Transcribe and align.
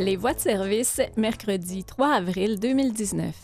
Les 0.00 0.16
voies 0.16 0.32
de 0.32 0.38
service, 0.38 1.02
mercredi 1.18 1.84
3 1.84 2.08
avril 2.08 2.58
2019. 2.58 3.34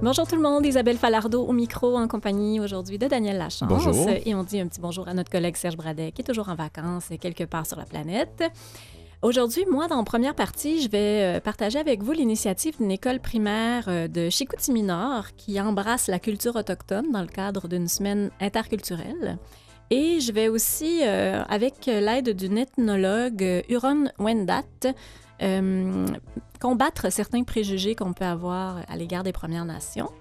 Bonjour 0.00 0.26
tout 0.26 0.34
le 0.34 0.40
monde, 0.40 0.64
Isabelle 0.64 0.96
Falardeau 0.96 1.44
au 1.44 1.52
micro 1.52 1.98
en 1.98 2.08
compagnie 2.08 2.58
aujourd'hui 2.58 2.96
de 2.96 3.06
Daniel 3.06 3.36
Lachance. 3.36 3.68
Bonjour. 3.68 4.08
Et 4.24 4.34
on 4.34 4.44
dit 4.44 4.60
un 4.60 4.66
petit 4.66 4.80
bonjour 4.80 5.06
à 5.08 5.12
notre 5.12 5.30
collègue 5.30 5.56
Serge 5.56 5.76
Bradet 5.76 6.12
qui 6.12 6.22
est 6.22 6.24
toujours 6.24 6.48
en 6.48 6.54
vacances 6.54 7.10
quelque 7.20 7.44
part 7.44 7.66
sur 7.66 7.76
la 7.76 7.84
planète. 7.84 8.42
Aujourd'hui, 9.26 9.64
moi, 9.68 9.88
dans 9.88 9.96
la 9.96 10.04
première 10.04 10.36
partie, 10.36 10.80
je 10.80 10.88
vais 10.88 11.38
euh, 11.38 11.40
partager 11.40 11.80
avec 11.80 12.00
vous 12.00 12.12
l'initiative 12.12 12.76
d'une 12.78 12.92
école 12.92 13.18
primaire 13.18 13.86
euh, 13.88 14.06
de 14.06 14.30
Chicoutimi 14.30 14.84
Nord 14.84 15.34
qui 15.36 15.60
embrasse 15.60 16.06
la 16.06 16.20
culture 16.20 16.54
autochtone 16.54 17.10
dans 17.10 17.22
le 17.22 17.26
cadre 17.26 17.66
d'une 17.66 17.88
semaine 17.88 18.30
interculturelle. 18.40 19.36
Et 19.90 20.20
je 20.20 20.30
vais 20.30 20.46
aussi, 20.46 21.00
euh, 21.02 21.42
avec 21.48 21.86
l'aide 21.86 22.36
d'une 22.36 22.56
ethnologue, 22.56 23.64
Huron 23.68 24.04
Wendat, 24.20 24.94
combattre 26.60 27.10
certains 27.10 27.42
préjugés 27.42 27.96
qu'on 27.96 28.12
peut 28.12 28.24
avoir 28.24 28.82
à 28.86 28.96
l'égard 28.96 29.24
des 29.24 29.32
Premières 29.32 29.64
Nations. 29.64 30.12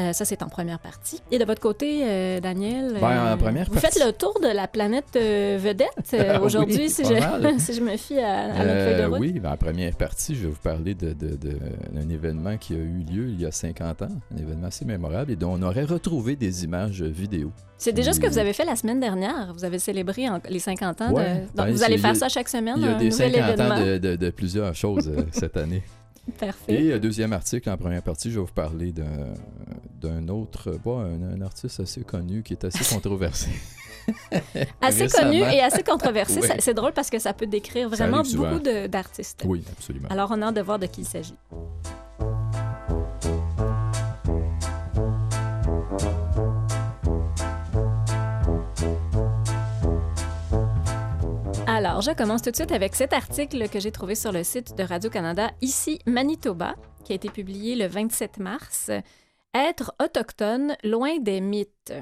Euh, 0.00 0.12
ça, 0.12 0.24
c'est 0.24 0.42
en 0.42 0.48
première 0.48 0.78
partie. 0.78 1.20
Et 1.30 1.38
de 1.38 1.44
votre 1.44 1.60
côté, 1.60 2.02
euh, 2.04 2.40
Daniel, 2.40 2.94
Ben, 3.00 3.32
en 3.34 3.36
première 3.36 3.66
vous 3.66 3.72
partie- 3.74 3.98
faites 3.98 4.06
le 4.06 4.12
tour 4.12 4.38
de 4.42 4.48
la 4.48 4.66
planète 4.66 5.04
euh, 5.16 5.58
vedette 5.60 5.88
euh, 6.14 6.36
Oui, 6.38 6.44
aujourd'hui, 6.46 6.88
si, 6.88 7.04
je, 7.04 7.12
mal. 7.12 7.54
si 7.60 7.74
je 7.74 7.80
me 7.82 7.96
fie 7.96 8.18
à, 8.18 8.44
à 8.44 8.48
notre 8.48 8.62
feuille 8.62 8.96
de 8.96 9.00
Euh, 9.02 9.08
route. 9.08 9.20
oui, 9.20 9.32
ben, 9.38 9.52
en 9.52 9.56
première 9.56 9.94
partie, 9.96 10.34
je 10.34 10.42
vais 10.44 10.48
vous 10.48 10.60
parler 10.62 10.94
de, 10.94 11.12
de- 11.12 11.36
de- 11.36 11.58
d'un 11.92 12.08
événement 12.08 12.56
qui 12.56 12.72
a 12.72 12.76
eu 12.78 13.04
lieu 13.10 13.28
il 13.28 13.40
y 13.40 13.46
a 13.46 13.52
50 13.52 14.02
ans, 14.02 14.08
un 14.34 14.38
événement 14.38 14.68
assez 14.68 14.84
mémorable 14.84 15.30
et 15.32 15.36
dont 15.36 15.52
on 15.58 15.62
aurait 15.62 15.84
retrouvé 15.84 16.36
des 16.36 16.64
images 16.64 17.02
vidéo. 17.02 17.52
C'est 17.76 17.92
déjà 17.92 18.12
ce 18.12 18.20
que 18.20 18.28
vous 18.28 18.38
avez 18.38 18.52
fait 18.52 18.64
la 18.64 18.76
semaine 18.76 19.00
dernière. 19.00 19.52
Vous 19.54 19.64
avez 19.64 19.78
célébré 19.78 20.28
en- 20.28 20.40
les 20.48 20.58
50 20.60 21.00
ans. 21.02 21.10
Ouais, 21.12 21.24
de... 21.34 21.40
Donc, 21.56 21.66
ben, 21.66 21.70
vous 21.72 21.82
allez 21.82 21.98
faire 21.98 22.16
ça 22.16 22.28
chaque 22.28 22.48
semaine, 22.48 22.74
Il 22.78 22.84
y 22.84 22.88
a 22.88 22.94
un 22.94 22.98
des 22.98 23.08
nouvel 23.10 23.32
50 23.34 23.50
événement. 23.54 23.74
ans 23.74 23.80
de, 23.84 23.98
de- 23.98 24.16
de 24.16 24.30
plusieurs 24.30 24.74
choses 24.74 25.08
euh, 25.08 25.22
cette 25.32 25.56
année. 25.56 25.82
Parfait. 26.38 26.72
Et 26.72 26.92
euh, 26.92 26.98
deuxième 26.98 27.32
article, 27.32 27.68
en 27.68 27.76
première 27.76 28.02
partie, 28.02 28.30
je 28.30 28.38
vais 28.38 28.44
vous 28.44 28.52
parler 28.52 28.92
d'un, 28.92 30.28
autre, 30.28 30.70
euh, 30.70 30.78
bon, 30.82 31.00
un, 31.00 31.34
un 31.34 31.40
artiste 31.42 31.80
assez 31.80 32.02
connu 32.02 32.42
qui 32.42 32.52
est 32.52 32.64
assez 32.64 32.94
controversé. 32.94 33.50
Assez 34.80 35.02
récemment. 35.04 35.30
connu 35.30 35.42
et 35.42 35.60
assez 35.60 35.84
controversé. 35.84 36.40
Ouais. 36.40 36.56
C'est 36.58 36.74
drôle 36.74 36.92
parce 36.92 37.08
que 37.08 37.20
ça 37.20 37.32
peut 37.32 37.46
décrire 37.46 37.88
vraiment 37.88 38.22
beaucoup 38.34 38.58
d'artistes. 38.88 39.44
Oui, 39.46 39.62
absolument. 39.70 40.08
Alors, 40.10 40.32
on 40.32 40.42
a 40.42 40.46
hâte 40.46 40.56
de 40.56 40.60
voir 40.60 40.80
de 40.80 40.86
qui 40.86 41.02
il 41.02 41.06
s'agit. 41.06 41.36
Alors, 51.84 52.00
je 52.00 52.12
commence 52.12 52.42
tout 52.42 52.52
de 52.52 52.54
suite 52.54 52.70
avec 52.70 52.94
cet 52.94 53.12
article 53.12 53.68
que 53.68 53.80
j'ai 53.80 53.90
trouvé 53.90 54.14
sur 54.14 54.30
le 54.30 54.44
site 54.44 54.76
de 54.78 54.84
Radio-Canada, 54.84 55.50
ici 55.62 55.98
Manitoba, 56.06 56.76
qui 57.04 57.10
a 57.10 57.16
été 57.16 57.28
publié 57.28 57.74
le 57.74 57.88
27 57.88 58.38
mars. 58.38 58.92
Être 59.52 59.92
autochtone 60.00 60.76
loin 60.84 61.18
des 61.18 61.40
mythes. 61.40 61.92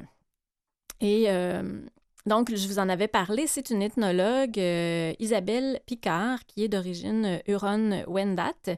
Et 0.99 1.31
euh, 1.31 1.81
donc, 2.27 2.55
je 2.55 2.67
vous 2.67 2.77
en 2.77 2.89
avais 2.89 3.07
parlé, 3.07 3.47
c'est 3.47 3.71
une 3.71 3.81
ethnologue, 3.81 4.59
euh, 4.59 5.13
Isabelle 5.17 5.79
Picard, 5.87 6.45
qui 6.45 6.63
est 6.63 6.69
d'origine 6.69 7.41
Huron-Wendat, 7.47 8.77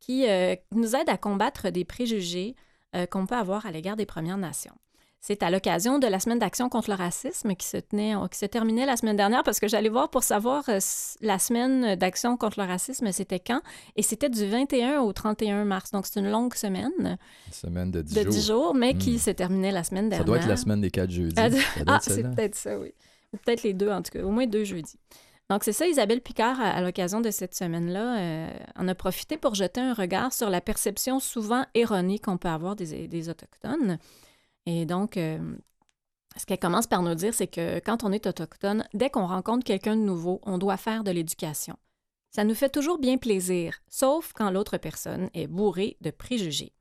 qui 0.00 0.28
euh, 0.28 0.54
nous 0.72 0.94
aide 0.94 1.08
à 1.08 1.16
combattre 1.16 1.70
des 1.70 1.86
préjugés 1.86 2.56
euh, 2.94 3.06
qu'on 3.06 3.24
peut 3.24 3.36
avoir 3.36 3.64
à 3.64 3.70
l'égard 3.70 3.96
des 3.96 4.04
Premières 4.04 4.36
Nations. 4.36 4.76
C'est 5.24 5.44
à 5.44 5.50
l'occasion 5.52 6.00
de 6.00 6.08
la 6.08 6.18
semaine 6.18 6.40
d'action 6.40 6.68
contre 6.68 6.90
le 6.90 6.96
racisme 6.96 7.54
qui 7.54 7.64
se 7.68 7.76
tenait, 7.76 8.14
qui 8.32 8.36
se 8.38 8.44
terminait 8.46 8.86
la 8.86 8.96
semaine 8.96 9.16
dernière 9.16 9.44
parce 9.44 9.60
que 9.60 9.68
j'allais 9.68 9.88
voir 9.88 10.10
pour 10.10 10.24
savoir 10.24 10.64
euh, 10.68 10.80
la 11.20 11.38
semaine 11.38 11.94
d'action 11.94 12.36
contre 12.36 12.58
le 12.60 12.66
racisme, 12.66 13.12
c'était 13.12 13.38
quand? 13.38 13.60
Et 13.94 14.02
c'était 14.02 14.28
du 14.28 14.44
21 14.46 15.00
au 15.00 15.12
31 15.12 15.64
mars. 15.64 15.92
Donc, 15.92 16.06
c'est 16.06 16.18
une 16.18 16.28
longue 16.28 16.54
semaine 16.54 16.90
Une 17.46 17.52
semaine 17.52 17.92
de 17.92 18.02
10 18.02 18.14
de 18.14 18.22
jours. 18.22 18.32
10 18.32 18.46
jours, 18.48 18.74
mais 18.74 18.94
qui 18.94 19.12
Mm. 19.12 19.18
se 19.18 19.30
terminait 19.30 19.70
la 19.70 19.84
semaine 19.84 20.08
dernière. 20.08 20.18
Ça 20.18 20.24
doit 20.24 20.38
être 20.38 20.48
la 20.48 20.56
semaine 20.56 20.80
des 20.80 20.90
4 20.90 21.08
jeudis. 21.08 21.34
Ah, 21.38 21.48
Ah, 21.86 21.98
c'est 22.02 22.24
peut-être 22.24 22.56
ça, 22.56 22.76
oui. 22.76 22.92
Ou 23.32 23.36
peut-être 23.36 23.62
les 23.62 23.74
deux, 23.74 23.90
en 23.90 24.02
tout 24.02 24.10
cas. 24.10 24.24
Au 24.24 24.30
moins 24.30 24.48
deux 24.48 24.64
jeudis. 24.64 24.96
Donc, 25.48 25.62
c'est 25.62 25.72
ça, 25.72 25.86
Isabelle 25.86 26.20
Picard, 26.20 26.60
à, 26.60 26.70
à 26.70 26.80
l'occasion 26.80 27.20
de 27.20 27.30
cette 27.30 27.54
semaine-là, 27.54 28.18
euh, 28.18 28.50
en 28.76 28.88
a 28.88 28.94
profité 28.96 29.36
pour 29.36 29.54
jeter 29.54 29.80
un 29.80 29.94
regard 29.94 30.32
sur 30.32 30.50
la 30.50 30.60
perception 30.60 31.20
souvent 31.20 31.64
erronée 31.74 32.18
qu'on 32.18 32.38
peut 32.38 32.48
avoir 32.48 32.74
des, 32.74 33.06
des 33.06 33.28
Autochtones. 33.28 33.98
Et 34.66 34.86
donc, 34.86 35.16
euh, 35.16 35.56
ce 36.36 36.46
qu'elle 36.46 36.58
commence 36.58 36.86
par 36.86 37.02
nous 37.02 37.14
dire, 37.14 37.34
c'est 37.34 37.46
que 37.46 37.80
quand 37.80 38.04
on 38.04 38.12
est 38.12 38.26
Autochtone, 38.26 38.86
dès 38.94 39.10
qu'on 39.10 39.26
rencontre 39.26 39.64
quelqu'un 39.64 39.96
de 39.96 40.02
nouveau, 40.02 40.40
on 40.44 40.58
doit 40.58 40.76
faire 40.76 41.04
de 41.04 41.10
l'éducation. 41.10 41.76
Ça 42.30 42.44
nous 42.44 42.54
fait 42.54 42.70
toujours 42.70 42.98
bien 42.98 43.18
plaisir, 43.18 43.78
sauf 43.88 44.32
quand 44.32 44.50
l'autre 44.50 44.78
personne 44.78 45.28
est 45.34 45.46
bourrée 45.46 45.96
de 46.00 46.10
préjugés. 46.10 46.72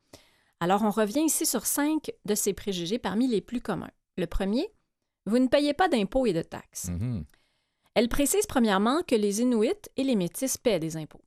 Alors, 0.61 0.83
on 0.83 0.91
revient 0.91 1.23
ici 1.25 1.45
sur 1.45 1.65
cinq 1.65 2.11
de 2.25 2.35
ces 2.35 2.53
préjugés 2.53 2.99
parmi 2.99 3.27
les 3.27 3.41
plus 3.41 3.61
communs. 3.61 3.91
Le 4.17 4.27
premier, 4.27 4.67
vous 5.25 5.39
ne 5.39 5.47
payez 5.47 5.73
pas 5.73 5.89
d'impôts 5.89 6.25
et 6.25 6.33
de 6.33 6.41
taxes. 6.41 6.89
Mhm. 6.89 7.25
Elle 7.95 8.07
précise 8.07 8.45
premièrement 8.45 9.01
que 9.05 9.15
les 9.15 9.41
Inuits 9.41 9.89
et 9.97 10.03
les 10.03 10.15
Métis 10.15 10.57
paient 10.57 10.79
des 10.79 10.95
impôts. 10.95 11.23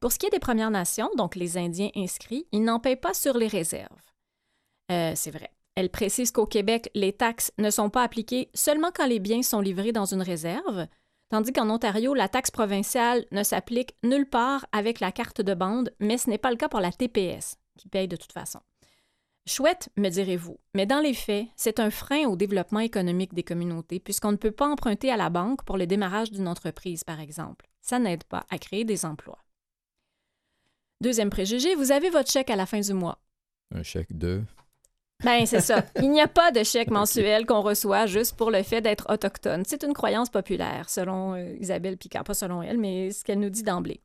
Pour 0.00 0.12
ce 0.12 0.18
qui 0.18 0.26
est 0.26 0.30
des 0.30 0.38
Premières 0.38 0.70
Nations, 0.70 1.10
donc 1.16 1.36
les 1.36 1.58
Indiens 1.58 1.90
inscrits, 1.94 2.46
ils 2.52 2.64
n'en 2.64 2.80
payent 2.80 2.96
pas 2.96 3.14
sur 3.14 3.36
les 3.36 3.48
réserves. 3.48 4.00
Euh, 4.90 5.12
c'est 5.14 5.30
vrai. 5.30 5.50
Elle 5.78 5.90
précise 5.90 6.32
qu'au 6.32 6.44
Québec, 6.44 6.90
les 6.96 7.12
taxes 7.12 7.52
ne 7.56 7.70
sont 7.70 7.88
pas 7.88 8.02
appliquées 8.02 8.50
seulement 8.52 8.90
quand 8.92 9.06
les 9.06 9.20
biens 9.20 9.42
sont 9.42 9.60
livrés 9.60 9.92
dans 9.92 10.12
une 10.12 10.22
réserve, 10.22 10.88
tandis 11.28 11.52
qu'en 11.52 11.70
Ontario, 11.70 12.14
la 12.14 12.26
taxe 12.26 12.50
provinciale 12.50 13.24
ne 13.30 13.44
s'applique 13.44 13.94
nulle 14.02 14.28
part 14.28 14.66
avec 14.72 14.98
la 14.98 15.12
carte 15.12 15.40
de 15.40 15.54
bande, 15.54 15.94
mais 16.00 16.18
ce 16.18 16.30
n'est 16.30 16.36
pas 16.36 16.50
le 16.50 16.56
cas 16.56 16.68
pour 16.68 16.80
la 16.80 16.90
TPS, 16.90 17.58
qui 17.78 17.88
paye 17.88 18.08
de 18.08 18.16
toute 18.16 18.32
façon. 18.32 18.58
Chouette, 19.46 19.88
me 19.96 20.08
direz-vous, 20.08 20.58
mais 20.74 20.84
dans 20.84 20.98
les 20.98 21.14
faits, 21.14 21.46
c'est 21.54 21.78
un 21.78 21.90
frein 21.90 22.24
au 22.26 22.34
développement 22.34 22.80
économique 22.80 23.32
des 23.32 23.44
communautés 23.44 24.00
puisqu'on 24.00 24.32
ne 24.32 24.36
peut 24.36 24.50
pas 24.50 24.66
emprunter 24.66 25.12
à 25.12 25.16
la 25.16 25.30
banque 25.30 25.62
pour 25.62 25.78
le 25.78 25.86
démarrage 25.86 26.32
d'une 26.32 26.48
entreprise, 26.48 27.04
par 27.04 27.20
exemple. 27.20 27.68
Ça 27.82 28.00
n'aide 28.00 28.24
pas 28.24 28.44
à 28.50 28.58
créer 28.58 28.84
des 28.84 29.04
emplois. 29.04 29.38
Deuxième 31.00 31.30
préjugé, 31.30 31.76
vous 31.76 31.92
avez 31.92 32.10
votre 32.10 32.32
chèque 32.32 32.50
à 32.50 32.56
la 32.56 32.66
fin 32.66 32.80
du 32.80 32.94
mois. 32.94 33.20
Un 33.72 33.84
chèque 33.84 34.18
de. 34.18 34.42
Ben, 35.24 35.46
c'est 35.46 35.60
ça. 35.60 35.84
Il 36.02 36.10
n'y 36.10 36.20
a 36.20 36.28
pas 36.28 36.52
de 36.52 36.62
chèque 36.62 36.90
mensuel 36.90 37.44
qu'on 37.44 37.60
reçoit 37.60 38.06
juste 38.06 38.36
pour 38.36 38.50
le 38.50 38.62
fait 38.62 38.80
d'être 38.80 39.12
autochtone. 39.12 39.64
C'est 39.66 39.82
une 39.82 39.92
croyance 39.92 40.30
populaire, 40.30 40.88
selon 40.88 41.34
euh, 41.34 41.56
Isabelle 41.60 41.96
Picard. 41.96 42.24
Pas 42.24 42.34
selon 42.34 42.62
elle, 42.62 42.78
mais 42.78 43.10
ce 43.10 43.24
qu'elle 43.24 43.40
nous 43.40 43.50
dit 43.50 43.64
d'emblée. 43.64 44.00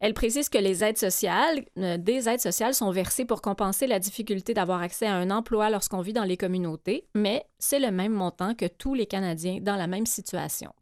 Elle 0.00 0.14
précise 0.14 0.48
que 0.48 0.58
les 0.58 0.82
aides 0.82 0.98
sociales, 0.98 1.64
euh, 1.78 1.98
des 1.98 2.28
aides 2.28 2.40
sociales 2.40 2.74
sont 2.74 2.90
versées 2.90 3.24
pour 3.24 3.42
compenser 3.42 3.86
la 3.86 3.98
difficulté 3.98 4.54
d'avoir 4.54 4.80
accès 4.80 5.06
à 5.06 5.14
un 5.14 5.30
emploi 5.30 5.70
lorsqu'on 5.70 6.00
vit 6.00 6.12
dans 6.12 6.24
les 6.24 6.36
communautés, 6.36 7.06
mais 7.14 7.44
c'est 7.58 7.78
le 7.78 7.90
même 7.90 8.12
montant 8.12 8.54
que 8.54 8.66
tous 8.66 8.94
les 8.94 9.06
Canadiens 9.06 9.58
dans 9.60 9.76
la 9.76 9.86
même 9.86 10.06
situation. 10.06 10.72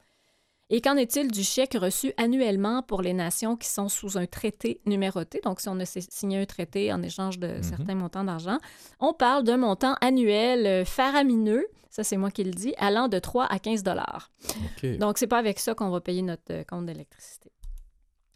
Et 0.69 0.81
qu'en 0.81 0.95
est-il 0.97 1.29
du 1.31 1.43
chèque 1.43 1.75
reçu 1.79 2.13
annuellement 2.17 2.81
pour 2.81 3.01
les 3.01 3.13
nations 3.13 3.55
qui 3.55 3.67
sont 3.67 3.89
sous 3.89 4.17
un 4.17 4.25
traité 4.25 4.79
numéroté? 4.85 5.39
Donc, 5.43 5.59
si 5.59 5.69
on 5.69 5.79
a 5.79 5.85
si- 5.85 6.07
signé 6.09 6.39
un 6.39 6.45
traité 6.45 6.91
en 6.91 7.03
échange 7.03 7.37
de 7.37 7.61
certains 7.61 7.95
montants 7.95 8.23
d'argent, 8.23 8.57
on 8.99 9.13
parle 9.13 9.43
d'un 9.43 9.57
montant 9.57 9.95
annuel 10.01 10.65
euh, 10.65 10.85
faramineux, 10.85 11.65
ça 11.89 12.03
c'est 12.03 12.17
moi 12.17 12.31
qui 12.31 12.43
le 12.43 12.51
dis, 12.51 12.73
allant 12.77 13.07
de 13.07 13.19
3 13.19 13.45
à 13.45 13.59
15 13.59 13.83
dollars. 13.83 14.31
OK. 14.49 14.97
Donc, 14.97 15.17
c'est 15.17 15.27
pas 15.27 15.37
avec 15.37 15.59
ça 15.59 15.75
qu'on 15.75 15.89
va 15.89 16.01
payer 16.01 16.21
notre 16.23 16.51
euh, 16.51 16.63
compte 16.63 16.85
d'électricité. 16.87 17.51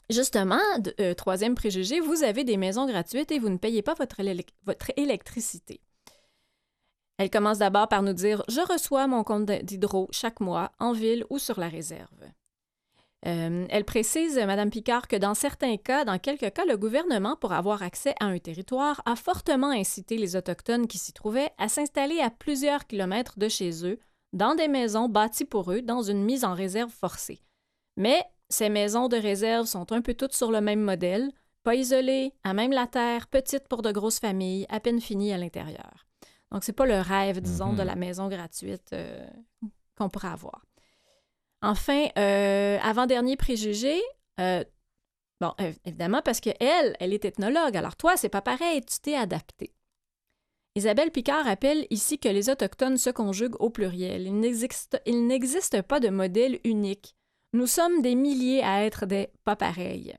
Justement, 0.09 0.59
de- 0.79 0.93
euh, 0.99 1.13
troisième 1.13 1.55
préjugé, 1.55 1.99
vous 2.01 2.23
avez 2.23 2.43
des 2.43 2.57
maisons 2.57 2.85
gratuites 2.85 3.31
et 3.31 3.39
vous 3.39 3.49
ne 3.49 3.57
payez 3.57 3.81
pas 3.81 3.93
votre 3.95 4.19
électricité. 4.97 5.81
Elle 7.17 7.29
commence 7.31 7.57
d'abord 7.57 7.87
par 7.87 8.03
nous 8.03 8.13
dire 8.13 8.43
Je 8.47 8.61
reçois 8.61 9.07
mon 9.07 9.23
compte 9.23 9.45
d'hydro 9.45 10.07
chaque 10.11 10.39
mois, 10.39 10.71
en 10.79 10.91
ville 10.91 11.25
ou 11.29 11.39
sur 11.39 11.59
la 11.59 11.67
réserve. 11.67 12.31
Euh, 13.25 13.65
elle 13.69 13.83
précise, 13.83 14.37
Mme 14.37 14.69
Picard, 14.69 15.07
que 15.07 15.15
dans 15.15 15.33
certains 15.33 15.77
cas, 15.77 16.05
dans 16.05 16.19
quelques 16.19 16.53
cas, 16.53 16.65
le 16.65 16.77
gouvernement, 16.77 17.35
pour 17.35 17.51
avoir 17.51 17.81
accès 17.81 18.13
à 18.19 18.25
un 18.25 18.37
territoire, 18.37 19.01
a 19.05 19.15
fortement 19.15 19.71
incité 19.71 20.17
les 20.17 20.35
Autochtones 20.35 20.87
qui 20.87 20.99
s'y 20.99 21.13
trouvaient 21.13 21.51
à 21.57 21.67
s'installer 21.67 22.19
à 22.19 22.29
plusieurs 22.29 22.85
kilomètres 22.85 23.39
de 23.39 23.49
chez 23.49 23.85
eux, 23.85 23.99
dans 24.33 24.53
des 24.53 24.67
maisons 24.67 25.09
bâties 25.09 25.45
pour 25.45 25.71
eux, 25.71 25.81
dans 25.81 26.03
une 26.03 26.23
mise 26.23 26.45
en 26.45 26.53
réserve 26.53 26.91
forcée. 26.91 27.41
Mais 27.97 28.23
ces 28.49 28.69
maisons 28.69 29.07
de 29.07 29.17
réserve 29.17 29.65
sont 29.65 29.91
un 29.91 30.01
peu 30.01 30.13
toutes 30.13 30.33
sur 30.33 30.51
le 30.51 30.61
même 30.61 30.81
modèle, 30.81 31.31
pas 31.63 31.75
isolées, 31.75 32.31
à 32.43 32.53
même 32.53 32.71
la 32.71 32.87
terre, 32.87 33.27
petites 33.27 33.67
pour 33.67 33.81
de 33.81 33.91
grosses 33.91 34.19
familles, 34.19 34.67
à 34.69 34.79
peine 34.79 35.01
finies 35.01 35.33
à 35.33 35.37
l'intérieur. 35.37 36.06
Donc, 36.51 36.63
c'est 36.63 36.73
pas 36.73 36.85
le 36.85 36.99
rêve, 37.01 37.41
disons, 37.41 37.73
de 37.73 37.81
Mhm. 37.81 37.87
la 37.87 37.95
maison 37.95 38.27
gratuite 38.29 38.93
euh, 38.93 39.27
qu'on 39.97 40.09
pourrait 40.09 40.29
avoir. 40.29 40.63
Enfin, 41.61 42.05
euh, 42.17 42.77
avant-dernier 42.81 43.35
préjugé, 43.35 43.99
euh, 44.39 44.63
bon, 45.41 45.53
év- 45.59 45.77
évidemment, 45.85 46.21
parce 46.23 46.39
qu'elle, 46.39 46.95
elle 46.99 47.13
est 47.13 47.25
ethnologue. 47.25 47.75
Alors, 47.75 47.95
toi, 47.95 48.15
c'est 48.15 48.29
pas 48.29 48.41
pareil, 48.41 48.81
tu 48.85 48.99
t'es 48.99 49.15
adapté. 49.15 49.73
Isabelle 50.75 51.11
Picard 51.11 51.45
rappelle 51.45 51.87
ici 51.89 52.19
que 52.19 52.29
les 52.29 52.49
Autochtones 52.51 52.97
se 52.97 53.09
conjuguent 53.09 53.59
au 53.59 53.71
pluriel. 53.71 54.27
Il 54.27 54.39
n'existe, 54.39 55.01
il 55.07 55.25
n'existe 55.25 55.81
pas 55.81 55.99
de 55.99 56.09
modèle 56.09 56.59
unique. 56.63 57.15
Nous 57.53 57.65
sommes 57.65 58.01
des 58.03 58.13
milliers 58.13 58.61
à 58.63 58.85
être 58.85 59.05
des 59.07 59.29
pas 59.43 59.55
pareils. 59.55 60.15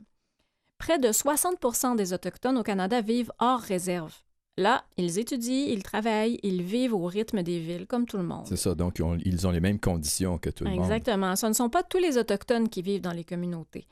Près 0.79 0.99
de 0.99 1.13
60% 1.13 1.95
des 1.95 2.13
Autochtones 2.13 2.59
au 2.59 2.63
Canada 2.65 3.01
vivent 3.01 3.33
hors 3.39 3.61
réserve. 3.61 4.15
Là, 4.59 4.85
ils 4.97 5.21
étudient, 5.21 5.67
ils 5.69 5.85
travaillent, 5.85 6.41
ils 6.43 6.63
vivent 6.63 6.93
au 6.93 7.07
rythme 7.07 7.45
des 7.45 7.61
villes, 7.61 7.87
comme 7.87 8.07
tout 8.07 8.17
le 8.17 8.25
monde. 8.25 8.45
C'est 8.45 8.57
ça, 8.57 8.75
donc 8.75 8.99
ils 8.99 9.03
ont, 9.05 9.17
ils 9.25 9.47
ont 9.47 9.53
les 9.53 9.61
mêmes 9.61 9.79
conditions 9.79 10.37
que 10.37 10.51
tout 10.51 10.65
le 10.65 10.71
monde. 10.71 10.81
Exactement. 10.81 11.37
Ce 11.37 11.47
ne 11.47 11.53
sont 11.53 11.71
pas 11.71 11.85
tous 11.85 11.99
les 11.99 12.19
Autochtones 12.19 12.69
qui 12.69 12.83
vivent 12.83 13.01
dans 13.01 13.13
les 13.13 13.23
communautés. 13.23 13.87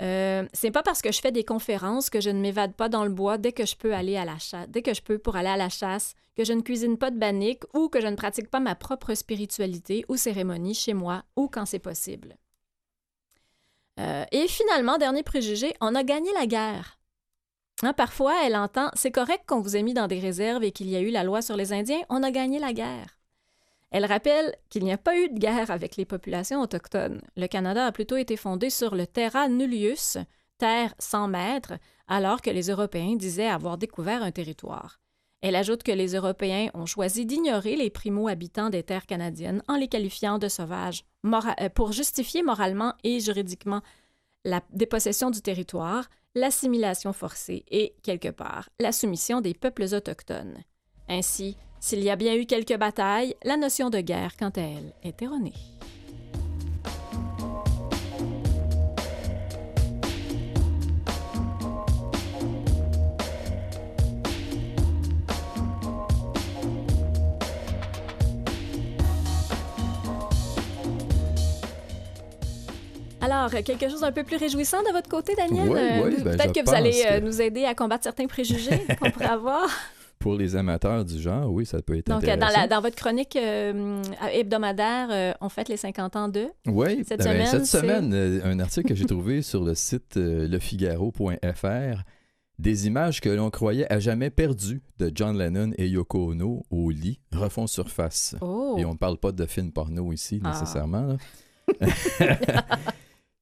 Euh, 0.00 0.44
c'est 0.52 0.72
pas 0.72 0.82
parce 0.82 1.02
que 1.02 1.12
je 1.12 1.20
fais 1.20 1.30
des 1.30 1.44
conférences 1.44 2.10
que 2.10 2.20
je 2.20 2.30
ne 2.30 2.40
m'évade 2.40 2.74
pas 2.74 2.88
dans 2.88 3.04
le 3.04 3.12
bois 3.12 3.38
dès 3.38 3.52
que 3.52 3.64
je 3.64 3.76
peux 3.76 3.94
aller 3.94 4.16
à 4.16 4.24
la 4.24 4.38
chasse, 4.38 4.68
dès 4.68 4.82
que 4.82 4.92
je 4.92 5.02
peux 5.02 5.18
pour 5.18 5.36
aller 5.36 5.50
à 5.50 5.56
la 5.56 5.68
chasse, 5.68 6.14
que 6.36 6.44
je 6.44 6.52
ne 6.52 6.62
cuisine 6.62 6.98
pas 6.98 7.12
de 7.12 7.18
bannique 7.18 7.62
ou 7.72 7.88
que 7.88 8.00
je 8.00 8.08
ne 8.08 8.16
pratique 8.16 8.50
pas 8.50 8.58
ma 8.58 8.74
propre 8.74 9.14
spiritualité 9.14 10.04
ou 10.08 10.16
cérémonie 10.16 10.74
chez 10.74 10.94
moi 10.94 11.22
ou 11.36 11.46
quand 11.46 11.64
c'est 11.64 11.78
possible. 11.78 12.36
Euh, 14.00 14.24
et 14.32 14.48
finalement, 14.48 14.98
dernier 14.98 15.22
préjugé, 15.22 15.74
on 15.80 15.94
a 15.94 16.02
gagné 16.02 16.32
la 16.34 16.46
guerre. 16.46 16.95
Hein, 17.82 17.92
parfois, 17.92 18.34
elle 18.44 18.56
entend 18.56 18.90
C'est 18.94 19.10
correct 19.10 19.44
qu'on 19.46 19.60
vous 19.60 19.76
ait 19.76 19.82
mis 19.82 19.94
dans 19.94 20.06
des 20.06 20.18
réserves 20.18 20.64
et 20.64 20.72
qu'il 20.72 20.88
y 20.88 20.96
a 20.96 21.00
eu 21.00 21.10
la 21.10 21.24
loi 21.24 21.42
sur 21.42 21.56
les 21.56 21.72
Indiens, 21.72 22.00
on 22.08 22.22
a 22.22 22.30
gagné 22.30 22.58
la 22.58 22.72
guerre. 22.72 23.18
Elle 23.90 24.06
rappelle 24.06 24.54
qu'il 24.68 24.84
n'y 24.84 24.92
a 24.92 24.98
pas 24.98 25.16
eu 25.16 25.28
de 25.28 25.38
guerre 25.38 25.70
avec 25.70 25.96
les 25.96 26.04
populations 26.04 26.60
autochtones. 26.60 27.20
Le 27.36 27.46
Canada 27.46 27.86
a 27.86 27.92
plutôt 27.92 28.16
été 28.16 28.36
fondé 28.36 28.70
sur 28.70 28.94
le 28.94 29.06
terra 29.06 29.48
nullius, 29.48 30.18
terre 30.58 30.94
sans 30.98 31.28
maître, 31.28 31.74
alors 32.08 32.40
que 32.40 32.50
les 32.50 32.68
Européens 32.70 33.16
disaient 33.16 33.46
avoir 33.46 33.78
découvert 33.78 34.22
un 34.22 34.32
territoire. 34.32 34.98
Elle 35.42 35.54
ajoute 35.54 35.82
que 35.82 35.92
les 35.92 36.14
Européens 36.14 36.70
ont 36.74 36.86
choisi 36.86 37.26
d'ignorer 37.26 37.76
les 37.76 37.90
primo-habitants 37.90 38.70
des 38.70 38.82
terres 38.82 39.06
canadiennes 39.06 39.62
en 39.68 39.76
les 39.76 39.88
qualifiant 39.88 40.38
de 40.38 40.48
sauvages 40.48 41.04
euh, 41.24 41.68
pour 41.68 41.92
justifier 41.92 42.42
moralement 42.42 42.94
et 43.04 43.20
juridiquement 43.20 43.82
la 44.46 44.62
dépossession 44.72 45.30
du 45.30 45.42
territoire, 45.42 46.08
l'assimilation 46.34 47.12
forcée 47.12 47.64
et, 47.68 47.94
quelque 48.02 48.28
part, 48.28 48.70
la 48.80 48.92
soumission 48.92 49.40
des 49.40 49.54
peuples 49.54 49.92
autochtones. 49.92 50.62
Ainsi, 51.08 51.56
s'il 51.80 52.02
y 52.02 52.10
a 52.10 52.16
bien 52.16 52.34
eu 52.36 52.46
quelques 52.46 52.76
batailles, 52.78 53.34
la 53.44 53.56
notion 53.56 53.90
de 53.90 54.00
guerre, 54.00 54.36
quant 54.36 54.52
à 54.56 54.60
elle, 54.60 54.94
est 55.02 55.20
erronée. 55.20 55.52
Alors, 73.26 73.50
quelque 73.50 73.88
chose 73.88 74.00
d'un 74.02 74.12
peu 74.12 74.22
plus 74.22 74.36
réjouissant 74.36 74.82
de 74.84 74.92
votre 74.92 75.08
côté, 75.08 75.34
Daniel? 75.36 75.68
Oui, 75.68 75.78
oui, 76.04 76.14
Euh, 76.20 76.22
ben, 76.24 76.36
Peut-être 76.36 76.52
que 76.54 76.64
vous 76.64 76.74
allez 76.74 77.02
euh, 77.10 77.18
que- 77.18 77.24
nous 77.24 77.42
aider 77.42 77.64
à 77.64 77.74
combattre 77.74 78.04
certains 78.04 78.26
préjugés 78.28 78.78
qu'on 79.00 79.10
pourrait 79.10 79.24
avoir. 79.26 79.68
Pour 80.20 80.34
les 80.36 80.54
amateurs 80.54 81.04
du 81.04 81.18
genre, 81.20 81.50
oui, 81.52 81.66
ça 81.66 81.82
peut 81.82 81.96
être 81.98 82.06
Donc, 82.06 82.22
euh, 82.24 82.32
intéressant. 82.32 82.54
dans, 82.54 82.60
la- 82.60 82.68
dans 82.68 82.80
votre 82.80 82.94
chronique 82.96 83.34
euh, 83.36 84.00
hebdomadaire, 84.32 85.08
euh, 85.10 85.32
on 85.40 85.48
fête 85.48 85.68
les 85.68 85.76
50 85.76 86.14
ans 86.16 86.28
d'eux. 86.28 86.48
Oui, 86.66 87.04
Cette 87.06 87.18
ben, 87.18 87.24
semaine, 87.32 87.46
cette 87.46 87.66
semaine, 87.66 88.14
euh, 88.14 88.40
un 88.44 88.60
article 88.60 88.88
que 88.88 88.94
j'ai 88.94 89.04
trouvé 89.06 89.42
sur 89.42 89.64
le 89.64 89.74
site 89.74 90.16
euh, 90.16 90.46
lefigaro.fr, 90.48 92.02
des 92.58 92.86
images 92.86 93.20
que 93.20 93.28
l'on 93.28 93.50
croyait 93.50 93.92
à 93.92 93.98
jamais 93.98 94.30
perdues 94.30 94.82
de 94.98 95.10
John 95.14 95.36
Lennon 95.36 95.72
et 95.76 95.88
Yoko 95.88 96.30
Ono 96.30 96.62
au 96.70 96.90
lit 96.90 97.18
refont 97.32 97.66
surface. 97.66 98.36
Oh! 98.40 98.76
Et 98.78 98.84
on 98.84 98.92
ne 98.92 98.98
parle 98.98 99.18
pas 99.18 99.32
de 99.32 99.44
films 99.46 99.72
porno 99.72 100.12
ici, 100.12 100.40
Ah. 100.44 100.52
nécessairement. 100.52 101.16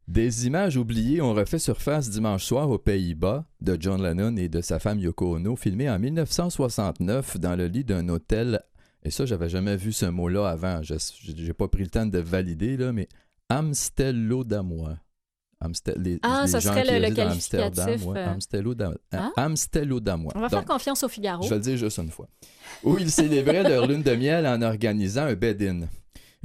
Des 0.07 0.47
images 0.47 0.77
oubliées 0.77 1.23
ont 1.23 1.33
refait 1.33 1.59
surface 1.59 2.11
dimanche 2.11 2.45
soir 2.45 2.69
aux 2.71 2.79
Pays-Bas 2.79 3.47
de 3.63 3.77
John 3.81 4.03
Lennon 4.03 4.37
et 4.37 4.49
de 4.49 4.61
sa 4.61 4.79
femme 4.79 4.99
Yoko 4.99 5.37
Ono, 5.37 5.57
filmées 5.57 5.89
en 5.89 5.99
1969 5.99 7.39
dans 7.39 7.57
le 7.57 7.67
lit 7.67 7.85
d'un 7.85 8.09
hôtel. 8.11 8.61
Et 9.03 9.11
ça, 9.11 9.25
j'avais 9.25 9.49
jamais 9.49 9.77
vu 9.77 9.93
ce 9.93 10.07
mot-là 10.07 10.49
avant. 10.49 10.83
Je 10.83 10.95
n'ai 11.43 11.53
pas 11.55 11.69
pris 11.69 11.85
le 11.85 11.91
temps 11.91 12.07
de 12.07 12.19
valider, 12.19 12.77
là, 12.77 12.93
mais 12.93 13.09
Amstelodamois. 13.49 14.99
Amstel, 15.61 15.95
les, 15.99 16.19
Ah, 16.23 16.43
les 16.43 16.49
ça 16.51 16.59
gens 16.59 16.73
serait 16.73 16.83
qui 16.83 16.93
le- 16.93 17.09
le 17.09 17.15
qualificatif, 17.15 18.05
ouais, 18.07 18.19
euh. 18.19 18.35
Amsteloda- 18.35 18.95
Ah. 19.13 19.31
Amstelodamois. 19.37 20.33
On 20.35 20.41
va 20.41 20.49
Donc, 20.49 20.61
faire 20.61 20.65
confiance 20.67 21.03
au 21.05 21.09
Figaro. 21.09 21.43
je 21.45 21.49
vais 21.49 21.55
le 21.55 21.61
dire 21.63 21.77
juste 21.79 21.99
une 21.99 22.11
fois. 22.11 22.29
Où 22.83 22.99
ils 22.99 23.11
célébraient 23.11 23.63
leur 23.63 23.87
lune 23.89 24.03
de 24.03 24.15
miel 24.15 24.47
en 24.47 24.61
organisant 24.61 25.23
un 25.23 25.35
bed-in. 25.35 25.87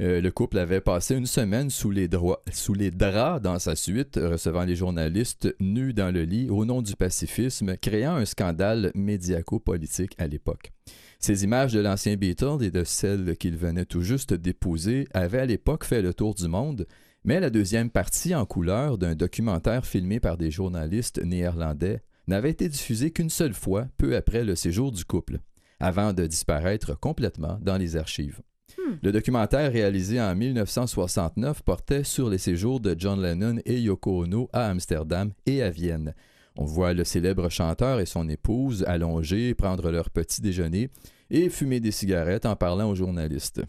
Euh, 0.00 0.22
le 0.22 0.30
couple 0.30 0.58
avait 0.58 0.80
passé 0.80 1.14
une 1.14 1.26
semaine 1.26 1.68
sous 1.68 1.90
les, 1.90 2.08
draps 2.08 3.42
dans 3.42 3.58
sa 3.58 3.76
suite, 3.76 4.16
recevant 4.16 4.64
les 4.64 4.74
journalistes 4.74 5.54
nus 5.60 5.92
dans 5.92 6.10
le 6.10 6.22
lit 6.22 6.48
au 6.48 6.64
nom 6.64 6.80
du 6.80 6.96
pacifisme, 6.96 7.76
créant 7.76 8.14
un 8.14 8.24
scandale 8.24 8.92
médiaco-politique 8.94 10.14
à 10.16 10.26
l'époque. 10.26 10.72
Ces 11.18 11.44
images 11.44 11.74
de 11.74 11.80
l'ancien 11.80 12.16
Beatle 12.16 12.62
et 12.62 12.70
de 12.70 12.82
celles 12.82 13.36
qu'il 13.36 13.58
venait 13.58 13.84
tout 13.84 14.00
juste 14.00 14.32
d'épouser 14.32 15.06
avaient 15.12 15.40
à 15.40 15.46
l'époque 15.46 15.84
fait 15.84 16.00
le 16.00 16.14
tour 16.14 16.34
du 16.34 16.48
monde, 16.48 16.86
mais 17.24 17.38
la 17.38 17.50
deuxième 17.50 17.90
partie 17.90 18.34
en 18.34 18.46
couleur 18.46 18.96
d'un 18.96 19.14
documentaire 19.14 19.84
filmé 19.84 20.18
par 20.18 20.38
des 20.38 20.50
journalistes 20.50 21.22
néerlandais 21.22 22.00
n'avait 22.26 22.48
été 22.48 22.70
diffusée 22.70 23.10
qu'une 23.10 23.28
seule 23.28 23.52
fois 23.52 23.86
peu 23.98 24.16
après 24.16 24.44
le 24.44 24.54
séjour 24.54 24.92
du 24.92 25.04
couple, 25.04 25.40
avant 25.78 26.14
de 26.14 26.26
disparaître 26.26 26.98
complètement 26.98 27.58
dans 27.60 27.76
les 27.76 27.96
archives. 27.96 28.40
Hmm. 28.88 28.94
Le 29.02 29.12
documentaire 29.12 29.72
réalisé 29.72 30.20
en 30.20 30.34
1969 30.34 31.62
portait 31.62 32.04
sur 32.04 32.28
les 32.30 32.38
séjours 32.38 32.80
de 32.80 32.94
John 32.98 33.20
Lennon 33.20 33.56
et 33.64 33.78
Yoko 33.80 34.22
Ono 34.24 34.48
à 34.52 34.66
Amsterdam 34.68 35.32
et 35.46 35.62
à 35.62 35.70
Vienne. 35.70 36.14
On 36.56 36.64
voit 36.64 36.92
le 36.94 37.04
célèbre 37.04 37.48
chanteur 37.48 38.00
et 38.00 38.06
son 38.06 38.28
épouse 38.28 38.84
allongés, 38.86 39.54
prendre 39.54 39.90
leur 39.90 40.10
petit 40.10 40.40
déjeuner 40.40 40.90
et 41.30 41.48
fumer 41.48 41.80
des 41.80 41.90
cigarettes 41.92 42.46
en 42.46 42.56
parlant 42.56 42.90
aux 42.90 42.94
journalistes. 42.94 43.62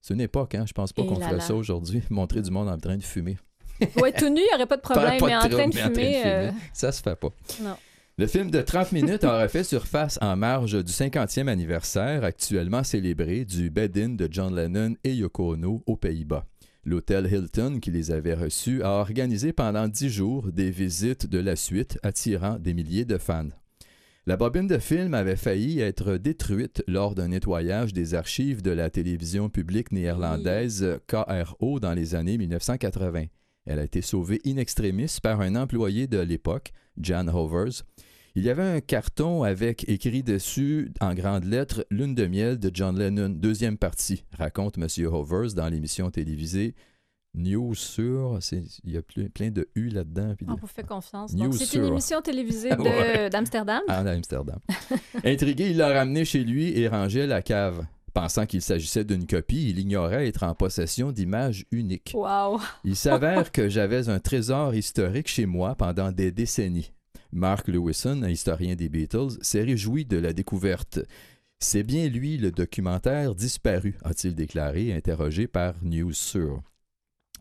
C'est 0.00 0.14
une 0.14 0.20
époque, 0.20 0.54
hein? 0.54 0.64
Je 0.66 0.72
pense 0.72 0.92
pas 0.92 1.02
qu'on 1.04 1.16
ferait 1.20 1.40
ça 1.40 1.54
aujourd'hui, 1.54 2.02
montrer 2.10 2.42
du 2.42 2.50
monde 2.50 2.68
en 2.68 2.78
train 2.78 2.96
de 2.96 3.02
fumer. 3.02 3.38
Ouais, 3.96 4.12
tout 4.12 4.28
nu, 4.28 4.40
il 4.40 4.44
n'y 4.48 4.54
aurait 4.54 4.66
pas 4.66 4.76
de 4.76 4.82
problème, 4.82 5.04
Pas- 5.12 5.18
pas 5.18 5.26
mais 5.26 5.36
en 5.36 5.40
train 5.40 5.48
de 5.68 5.74
mais 5.74 5.82
en 5.82 5.86
fumer. 5.88 6.22
euh, 6.26 6.50
Ça 6.72 6.92
se 6.92 7.02
fait 7.02 7.16
pas. 7.16 7.30
Non. 7.62 7.76
Le 8.22 8.28
film 8.28 8.52
de 8.52 8.60
30 8.60 8.92
minutes 8.92 9.24
aurait 9.24 9.48
fait 9.48 9.64
surface 9.64 10.16
en 10.22 10.36
marge 10.36 10.84
du 10.84 10.92
50e 10.92 11.48
anniversaire 11.48 12.22
actuellement 12.22 12.84
célébré 12.84 13.44
du 13.44 13.68
bed-in 13.68 14.10
de 14.10 14.28
John 14.30 14.54
Lennon 14.54 14.94
et 15.02 15.12
Yoko 15.12 15.54
Ono 15.54 15.82
aux 15.86 15.96
Pays-Bas. 15.96 16.46
L'hôtel 16.84 17.26
Hilton, 17.26 17.80
qui 17.80 17.90
les 17.90 18.12
avait 18.12 18.34
reçus, 18.34 18.80
a 18.84 18.90
organisé 18.90 19.52
pendant 19.52 19.88
10 19.88 20.08
jours 20.08 20.52
des 20.52 20.70
visites 20.70 21.26
de 21.26 21.40
la 21.40 21.56
suite 21.56 21.98
attirant 22.04 22.60
des 22.60 22.74
milliers 22.74 23.04
de 23.04 23.18
fans. 23.18 23.48
La 24.26 24.36
bobine 24.36 24.68
de 24.68 24.78
film 24.78 25.14
avait 25.14 25.34
failli 25.34 25.80
être 25.80 26.16
détruite 26.16 26.84
lors 26.86 27.16
d'un 27.16 27.26
nettoyage 27.26 27.92
des 27.92 28.14
archives 28.14 28.62
de 28.62 28.70
la 28.70 28.88
télévision 28.88 29.48
publique 29.48 29.90
néerlandaise 29.90 31.00
KRO 31.08 31.80
dans 31.80 31.92
les 31.92 32.14
années 32.14 32.38
1980. 32.38 33.24
Elle 33.66 33.80
a 33.80 33.84
été 33.84 34.00
sauvée 34.00 34.40
in 34.46 34.58
extremis 34.58 35.16
par 35.20 35.40
un 35.40 35.56
employé 35.56 36.06
de 36.06 36.20
l'époque, 36.20 36.72
Jan 37.00 37.26
Hovers. 37.26 37.82
Il 38.34 38.44
y 38.44 38.50
avait 38.50 38.62
un 38.62 38.80
carton 38.80 39.42
avec 39.42 39.86
écrit 39.88 40.22
dessus 40.22 40.90
en 41.00 41.12
grandes 41.14 41.44
lettres 41.44 41.84
Lune 41.90 42.14
de 42.14 42.26
miel 42.26 42.58
de 42.58 42.70
John 42.72 42.98
Lennon, 42.98 43.28
deuxième 43.28 43.76
partie, 43.76 44.24
raconte 44.38 44.78
M. 44.78 44.86
Hovers 45.12 45.52
dans 45.54 45.68
l'émission 45.68 46.10
télévisée 46.10 46.74
News 47.34 47.74
sur. 47.74 48.38
Il 48.84 48.92
y 48.92 48.96
a 48.96 49.00
ple- 49.00 49.28
plein 49.30 49.50
de 49.50 49.68
U 49.74 49.88
là-dedans. 49.88 50.34
On 50.48 50.54
vous 50.54 50.66
fait 50.66 50.86
confiance. 50.86 51.32
C'est 51.52 51.74
une 51.78 51.84
émission 51.86 52.20
télévisée 52.22 52.70
d'Amsterdam. 53.32 53.82
en 53.88 54.06
Amsterdam. 54.06 54.58
Intrigué, 55.24 55.70
il 55.70 55.76
l'a 55.78 55.88
ramené 55.92 56.24
chez 56.24 56.44
lui 56.44 56.78
et 56.78 56.88
rangé 56.88 57.22
à 57.22 57.26
la 57.26 57.42
cave. 57.42 57.84
Pensant 58.14 58.44
qu'il 58.44 58.60
s'agissait 58.60 59.04
d'une 59.04 59.26
copie, 59.26 59.70
il 59.70 59.78
ignorait 59.78 60.28
être 60.28 60.42
en 60.42 60.54
possession 60.54 61.12
d'images 61.12 61.64
uniques. 61.70 62.12
Wow. 62.14 62.60
Il 62.84 62.96
s'avère 62.96 63.50
que 63.50 63.70
j'avais 63.70 64.10
un 64.10 64.20
trésor 64.20 64.74
historique 64.74 65.28
chez 65.28 65.46
moi 65.46 65.74
pendant 65.74 66.12
des 66.12 66.30
décennies. 66.32 66.92
Mark 67.32 67.68
Lewison, 67.68 68.22
un 68.22 68.28
historien 68.28 68.74
des 68.74 68.88
Beatles, 68.88 69.38
s'est 69.40 69.62
réjoui 69.62 70.04
de 70.04 70.18
la 70.18 70.32
découverte. 70.32 71.00
C'est 71.58 71.82
bien 71.82 72.08
lui 72.08 72.36
le 72.38 72.50
documentaire 72.50 73.34
disparu, 73.34 73.96
a-t-il 74.04 74.34
déclaré, 74.34 74.92
interrogé 74.92 75.46
par 75.46 75.74
News 75.82 76.12
Sur. 76.12 76.60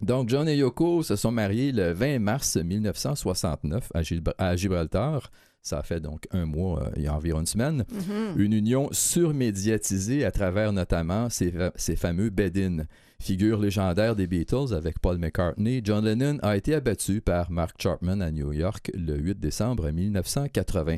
Donc, 0.02 0.30
John 0.30 0.48
et 0.48 0.56
Yoko 0.56 1.04
se 1.04 1.16
sont 1.16 1.32
mariés 1.32 1.72
le 1.72 1.92
20 1.92 2.20
mars 2.20 2.58
1969 2.58 3.92
à, 4.38 4.56
Gibraltar. 4.56 5.32
Ça 5.62 5.84
fait 5.84 6.00
donc 6.00 6.28
un 6.32 6.48
mois, 6.48 6.84
euh, 6.84 6.92
il 6.96 7.04
y 7.04 7.08
a 7.08 7.14
environ 7.14 7.42
une 7.42 7.46
semaine. 7.46 7.86
Mhm. 7.92 8.42
Une 8.42 8.54
union 8.54 8.90
surmédiatisée 8.92 10.26
à 10.26 10.32
travers 10.32 10.74
notamment 10.74 11.30
ces 11.30 11.96
fameux 11.96 12.32
bed-in. 12.32 12.86
Figure 13.22 13.60
légendaire 13.60 14.16
des 14.16 14.26
Beatles 14.26 14.74
avec 14.74 14.98
Paul 15.00 15.18
McCartney, 15.20 15.82
John 15.84 16.04
Lennon 16.04 16.40
a 16.42 16.58
été 16.58 16.74
abattu 16.74 17.22
par 17.22 17.52
Mark 17.52 17.76
Chapman 17.80 18.20
à 18.20 18.32
New 18.32 18.52
York 18.52 18.92
le 18.96 19.16
8 19.16 19.40
décembre 19.40 19.92
1980. 19.92 20.98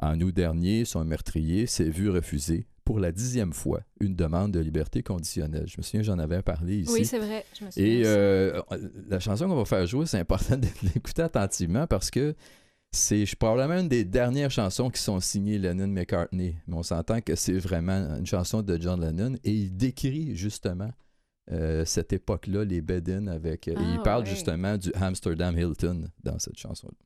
En 0.00 0.20
août 0.20 0.32
dernier, 0.32 0.84
son 0.84 1.04
meurtrier 1.04 1.66
s'est 1.66 1.90
vu 1.90 2.10
refuser 2.10 2.66
pour 2.84 3.00
la 3.00 3.10
dixième 3.10 3.52
fois 3.52 3.80
une 4.00 4.14
demande 4.14 4.52
de 4.52 4.60
liberté 4.60 5.02
conditionnelle. 5.02 5.64
Je 5.66 5.74
me 5.78 5.82
souviens, 5.82 6.02
j'en 6.02 6.18
avais 6.20 6.42
parlé 6.42 6.78
ici. 6.80 6.92
Oui, 6.92 7.04
c'est 7.04 7.18
vrai. 7.18 7.44
Je 7.58 7.64
me 7.64 7.70
souviens 7.70 7.86
Et 7.88 8.02
euh, 8.06 8.60
la 9.08 9.18
chanson 9.18 9.48
qu'on 9.48 9.56
va 9.56 9.64
faire 9.64 9.86
jouer, 9.86 10.06
c'est 10.06 10.18
important 10.18 10.56
de 10.56 10.66
l'écouter 10.94 11.22
attentivement 11.22 11.86
parce 11.88 12.10
que 12.10 12.34
c'est 12.92 13.26
je- 13.26 13.34
probablement 13.34 13.80
une 13.80 13.88
des 13.88 14.04
dernières 14.04 14.50
chansons 14.52 14.90
qui 14.90 15.00
sont 15.02 15.18
signées 15.18 15.58
Lennon-McCartney. 15.58 16.56
Mais 16.68 16.74
on 16.74 16.82
s'entend 16.84 17.20
que 17.20 17.34
c'est 17.34 17.58
vraiment 17.58 18.16
une 18.18 18.26
chanson 18.26 18.62
de 18.62 18.80
John 18.80 19.00
Lennon 19.00 19.36
et 19.42 19.50
il 19.52 19.76
décrit 19.76 20.36
justement 20.36 20.90
euh, 21.52 21.84
cette 21.84 22.12
époque-là, 22.12 22.64
les 22.64 22.80
bed 22.80 23.08
avec. 23.28 23.68
et 23.68 23.72
il 23.72 23.96
Ah, 23.98 24.02
parle 24.02 24.22
ouais. 24.24 24.30
justement 24.30 24.76
du 24.78 24.90
Amsterdam 24.94 25.56
Hilton 25.58 26.08
dans 26.22 26.38
cette 26.38 26.56
chanson-là. 26.58 26.96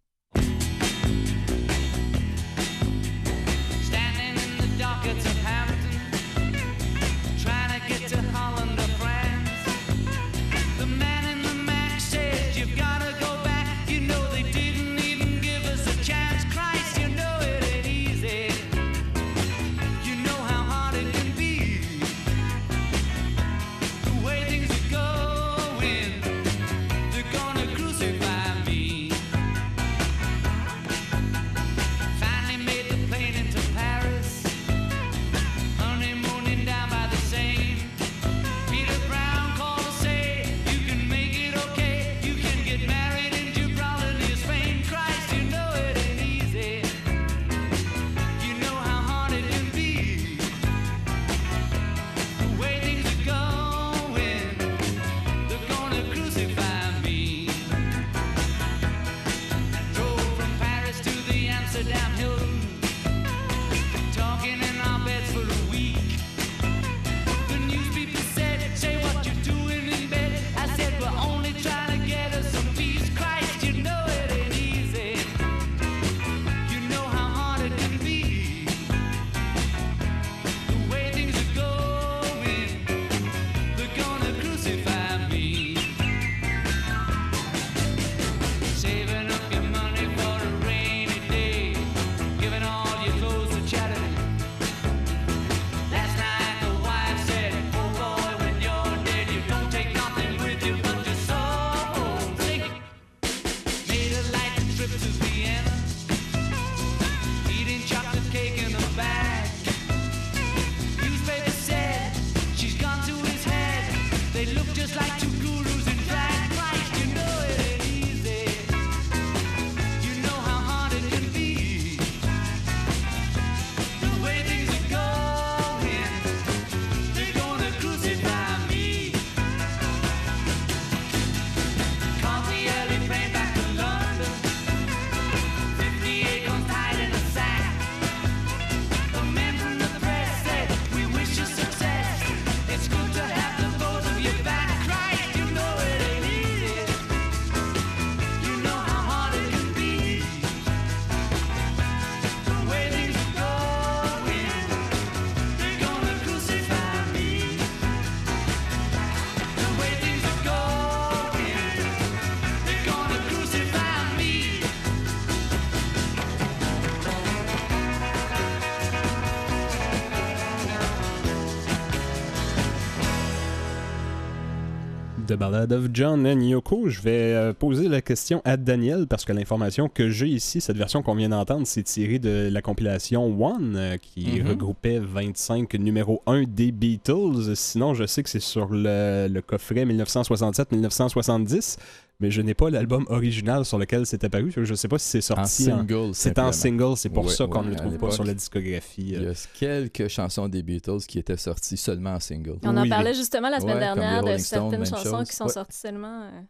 Ballad 175.39 175.73
of 175.73 175.89
John 175.93 176.27
and 176.27 176.41
Yoko. 176.41 176.89
Je 176.89 177.01
vais 177.01 177.33
euh, 177.35 177.53
poser 177.53 177.89
la 177.89 178.01
question 178.03 178.43
à 178.45 178.57
Daniel 178.57 179.07
parce 179.07 179.25
que 179.25 179.33
l'information 179.33 179.89
que 179.89 180.11
j'ai 180.11 180.27
ici, 180.27 180.61
cette 180.61 180.77
version 180.77 181.03
qu'on 181.03 181.15
vient 181.15 181.29
d'entendre, 181.29 181.65
c'est 181.67 181.85
tiré 181.85 182.19
de 182.19 182.49
la 182.51 182.61
compilation 182.61 183.25
One 183.41 183.75
euh, 183.77 183.97
qui 183.99 184.41
Mhm. 184.41 184.49
regroupait 184.49 184.99
25 184.99 185.75
numéro 185.75 186.23
1 186.27 186.43
des 186.43 186.73
Beatles. 186.73 187.55
Sinon, 187.55 187.95
je 187.95 188.05
sais 188.07 188.23
que 188.25 188.29
c'est 188.31 188.41
sur 188.41 188.69
le, 188.71 189.29
le 189.31 189.41
coffret 189.41 189.85
1967-1970, 189.85 191.77
mais 192.21 192.31
je 192.33 192.43
n'ai 192.43 192.55
pas 192.55 192.69
l'album 192.69 193.07
original 193.11 193.65
sur 193.65 193.79
lequel 193.79 194.05
c'est 194.05 194.25
apparu. 194.25 194.51
Je 194.55 194.61
ne 194.61 194.75
sais 194.75 194.89
pas 194.89 194.99
si 194.99 195.09
c'est 195.21 195.33
En 195.33 195.37
sorti. 195.45 195.73
en- 195.73 195.79
single, 195.79 196.11
C'est 196.15 196.39
en 196.39 196.51
single, 196.53 196.97
c'est 196.97 197.09
pour 197.11 197.27
Ouais, 197.27 197.33
ça 197.33 197.47
qu'on 197.47 197.63
ne 197.63 197.67
ouais, 197.67 197.71
le 197.75 197.77
trouve 197.77 197.97
pas 197.99 198.11
sur 198.11 198.25
la 198.25 198.35
discographie. 198.35 199.03
Il 199.15 199.23
y 199.23 199.27
euh. 199.27 199.33
a 199.33 199.35
quelques 199.59 200.09
chansons 200.09 200.49
des 200.49 200.63
Beatles 200.65 200.99
qui 201.07 201.19
étaient 201.21 201.37
sorties 201.37 201.77
seulement 201.77 202.15
en 202.15 202.21
single. 202.21 202.59
On 202.65 202.77
en 202.77 202.83
oui. 202.83 202.89
parlait 202.89 203.15
justement 203.15 203.49
la 203.51 203.61
semaine 203.61 203.75
Ouais, 203.75 203.81
dernière 203.81 204.25
de 204.25 204.37
certaines 204.39 204.85
chansons 204.85 205.19
chose. 205.19 205.29
qui 205.29 205.37
sont 205.37 205.45
Ouais. 205.45 205.51
sorties 205.53 205.79
seulement. 205.79 206.23
euh, 206.25 206.41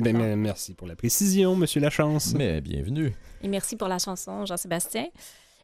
Ben, 0.00 0.16
mais 0.16 0.36
merci 0.36 0.74
pour 0.74 0.86
la 0.86 0.94
précision, 0.94 1.56
Monsieur 1.56 1.80
Lachance. 1.80 2.34
Mais 2.34 2.60
bienvenue. 2.60 3.12
Et 3.42 3.48
merci 3.48 3.74
pour 3.76 3.88
la 3.88 3.98
chanson, 3.98 4.44
Jean-Sébastien. 4.46 5.06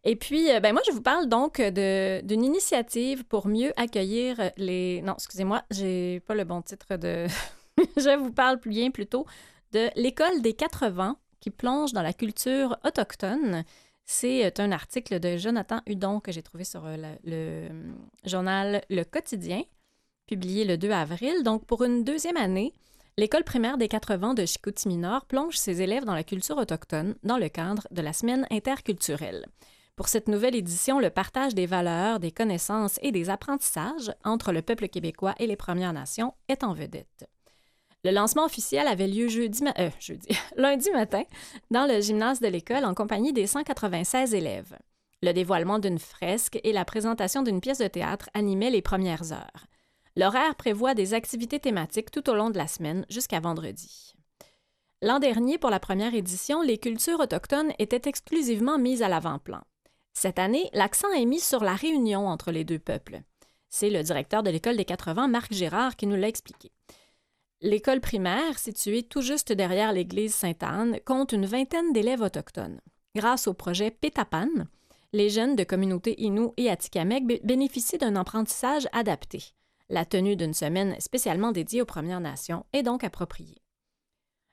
Et 0.04 0.16
puis, 0.16 0.50
euh, 0.50 0.58
ben 0.58 0.72
moi, 0.72 0.82
je 0.84 0.90
vous 0.92 1.02
parle 1.02 1.28
donc 1.28 1.58
de- 1.60 2.20
d'une 2.22 2.42
initiative 2.42 3.24
pour 3.24 3.46
mieux 3.46 3.72
accueillir 3.76 4.36
les... 4.56 5.00
Non, 5.02 5.12
excusez-moi, 5.14 5.62
j'ai 5.70 6.18
pas 6.26 6.34
le 6.34 6.42
bon 6.42 6.62
titre 6.62 6.96
de... 6.96 7.26
je 7.96 8.16
vous 8.18 8.32
parle 8.32 8.58
bien 8.64 8.90
plutôt 8.90 9.26
de 9.72 9.88
l'École 9.96 10.42
des 10.42 10.52
quatre 10.52 10.88
vents 10.88 11.16
qui 11.40 11.50
plonge 11.50 11.92
dans 11.92 12.02
la 12.02 12.12
culture 12.12 12.76
autochtone. 12.84 13.64
C'est 14.04 14.44
euh, 14.44 14.50
un 14.58 14.72
article 14.72 15.20
de 15.20 15.36
Jonathan 15.36 15.80
Hudon 15.86 16.20
que 16.20 16.32
j'ai 16.32 16.42
trouvé 16.42 16.64
sur 16.64 16.84
euh, 16.86 16.96
le 16.96 17.10
euh, 17.32 17.92
journal 18.24 18.82
Le 18.90 19.04
Quotidien, 19.04 19.62
publié 20.26 20.64
le 20.64 20.76
2 20.76 20.90
avril. 20.90 21.42
Donc, 21.42 21.66
pour 21.66 21.84
une 21.84 22.04
deuxième 22.04 22.36
année, 22.36 22.72
L'école 23.18 23.44
primaire 23.44 23.76
des 23.76 23.88
Quatre 23.88 24.16
Vents 24.16 24.32
de 24.32 24.46
Chicoutimi-Nord 24.46 25.26
plonge 25.26 25.58
ses 25.58 25.82
élèves 25.82 26.06
dans 26.06 26.14
la 26.14 26.24
culture 26.24 26.56
autochtone 26.56 27.14
dans 27.22 27.36
le 27.36 27.50
cadre 27.50 27.86
de 27.90 28.00
la 28.00 28.14
semaine 28.14 28.46
interculturelle. 28.50 29.44
Pour 29.96 30.08
cette 30.08 30.28
nouvelle 30.28 30.56
édition, 30.56 30.98
le 30.98 31.10
partage 31.10 31.54
des 31.54 31.66
valeurs, 31.66 32.20
des 32.20 32.32
connaissances 32.32 32.98
et 33.02 33.12
des 33.12 33.28
apprentissages 33.28 34.14
entre 34.24 34.50
le 34.50 34.62
peuple 34.62 34.88
québécois 34.88 35.34
et 35.38 35.46
les 35.46 35.56
Premières 35.56 35.92
Nations 35.92 36.32
est 36.48 36.64
en 36.64 36.72
vedette. 36.72 37.28
Le 38.04 38.10
lancement 38.10 38.44
officiel 38.44 38.88
avait 38.88 39.06
lieu 39.06 39.28
jeudi, 39.28 39.62
euh, 39.78 39.90
lundi 40.56 40.90
matin 40.90 41.22
dans 41.70 41.86
le 41.86 42.00
gymnase 42.00 42.40
de 42.40 42.48
l'école 42.48 42.84
en 42.84 42.94
compagnie 42.94 43.32
des 43.32 43.46
196 43.46 44.34
élèves. 44.34 44.76
Le 45.22 45.32
dévoilement 45.32 45.78
d'une 45.78 46.00
fresque 46.00 46.58
et 46.64 46.72
la 46.72 46.84
présentation 46.84 47.42
d'une 47.42 47.60
pièce 47.60 47.78
de 47.78 47.86
théâtre 47.86 48.28
animaient 48.34 48.70
les 48.70 48.82
premières 48.82 49.32
heures. 49.32 49.66
L'horaire 50.16 50.56
prévoit 50.56 50.94
des 50.94 51.14
activités 51.14 51.60
thématiques 51.60 52.10
tout 52.10 52.28
au 52.28 52.34
long 52.34 52.50
de 52.50 52.58
la 52.58 52.66
semaine 52.66 53.06
jusqu'à 53.08 53.38
vendredi. 53.38 54.14
L'an 55.00 55.20
dernier, 55.20 55.58
pour 55.58 55.70
la 55.70 55.80
première 55.80 56.14
édition, 56.14 56.60
les 56.60 56.78
cultures 56.78 57.20
autochtones 57.20 57.72
étaient 57.78 58.08
exclusivement 58.08 58.78
mises 58.78 59.02
à 59.02 59.08
l'avant-plan. 59.08 59.62
Cette 60.12 60.38
année, 60.38 60.68
l'accent 60.74 61.10
est 61.12 61.24
mis 61.24 61.40
sur 61.40 61.64
la 61.64 61.74
réunion 61.74 62.28
entre 62.28 62.50
les 62.50 62.64
deux 62.64 62.78
peuples. 62.78 63.22
C'est 63.68 63.90
le 63.90 64.02
directeur 64.02 64.42
de 64.42 64.50
l'école 64.50 64.76
des 64.76 64.84
80, 64.84 65.28
Marc 65.28 65.52
Gérard, 65.52 65.96
qui 65.96 66.06
nous 66.06 66.16
l'a 66.16 66.28
expliqué. 66.28 66.70
L'école 67.64 68.00
primaire, 68.00 68.58
située 68.58 69.04
tout 69.04 69.20
juste 69.20 69.52
derrière 69.52 69.92
l'église 69.92 70.34
Sainte-Anne, 70.34 70.98
compte 71.04 71.30
une 71.30 71.46
vingtaine 71.46 71.92
d'élèves 71.92 72.20
autochtones. 72.20 72.80
Grâce 73.14 73.46
au 73.46 73.54
projet 73.54 73.92
Pétapan, 73.92 74.48
les 75.12 75.30
jeunes 75.30 75.54
de 75.54 75.62
communautés 75.62 76.20
Innu 76.20 76.48
et 76.56 76.68
Atikamekw 76.68 77.24
bé- 77.24 77.40
bénéficient 77.44 77.98
d'un 77.98 78.16
apprentissage 78.16 78.88
adapté. 78.90 79.44
La 79.88 80.04
tenue 80.04 80.34
d'une 80.34 80.54
semaine 80.54 80.96
spécialement 80.98 81.52
dédiée 81.52 81.82
aux 81.82 81.86
Premières 81.86 82.20
Nations 82.20 82.66
est 82.72 82.82
donc 82.82 83.04
appropriée. 83.04 83.62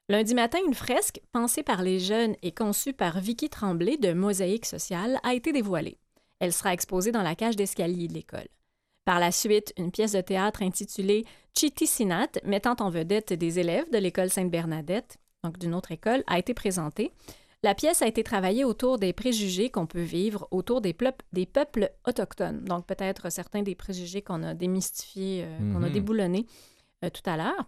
Lundi 0.08 0.36
matin, 0.36 0.60
une 0.68 0.76
fresque 0.76 1.20
pensée 1.32 1.64
par 1.64 1.82
les 1.82 2.00
jeunes 2.00 2.36
et 2.44 2.52
conçue 2.52 2.94
par 2.94 3.20
Vicky 3.22 3.50
Tremblay 3.50 3.98
de 3.98 4.14
Mosaïque 4.14 4.68
Sociale 4.68 5.20
a 5.24 5.34
été 5.34 5.52
dévoilée. 5.52 5.98
Elle 6.40 6.54
sera 6.54 6.74
exposée 6.74 7.12
dans 7.12 7.24
la 7.24 7.36
cage 7.36 7.56
d'escalier 7.56 8.08
de 8.08 8.14
l'école. 8.14 8.48
Par 9.10 9.20
la 9.20 9.32
suite, 9.32 9.74
une 9.76 9.90
pièce 9.90 10.12
de 10.12 10.22
théâtre 10.22 10.62
intitulée 10.62 11.26
Chitisinat, 11.58 12.28
mettant 12.44 12.76
en 12.80 12.92
vedette 12.92 13.34
des 13.34 13.58
élèves 13.58 13.90
de 13.92 13.98
l'école 13.98 14.30
Sainte-Bernadette, 14.30 15.18
donc 15.44 15.58
d'une 15.58 15.74
autre 15.74 15.92
école, 15.92 16.24
a 16.28 16.38
été 16.38 16.54
présentée. 16.54 17.12
La 17.64 17.74
pièce 17.74 18.04
a 18.04 18.08
été 18.08 18.22
travaillée 18.24 18.64
autour 18.66 19.00
des 19.00 19.12
préjugés 19.12 19.72
qu'on 19.72 19.88
peut 19.88 20.04
vivre 20.04 20.48
autour 20.52 20.80
des, 20.80 20.94
peuples 20.94 21.90
autochtones. 22.06 22.64
Donc 22.66 22.86
peut-être 22.86 23.32
certains 23.32 23.64
des 23.64 23.74
préjugés 23.74 24.22
qu'on 24.22 24.44
a 24.44 24.54
démystifiés, 24.54 25.44
euh, 25.44 25.74
qu'on 25.74 25.82
a 25.82 25.88
Mhm. 25.88 25.94
déboulonnés 25.94 26.46
euh, 27.04 27.10
tout 27.10 27.28
à 27.28 27.36
l'heure. 27.36 27.68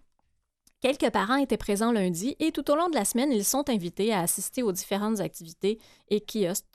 Quelques 0.80 1.10
parents 1.10 1.38
étaient 1.38 1.58
présents 1.58 1.92
lundi 1.92 2.36
et 2.38 2.52
tout 2.52 2.70
au 2.70 2.76
long 2.76 2.90
de 2.90 2.96
la 2.96 3.04
semaine, 3.04 3.32
ils 3.32 3.46
sont 3.46 3.68
invités 3.68 4.14
à 4.14 4.20
assister 4.20 4.62
aux 4.62 4.72
différentes 4.74 5.22
activités 5.22 5.80
et 6.08 6.22
kiosques 6.22 6.66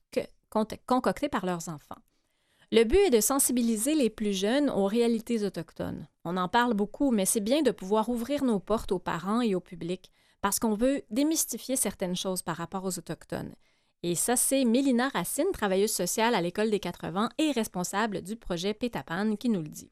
con- 0.50 0.66
concoctés 0.86 1.28
par 1.28 1.46
leurs 1.46 1.68
enfants. 1.68 2.02
Le 2.72 2.82
but 2.82 2.98
est 2.98 3.10
de 3.10 3.20
sensibiliser 3.20 3.94
les 3.94 4.10
plus 4.10 4.32
jeunes 4.32 4.70
aux 4.70 4.86
réalités 4.86 5.44
autochtones. 5.44 6.08
On 6.24 6.36
en 6.36 6.48
parle 6.48 6.74
beaucoup, 6.74 7.12
mais 7.12 7.24
c'est 7.24 7.40
bien 7.40 7.62
de 7.62 7.70
pouvoir 7.70 8.08
ouvrir 8.08 8.42
nos 8.42 8.58
portes 8.58 8.90
aux 8.90 8.98
parents 8.98 9.40
et 9.40 9.54
au 9.54 9.60
public 9.60 10.10
parce 10.40 10.58
qu'on 10.58 10.74
veut 10.74 11.02
démystifier 11.10 11.76
certaines 11.76 12.16
choses 12.16 12.42
par 12.42 12.56
rapport 12.56 12.84
aux 12.84 12.98
Autochtones. 12.98 13.54
Et 14.02 14.14
ça, 14.14 14.36
c'est 14.36 14.64
Mélina 14.64 15.08
Racine, 15.08 15.50
travailleuse 15.52 15.90
sociale 15.90 16.34
à 16.34 16.40
l'École 16.40 16.70
des 16.70 16.80
80 16.80 17.30
et 17.38 17.50
responsable 17.52 18.22
du 18.22 18.36
projet 18.36 18.74
Pétapan, 18.74 19.36
qui 19.36 19.48
nous 19.48 19.62
le 19.62 19.68
dit. 19.68 19.90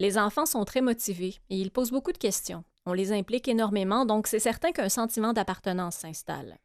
Les 0.00 0.18
enfants 0.18 0.46
sont 0.46 0.64
très 0.64 0.80
motivés 0.80 1.36
et 1.48 1.56
ils 1.56 1.70
posent 1.70 1.90
beaucoup 1.90 2.12
de 2.12 2.18
questions. 2.18 2.64
On 2.86 2.92
les 2.92 3.12
implique 3.12 3.48
énormément, 3.48 4.04
donc 4.04 4.26
c'est 4.26 4.38
certain 4.38 4.72
qu'un 4.72 4.88
sentiment 4.88 5.32
d'appartenance 5.32 5.96
s'installe. 5.96 6.58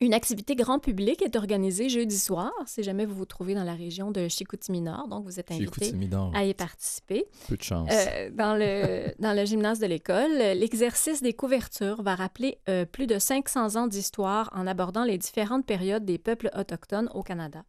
Une 0.00 0.12
activité 0.12 0.56
grand 0.56 0.80
public 0.80 1.22
est 1.22 1.36
organisée 1.36 1.88
jeudi 1.88 2.18
soir, 2.18 2.52
si 2.66 2.82
jamais 2.82 3.06
vous 3.06 3.14
vous 3.14 3.26
trouvez 3.26 3.54
dans 3.54 3.62
la 3.64 3.74
région 3.74 4.10
de 4.10 4.28
Chicoutimi-Nord, 4.28 5.08
donc 5.08 5.24
vous 5.24 5.38
êtes 5.38 5.52
invité 5.52 5.92
à 6.34 6.44
y 6.44 6.52
participer. 6.52 7.26
Peu 7.48 7.56
de 7.56 7.62
chance. 7.62 7.88
Euh, 7.92 8.30
dans, 8.30 8.56
le, 8.56 9.14
dans 9.20 9.32
le 9.32 9.44
gymnase 9.44 9.78
de 9.78 9.86
l'école, 9.86 10.32
l'exercice 10.32 11.22
des 11.22 11.32
couvertures 11.32 12.02
va 12.02 12.16
rappeler 12.16 12.58
euh, 12.68 12.84
plus 12.84 13.06
de 13.06 13.18
500 13.18 13.76
ans 13.76 13.86
d'histoire 13.86 14.50
en 14.52 14.66
abordant 14.66 15.04
les 15.04 15.16
différentes 15.16 15.64
périodes 15.64 16.04
des 16.04 16.18
peuples 16.18 16.50
autochtones 16.56 17.08
au 17.14 17.22
Canada. 17.22 17.62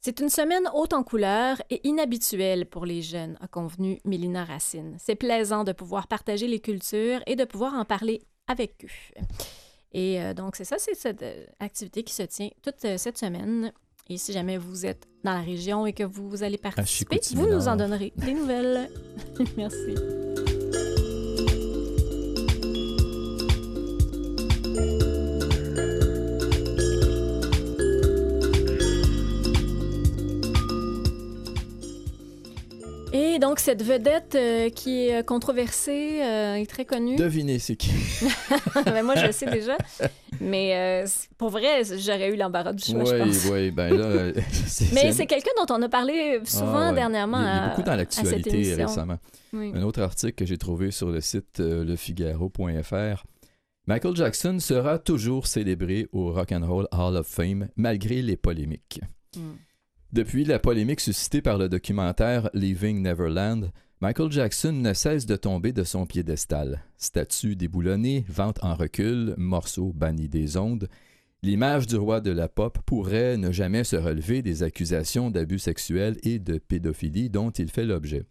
C'est 0.00 0.20
une 0.20 0.28
semaine 0.28 0.68
haute 0.74 0.92
en 0.92 1.04
couleurs 1.04 1.62
et 1.70 1.86
inhabituelle 1.86 2.66
pour 2.66 2.84
les 2.84 3.02
jeunes, 3.02 3.38
a 3.40 3.46
convenu 3.46 4.00
Mélina 4.04 4.44
Racine. 4.44 4.96
C'est 4.98 5.14
plaisant 5.14 5.64
de 5.64 5.72
pouvoir 5.72 6.08
partager 6.08 6.48
les 6.48 6.58
cultures 6.58 7.20
et 7.26 7.36
de 7.36 7.44
pouvoir 7.44 7.74
en 7.74 7.84
parler 7.84 8.20
avec 8.48 8.84
eux. 8.84 9.22
Et 9.92 10.20
euh, 10.20 10.34
donc, 10.34 10.56
c'est 10.56 10.64
ça, 10.64 10.76
c'est 10.78 10.94
cette 10.94 11.22
euh, 11.22 11.44
activité 11.60 12.02
qui 12.02 12.14
se 12.14 12.22
tient 12.22 12.48
toute 12.62 12.84
euh, 12.84 12.96
cette 12.96 13.18
semaine. 13.18 13.72
Et 14.08 14.18
si 14.18 14.32
jamais 14.32 14.58
vous 14.58 14.84
êtes 14.84 15.06
dans 15.22 15.32
la 15.32 15.40
région 15.40 15.86
et 15.86 15.92
que 15.92 16.02
vous 16.02 16.42
allez 16.42 16.58
participer, 16.58 17.20
vous 17.34 17.46
nous 17.46 17.68
en 17.68 17.76
donnerez 17.76 18.12
des 18.16 18.34
nouvelles. 18.34 18.90
Merci. 19.56 19.94
Et 33.14 33.38
donc, 33.38 33.58
cette 33.58 33.82
vedette 33.82 34.34
euh, 34.36 34.70
qui 34.70 35.08
est 35.08 35.24
controversée 35.26 36.22
euh, 36.22 36.54
est 36.54 36.66
très 36.68 36.84
connue. 36.86 37.16
Devinez 37.16 37.58
c'est 37.58 37.76
qui. 37.76 37.90
Ben, 38.86 39.02
moi, 39.04 39.14
je 39.16 39.26
le 39.26 39.32
sais 39.32 39.46
déjà. 39.50 39.76
Mais 40.40 40.74
euh, 41.04 41.06
pour 41.36 41.50
vrai, 41.50 41.82
j'aurais 41.98 42.32
eu 42.32 42.36
l'embarras 42.36 42.72
du 42.72 42.82
choix, 42.82 43.04
je 43.04 43.12
Oui, 43.12 43.18
pense. 43.18 43.48
oui, 43.52 43.70
ben 43.70 43.94
là, 43.96 44.04
euh, 44.06 44.32
Mais 44.94 45.12
c'est 45.12 45.26
quelqu'un 45.26 45.50
dont 45.58 45.74
on 45.74 45.82
a 45.82 45.88
parlé 45.88 46.40
souvent 46.44 46.78
Ah 46.78 46.88
ouais. 46.88 46.94
dernièrement 46.94 47.38
Il 47.40 47.44
y 47.44 47.46
a- 47.46 47.50
il 47.50 47.54
y 47.54 47.58
a 47.58 47.64
à, 47.64 47.68
beaucoup 47.68 47.82
dans 47.82 47.96
l'actualité 47.96 48.74
récemment. 48.74 49.18
Oui. 49.52 49.72
Un 49.74 49.82
autre 49.82 50.00
article 50.00 50.32
que 50.32 50.46
j'ai 50.46 50.56
trouvé 50.58 50.90
sur 50.90 51.10
le 51.10 51.20
site 51.20 51.60
euh, 51.60 51.84
lefigaro.fr. 51.84 53.24
Michael 53.86 54.16
Jackson 54.16 54.58
sera 54.58 54.98
toujours 54.98 55.46
célébré 55.46 56.08
au 56.12 56.32
Rock 56.32 56.52
and 56.52 56.66
Roll 56.66 56.88
Hall 56.92 57.16
of 57.16 57.26
Fame 57.26 57.68
malgré 57.76 58.22
les 58.22 58.36
polémiques. 58.36 59.00
Mm. 59.36 59.40
Depuis 60.12 60.44
la 60.44 60.58
polémique 60.58 61.00
suscitée 61.00 61.40
par 61.40 61.56
le 61.56 61.70
documentaire 61.70 62.50
Leaving 62.52 63.00
Neverland, 63.00 63.72
Michael 64.02 64.30
Jackson 64.30 64.72
ne 64.72 64.92
cesse 64.92 65.24
de 65.24 65.36
tomber 65.36 65.72
de 65.72 65.84
son 65.84 66.04
piédestal. 66.04 66.82
Statue 66.98 67.56
déboulonnée, 67.56 68.26
vente 68.28 68.62
en 68.62 68.74
recul, 68.74 69.32
morceaux 69.38 69.94
bannis 69.94 70.28
des 70.28 70.58
ondes, 70.58 70.90
l'image 71.42 71.86
du 71.86 71.96
roi 71.96 72.20
de 72.20 72.30
la 72.30 72.50
pop 72.50 72.78
pourrait 72.84 73.38
ne 73.38 73.52
jamais 73.52 73.84
se 73.84 73.96
relever 73.96 74.42
des 74.42 74.62
accusations 74.62 75.30
d'abus 75.30 75.60
sexuels 75.60 76.18
et 76.24 76.38
de 76.38 76.58
pédophilie 76.58 77.30
dont 77.30 77.50
il 77.50 77.70
fait 77.70 77.86
l'objet. 77.86 78.26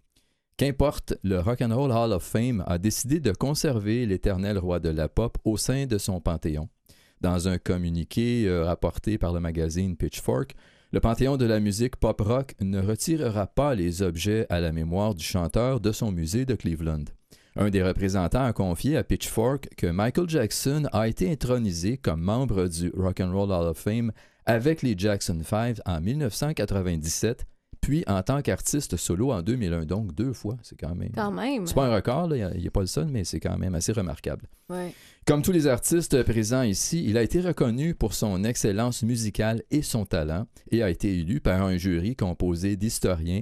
Qu'importe, 0.58 1.16
le 1.24 1.40
Rock 1.40 1.64
and 1.64 1.76
Roll 1.76 1.92
Hall 1.92 2.14
of 2.14 2.24
Fame 2.24 2.64
a 2.68 2.78
décidé 2.78 3.20
de 3.20 3.32
conserver 3.32 4.06
l'éternel 4.06 4.60
roi 4.60 4.80
de 4.80 4.90
la 4.90 5.10
pop 5.10 5.40
au 5.46 5.58
sein 5.58 5.88
de 5.88 5.98
son 5.98 6.22
panthéon. 6.22 6.70
Dans 7.22 7.48
un 7.48 7.58
communiqué 7.58 8.48
euh, 8.48 8.66
rapporté 8.66 9.18
par 9.18 9.34
le 9.34 9.40
magazine 9.40 9.98
Pitchfork, 9.98 10.56
le 10.94 11.00
Panthéon 11.00 11.38
de 11.38 11.46
la 11.46 11.62
musique 11.62 11.96
pop-rock 11.96 12.54
ne 12.60 12.82
retirera 12.82 13.48
pas 13.48 13.76
les 13.76 14.02
objets 14.02 14.46
à 14.50 14.60
la 14.60 14.74
mémoire 14.74 15.16
du 15.16 15.24
chanteur 15.24 15.80
de 15.80 15.94
son 15.94 16.12
musée 16.12 16.46
de 16.46 16.54
Cleveland. 16.54 17.06
Un 17.56 17.70
des 17.70 17.82
représentants 17.82 18.44
a 18.44 18.52
confié 18.52 18.98
à 18.98 19.04
Pitchfork 19.04 19.70
que 19.78 19.88
Michael 19.88 20.30
Jackson 20.30 20.88
a 20.92 21.08
été 21.08 21.32
intronisé 21.32 21.96
comme 21.96 22.22
membre 22.22 22.68
du 22.68 22.92
Rock 22.96 23.22
and 23.22 23.32
Roll 23.32 23.52
Hall 23.52 23.68
of 23.68 23.78
Fame 23.78 24.12
avec 24.46 24.82
les 24.82 24.96
Jackson 24.98 25.40
5 25.44 25.78
en 25.86 26.02
1997, 26.02 27.46
puis 27.82 28.04
en 28.08 28.22
tant 28.22 28.42
qu'artiste 28.44 28.96
solo 28.96 29.32
en 29.32 29.42
2001, 29.42 29.86
donc 29.86 30.14
deux 30.14 30.34
fois, 30.34 30.56
c'est 30.62 30.80
quand 30.80 30.94
même... 30.94 31.12
Quand 31.14 31.32
même. 31.32 31.66
C'est 31.66 31.74
pas 31.74 31.88
un 31.88 31.96
record, 31.96 32.28
là, 32.28 32.52
il 32.56 32.64
n'est 32.64 32.70
pas 32.70 32.82
le 32.82 32.88
seul, 32.88 33.08
mais 33.08 33.24
c'est 33.24 33.40
quand 33.40 33.58
même 33.58 33.74
assez 33.74 33.92
remarquable. 33.92 34.48
Ouais. 34.70 34.94
Comme 35.26 35.42
tous 35.42 35.52
les 35.52 35.66
artistes 35.66 36.24
présents 36.24 36.62
ici, 36.62 37.04
il 37.06 37.18
a 37.18 37.24
été 37.24 37.42
reconnu 37.42 37.96
pour 37.96 38.14
son 38.14 38.44
excellence 38.44 39.02
musicale 39.02 39.64
et 39.72 39.82
son 39.82 40.06
talent 40.06 40.46
et 40.70 40.84
a 40.84 40.90
été 40.90 41.12
élu 41.12 41.42
par 41.42 41.64
un 41.64 41.76
jury 41.78 42.16
composé 42.16 42.76
d'historiens, 42.76 43.42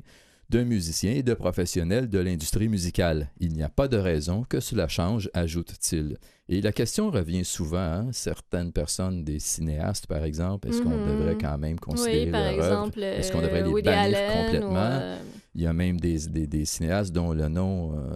de 0.49 0.63
musiciens 0.63 1.12
et 1.12 1.23
de 1.23 1.33
professionnels 1.33 2.09
de 2.09 2.19
l'industrie 2.19 2.67
musicale. 2.69 3.29
Il 3.39 3.53
n'y 3.53 3.62
a 3.63 3.69
pas 3.69 3.88
de 3.88 3.97
raison 3.97 4.43
que 4.47 4.59
cela 4.59 4.88
change, 4.88 5.29
ajoute-t-il. 5.33 6.17
Et 6.51 6.62
la 6.62 6.71
question 6.71 7.12
revient 7.12 7.45
souvent, 7.45 7.77
hein, 7.77 8.07
certaines 8.12 8.71
personnes, 8.71 9.23
des 9.23 9.38
cinéastes 9.38 10.07
par 10.07 10.23
exemple, 10.23 10.67
est-ce 10.69 10.81
qu'on 10.81 10.89
Mhm. 10.97 11.07
devrait 11.19 11.38
quand 11.39 11.57
même 11.59 11.79
considérer 11.79 12.25
Oui, 12.25 12.31
par 12.31 12.51
leur 12.51 12.63
œuvre? 12.81 12.97
Est-ce 13.03 13.31
qu'on 13.31 13.41
devrait 13.41 13.62
euh, 13.62 13.75
les 13.75 13.81
bannir 13.83 14.17
Allen 14.17 14.45
complètement? 14.45 14.69
ou, 14.71 15.01
euh, 15.01 15.19
Il 15.55 15.62
y 15.62 15.67
a 15.67 15.73
même 15.73 15.99
des, 15.99 16.17
des- 16.27 16.47
des 16.47 16.63
cinéastes 16.65 17.12
dont 17.12 17.33
le 17.33 17.47
nom 17.49 17.93
euh, 17.97 18.15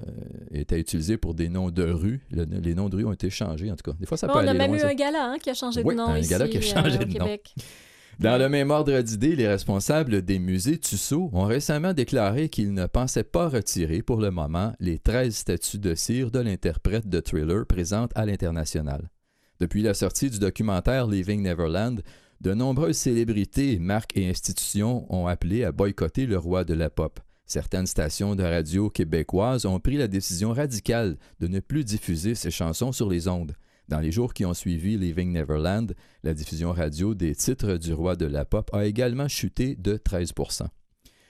était 0.51 0.79
utilisé 0.79 1.17
pour 1.17 1.33
des 1.33 1.49
noms 1.49 1.69
de 1.71 1.83
rues. 1.83 2.21
Le- 2.31 2.45
les 2.45 2.73
noms 2.75 2.89
de 2.89 2.95
rues 2.95 3.05
ont 3.05 3.11
été 3.13 3.29
changés, 3.29 3.71
en 3.71 3.75
tout 3.75 3.91
cas. 3.91 3.97
Des 3.99 4.05
fois, 4.05 4.17
ça 4.17 4.27
bon, 4.27 4.33
peut 4.33 4.39
on 4.39 4.47
a 4.47 4.53
même 4.53 4.69
loin, 4.69 4.77
eu 4.77 4.81
ça. 4.81 4.89
un 4.89 4.93
gala 4.93 5.25
hein, 5.31 5.37
qui 5.41 5.49
a 5.49 5.53
changé 5.53 5.81
Oui, 5.83 5.93
de 5.95 5.99
nom 5.99 6.07
un 6.07 6.17
ici 6.19 6.29
gala 6.29 6.47
qui 6.47 6.57
a 6.57 6.59
euh, 6.59 6.63
changé 6.63 6.97
de 6.99 7.05
nom. 7.05 7.25
Québec. 7.25 7.53
Dans 8.19 8.37
le 8.37 8.47
même 8.47 8.69
ordre 8.69 9.01
d'idées, 9.01 9.35
les 9.35 9.47
responsables 9.47 10.21
des 10.21 10.37
musées 10.37 10.77
Tussaud 10.77 11.29
ont 11.33 11.45
récemment 11.45 11.93
déclaré 11.93 12.47
qu'ils 12.47 12.73
ne 12.73 12.85
pensaient 12.85 13.23
pas 13.23 13.49
retirer 13.49 14.01
pour 14.03 14.21
le 14.21 14.29
moment 14.29 14.73
les 14.79 14.99
13 14.99 15.35
statues 15.35 15.79
de 15.79 15.95
cire 15.95 16.29
de 16.29 16.39
l'interprète 16.39 17.09
de 17.09 17.19
thriller 17.19 17.65
présentes 17.65 18.11
à 18.15 18.25
l'international. 18.25 19.09
Depuis 19.59 19.81
la 19.81 19.93
sortie 19.93 20.29
du 20.29 20.39
documentaire 20.39 21.07
Leaving 21.07 21.41
Neverland, 21.41 22.01
de 22.41 22.53
nombreuses 22.53 22.97
célébrités, 22.97 23.79
marques 23.79 24.15
et 24.15 24.29
institutions 24.29 25.05
ont 25.13 25.27
appelé 25.27 25.63
à 25.63 25.71
boycotter 25.71 26.25
le 26.25 26.37
roi 26.37 26.63
de 26.63 26.73
la 26.73 26.89
pop. 26.89 27.19
Certaines 27.45 27.87
stations 27.87 28.35
de 28.35 28.43
radio 28.43 28.89
québécoises 28.89 29.65
ont 29.65 29.79
pris 29.79 29.97
la 29.97 30.07
décision 30.07 30.53
radicale 30.53 31.17
de 31.39 31.47
ne 31.47 31.59
plus 31.59 31.83
diffuser 31.83 32.35
ces 32.35 32.51
chansons 32.51 32.91
sur 32.91 33.09
les 33.09 33.27
ondes. 33.27 33.53
Dans 33.89 33.99
les 33.99 34.11
jours 34.11 34.33
qui 34.33 34.45
ont 34.45 34.53
suivi 34.53 34.97
Leaving 34.97 35.31
Neverland, 35.33 35.93
la 36.23 36.33
diffusion 36.33 36.71
radio 36.71 37.13
des 37.13 37.35
titres 37.35 37.77
du 37.77 37.93
roi 37.93 38.15
de 38.15 38.25
la 38.25 38.45
pop 38.45 38.69
a 38.73 38.85
également 38.85 39.27
chuté 39.27 39.75
de 39.75 39.97
13% 39.97 40.67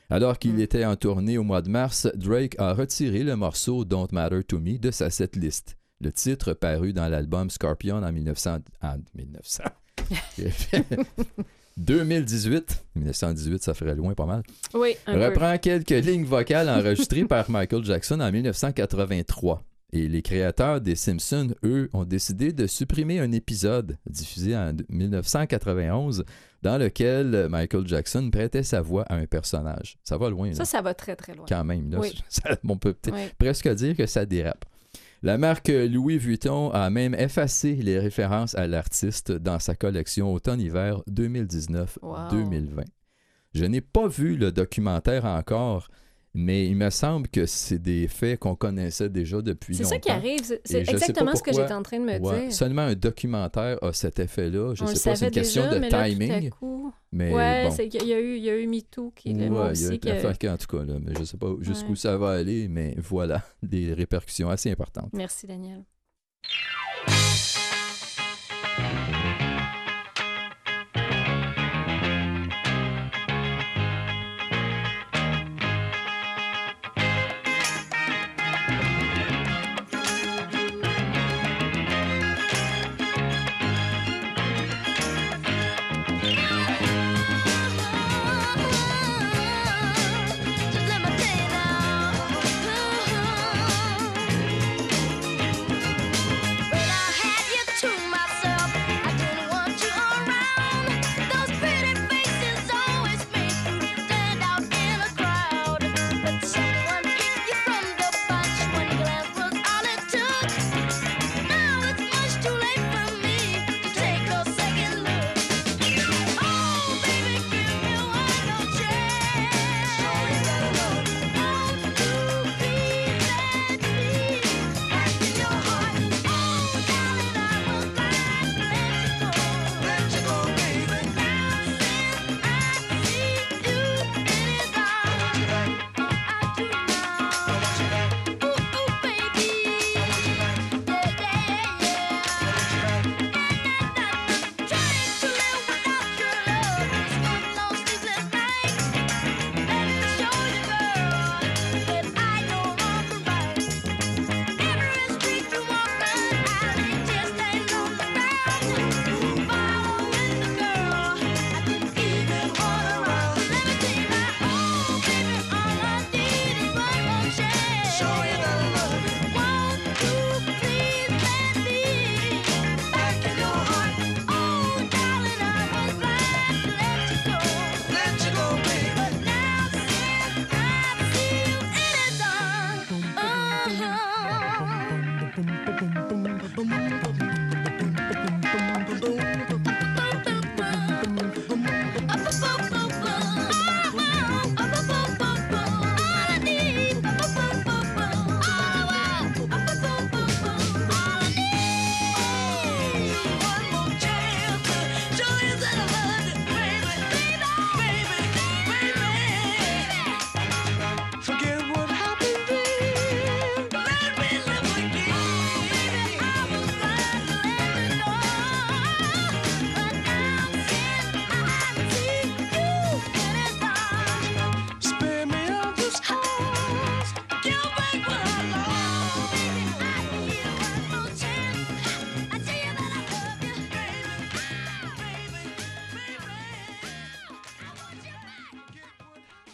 Alors 0.10 0.38
qu'il 0.38 0.54
Mm. 0.56 0.60
était 0.62 0.86
en 0.86 0.96
tournée 0.96 1.38
au 1.38 1.44
mois 1.44 1.62
de 1.64 1.70
mars, 1.70 2.08
Drake 2.16 2.56
a 2.60 2.74
retiré 2.74 3.24
le 3.24 3.36
morceau 3.36 3.86
Don't 3.86 4.10
Matter 4.12 4.44
to 4.44 4.60
Me 4.60 4.78
de 4.78 4.92
sa 4.92 5.10
setlist. 5.10 5.78
Le 6.00 6.12
titre 6.12 6.54
paru 6.54 6.94
dans 6.94 7.08
l'album 7.08 7.50
Scorpion 7.50 8.04
en 8.04 8.12
1900. 8.12 8.60
en 8.82 8.98
1900. 9.16 9.64
2018, 11.78 12.86
1918, 12.96 13.64
ça 13.64 13.74
ferait 13.74 13.96
loin 13.96 14.14
pas 14.14 14.26
mal, 14.28 14.44
Oui, 14.76 14.96
un 15.08 15.14
peu. 15.16 15.26
reprend 15.26 15.58
quelques 15.58 15.90
lignes 15.90 16.26
vocales 16.26 16.70
enregistrées 16.70 17.26
par 17.26 17.50
Michael 17.50 17.84
Jackson 17.84 18.20
en 18.20 18.32
1983. 18.32 19.64
Et 19.96 20.08
les 20.08 20.24
créateurs 20.24 20.82
des 20.82 20.96
Simpsons, 20.96 21.54
eux, 21.64 21.88
ont 21.94 22.04
décidé 22.04 22.52
de 22.52 22.66
supprimer 22.66 23.20
un 23.20 23.32
épisode 23.32 23.96
diffusé 24.10 24.58
en 24.58 24.74
1991 24.90 26.24
dans 26.64 26.78
lequel 26.80 27.48
Michael 27.50 27.88
Jackson 27.88 28.30
prêtait 28.32 28.64
sa 28.64 28.82
voix 28.82 29.04
à 29.04 29.16
un 29.16 29.28
personnage. 29.28 29.98
Ça 30.04 30.18
va 30.18 30.30
loin, 30.32 30.48
là, 30.50 30.56
Ça, 30.56 30.66
ça 30.66 30.82
va 30.82 30.96
très, 30.96 31.16
très 31.16 31.36
loin. 31.36 31.46
quand 31.48 31.64
même. 31.64 31.92
Là. 31.92 32.00
Oui. 32.00 32.12
Ça- 32.30 32.58
on 32.68 32.78
peut 32.78 32.94
peut-être 32.94 33.16
Oui. 33.16 33.32
presque 33.38 33.70
dire 33.70 33.96
que 33.96 34.08
ça 34.08 34.26
dérape. 34.26 34.66
La 35.22 35.38
marque 35.38 35.70
Louis 35.70 36.18
Vuitton 36.18 36.72
a 36.72 36.90
même 36.90 37.14
effacé 37.14 37.76
les 37.76 38.00
références 38.00 38.56
à 38.56 38.66
l'artiste 38.68 39.32
dans 39.32 39.60
sa 39.60 39.76
collection 39.76 40.34
automne-hiver 40.34 41.02
2019-2020. 41.10 42.84
Je 43.54 43.66
n'ai 43.66 43.82
pas 43.82 44.08
vu 44.08 44.36
le 44.36 44.52
documentaire 44.52 45.26
encore, 45.26 45.88
mais 46.36 46.66
il 46.68 46.76
me 46.76 46.90
semble 46.90 47.28
que 47.28 47.46
c'est 47.46 47.78
des 47.78 48.08
faits 48.08 48.40
qu'on 48.40 48.56
connaissait 48.56 49.10
déjà 49.10 49.42
depuis 49.42 49.76
C'est 49.76 49.84
longtemps. 49.84 49.96
ça 49.96 50.00
qui 50.00 50.10
arrive. 50.10 50.42
C'est 50.44 50.62
c'est 50.66 50.80
exactement 50.80 51.36
ce 51.36 51.44
que 51.44 51.54
j'étais 51.54 51.74
en 51.74 51.84
train 51.84 52.00
de 52.00 52.06
me 52.06 52.20
Ouais, 52.20 52.42
dire. 52.48 52.54
Seulement 52.54 52.82
un 52.84 52.96
documentaire 52.96 53.78
a 53.84 53.94
cet 53.94 54.20
effet-là. 54.20 54.74
Je 54.74 54.84
On 54.84 54.88
le 54.88 54.96
sais 54.96 55.10
pas, 55.10 55.16
c'est 55.16 55.26
une 55.26 55.32
question 55.32 55.64
déjà, 55.64 55.76
de 55.76 55.80
mais 55.80 55.90
là, 55.90 56.10
timing. 56.10 56.50
coup- 56.50 56.92
mais 57.12 57.32
ouais, 57.34 57.66
bon. 57.66 57.72
c'est 57.72 57.88
qu'il 57.90 58.08
y 58.08 58.14
a 58.14 58.20
eu, 58.20 58.38
il 58.38 58.44
y 58.44 58.50
a 58.50 58.58
eu 58.58 58.66
MeToo 58.68 59.12
qui 59.16 59.34
Ouais, 59.34 59.44
est 59.44 59.50
moi 59.50 59.72
il 59.76 59.82
y 59.82 59.86
a 59.86 59.90
une 59.94 60.00
que- 60.00 60.48
en 60.48 60.58
tout 60.58 60.78
cas, 60.78 60.84
là, 60.84 60.96
mais 61.00 61.14
je 61.20 61.24
sais 61.24 61.38
pas 61.38 61.54
jusqu'où 61.62 61.92
Ouais. 61.92 61.96
ça 61.96 62.18
va 62.18 62.32
aller, 62.32 62.68
mais 62.68 62.96
voilà, 62.98 63.44
des 63.64 63.94
répercussions 63.94 64.50
assez 64.50 64.72
importantes. 64.72 65.12
Merci, 65.14 65.46
Daniel. 65.46 65.84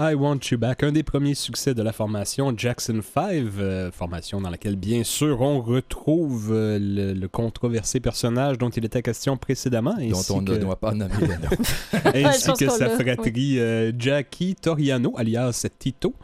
I 0.10 0.16
Want 0.16 0.40
You 0.50 0.58
Back, 0.58 0.82
un 0.82 0.92
des 0.92 1.04
premiers 1.04 1.36
succès 1.36 1.76
de 1.76 1.84
la 1.84 1.92
formation 1.92 2.52
Jackson 2.56 3.02
5, 3.02 3.46
euh, 3.60 3.92
formation 3.92 4.42
dans 4.42 4.50
laquelle 4.50 4.76
bien 4.76 5.04
sûr 5.04 5.42
on 5.42 5.62
retrouve 5.62 6.52
euh, 6.52 6.80
le, 6.80 7.14
le 7.14 7.28
controversé 7.28 8.00
personnage 8.00 8.58
dont 8.58 8.70
il 8.70 8.86
était 8.86 9.04
question 9.04 9.38
précédemment, 9.38 9.94
dont 9.94 10.18
ainsi 10.18 10.32
on 10.32 10.44
que, 10.44 10.54
ne 10.54 10.58
doit 10.58 10.80
pas 10.80 10.94
nommer 10.94 11.14
le 11.20 11.28
nom. 11.28 11.50
Ainsi 12.28 12.54
que 12.54 12.70
sa 12.70 12.90
fratrie 12.90 13.60
euh, 13.60 13.92
Jackie 13.98 14.56
Toriano, 14.56 15.14
alias 15.18 15.68
Tito. 15.78 16.16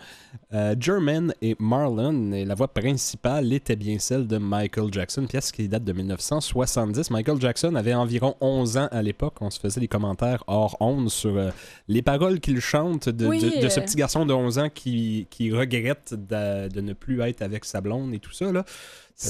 Euh, 0.56 0.74
German 0.80 1.34
et 1.42 1.56
Marlon, 1.60 2.32
et 2.32 2.46
la 2.46 2.56
voix 2.56 2.70
principale 2.70 3.52
était 3.52 3.76
bien 3.76 4.00
celle 4.00 4.26
de 4.26 4.38
Michael 4.38 4.88
Jackson, 4.90 5.26
pièce 5.28 5.52
qui 5.52 5.68
date 5.68 5.84
de 5.84 5.92
1970. 5.92 7.12
Michael 7.12 7.42
Jackson 7.42 7.76
avait 7.76 7.94
environ 7.94 8.36
11 8.40 8.78
ans 8.78 8.88
à 8.92 9.02
l'époque. 9.02 9.36
On 9.42 9.50
se 9.50 9.60
faisait 9.60 9.82
des 9.82 9.90
commentaires 9.90 10.46
hors 10.48 10.78
ondes 10.80 11.10
sur 11.10 11.36
euh, 11.38 11.50
les 11.90 12.02
paroles 12.02 12.40
qu'il 12.40 12.62
chante 12.62 13.10
de, 13.10 13.28
Oui, 13.28 13.42
de- 13.42 13.62
de 13.64 13.68
ce 13.68 13.80
euh. 13.82 13.84
petit 13.84 13.98
garçon 13.98 14.26
de 14.26 14.34
11 14.34 14.60
ans 14.60 14.70
qui, 14.74 15.28
qui 15.30 15.52
regrette 15.52 16.14
de, 16.14 16.70
de 16.70 16.80
ne 16.82 16.94
plus 16.94 17.20
être 17.22 17.42
avec 17.42 17.66
sa 17.66 17.82
blonde 17.82 18.14
et 18.14 18.20
tout 18.20 18.32
ça. 18.32 18.50
là. 18.52 18.64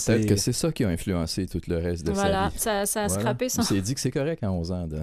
Peut-être 0.05 0.27
que 0.27 0.35
c'est 0.35 0.53
ça 0.53 0.71
qui 0.71 0.83
a 0.83 0.89
influencé 0.89 1.47
tout 1.47 1.61
le 1.67 1.77
reste 1.77 2.05
de 2.05 2.11
Voilà, 2.11 2.49
sa 2.49 2.49
vie. 2.49 2.59
ça, 2.59 2.85
ça 2.85 3.03
a 3.03 3.07
Voilà. 3.07 3.21
scrappé 3.21 3.49
son... 3.49 3.61
Il 3.61 3.65
s'est 3.65 3.81
dit 3.81 3.93
que 3.95 3.99
c'est 3.99 4.11
correct 4.11 4.43
à 4.43 4.51
11 4.51 4.71
ans. 4.71 4.87
De... 4.87 4.99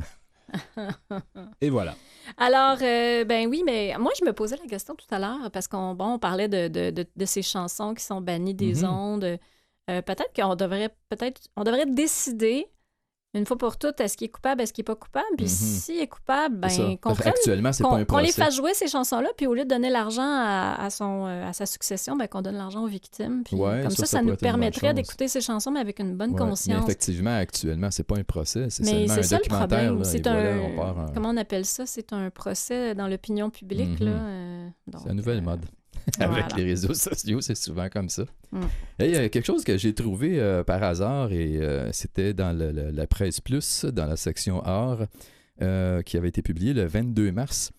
Et 1.61 1.71
voilà. 1.71 1.95
Alors, 2.37 2.79
euh, 2.83 3.25
ben 3.25 3.49
oui, 3.49 3.63
mais 3.65 3.95
moi, 3.99 4.13
je 4.19 4.25
me 4.25 4.33
posais 4.33 4.57
la 4.57 4.67
question 4.67 4.95
tout 4.95 5.07
à 5.11 5.19
l'heure 5.19 5.51
parce 5.51 5.69
qu'on 5.69 5.95
bon, 5.95 6.15
on 6.15 6.19
parlait 6.19 6.49
de, 6.49 6.69
de, 6.69 6.91
de, 6.91 7.07
de 7.15 7.25
ces 7.25 7.43
chansons 7.43 7.95
qui 7.95 8.05
sont 8.05 8.21
bannies 8.21 8.55
des 8.55 8.83
Mhm. 8.85 8.91
ondes. 8.91 9.39
Euh, 9.91 10.03
peut-être 10.03 10.33
qu'on 10.35 10.55
devrait 10.55 10.91
peut-être 11.09 11.41
on 11.57 11.65
devrait 11.65 11.87
décider 11.87 12.69
une 13.35 13.47
fois 13.47 13.57
pour 13.57 13.79
toutes, 13.79 13.99
est-ce 14.01 14.17
qu'il 14.17 14.27
est 14.27 14.31
coupable, 14.31 14.61
est-ce 14.61 14.73
qu'il 14.75 14.83
n'est 14.83 14.87
pas 14.87 14.95
coupable? 14.95 15.25
Puis 15.39 15.47
Mhm. 15.47 15.51
s'il 15.51 15.99
est 16.01 16.07
coupable, 16.07 16.57
ben, 16.57 16.69
qu'on 17.01 17.15
prenne 17.15 17.29
Actuellement, 17.33 17.73
c'est 17.73 17.83
pas 17.83 17.89
qu'on 17.89 17.97
un 17.97 18.05
qu'on 18.05 18.19
les 18.19 18.31
fasse 18.33 18.55
jouer 18.57 18.75
ces 18.75 18.89
chansons-là, 18.89 19.29
puis 19.37 19.47
au 19.47 19.55
lieu 19.55 19.65
de 19.65 19.69
donner 19.71 19.89
l'argent 19.89 20.23
à, 20.23 20.77
à 20.79 20.91
son, 20.91 21.27
euh, 21.27 21.49
à 21.49 21.53
sa 21.55 21.65
succession, 21.65 22.15
ben, 22.17 22.27
qu'on 22.29 22.43
donne 22.43 22.57
l'argent 22.57 22.83
aux 22.85 22.89
victimes. 22.89 23.43
Puis 23.45 23.57
Ouais, 23.57 23.81
comme 23.83 23.91
ça, 23.91 23.97
ça, 23.97 24.07
ça 24.07 24.19
ça, 24.19 24.23
nous 24.23 24.37
permettrait 24.37 24.93
d'écouter 24.93 25.29
ces 25.29 25.41
chansons, 25.41 25.71
mais 25.71 25.81
avec 25.81 25.99
une 25.99 26.15
bonne 26.17 26.31
Ouais, 26.33 26.41
Mais 26.41 26.49
conscience. 26.51 26.85
effectivement, 26.85 27.37
actuellement, 27.37 27.91
c'est 27.91 28.03
pas 28.05 28.17
un 28.17 28.25
procès, 28.25 28.69
c'est 28.69 28.83
Mais 28.85 28.91
seulement 29.07 29.15
c'est 29.15 29.21
un 29.21 29.23
ça 29.23 29.37
documentaire. 29.39 29.93
C'est 30.05 30.23
voilà, 30.23 30.53
un. 30.53 30.59
on 30.59 30.77
part 30.77 30.99
en- 30.99 31.13
Comment 31.15 31.29
on 31.31 31.37
appelle 31.39 31.65
ça? 31.65 31.87
C'est 31.87 32.13
un 32.13 32.29
procès 32.31 32.95
dans 32.95 33.09
l'opinion 33.09 33.49
publique. 33.51 33.99
Mhm. 34.01 34.07
là, 34.07 34.13
euh, 34.13 34.69
C'est 34.99 35.09
la 35.09 35.15
nouvelle 35.15 35.39
euh, 35.39 35.43
mode. 35.43 35.65
Avec 36.19 36.31
voilà. 36.31 36.49
les 36.57 36.65
réseaux 36.65 36.95
sociaux, 36.95 37.41
c'est 37.41 37.55
souvent 37.57 37.89
comme 37.89 38.09
ça. 38.09 38.25
Mm. 38.53 38.61
Et 39.01 39.05
Il 39.07 39.11
y 39.13 39.17
a 39.17 39.29
quelque 39.29 39.47
chose 39.47 39.65
que 39.65 39.77
j'ai 39.79 39.95
trouvé 39.95 40.39
euh, 40.41 40.63
par 40.65 40.83
hasard 40.83 41.33
et 41.33 41.59
euh, 41.59 41.91
c'était 41.93 42.35
dans 42.35 42.57
le- 42.57 42.73
le- 42.73 42.91
la 42.91 43.07
presse 43.07 43.41
plus, 43.41 43.85
dans 43.85 44.07
la 44.07 44.17
section 44.17 44.63
art, 44.63 45.07
euh, 45.61 46.03
qui 46.03 46.17
avait 46.17 46.29
été 46.29 46.43
publié 46.43 46.73
le 46.75 46.85
22 46.87 47.31
mars. 47.33 47.71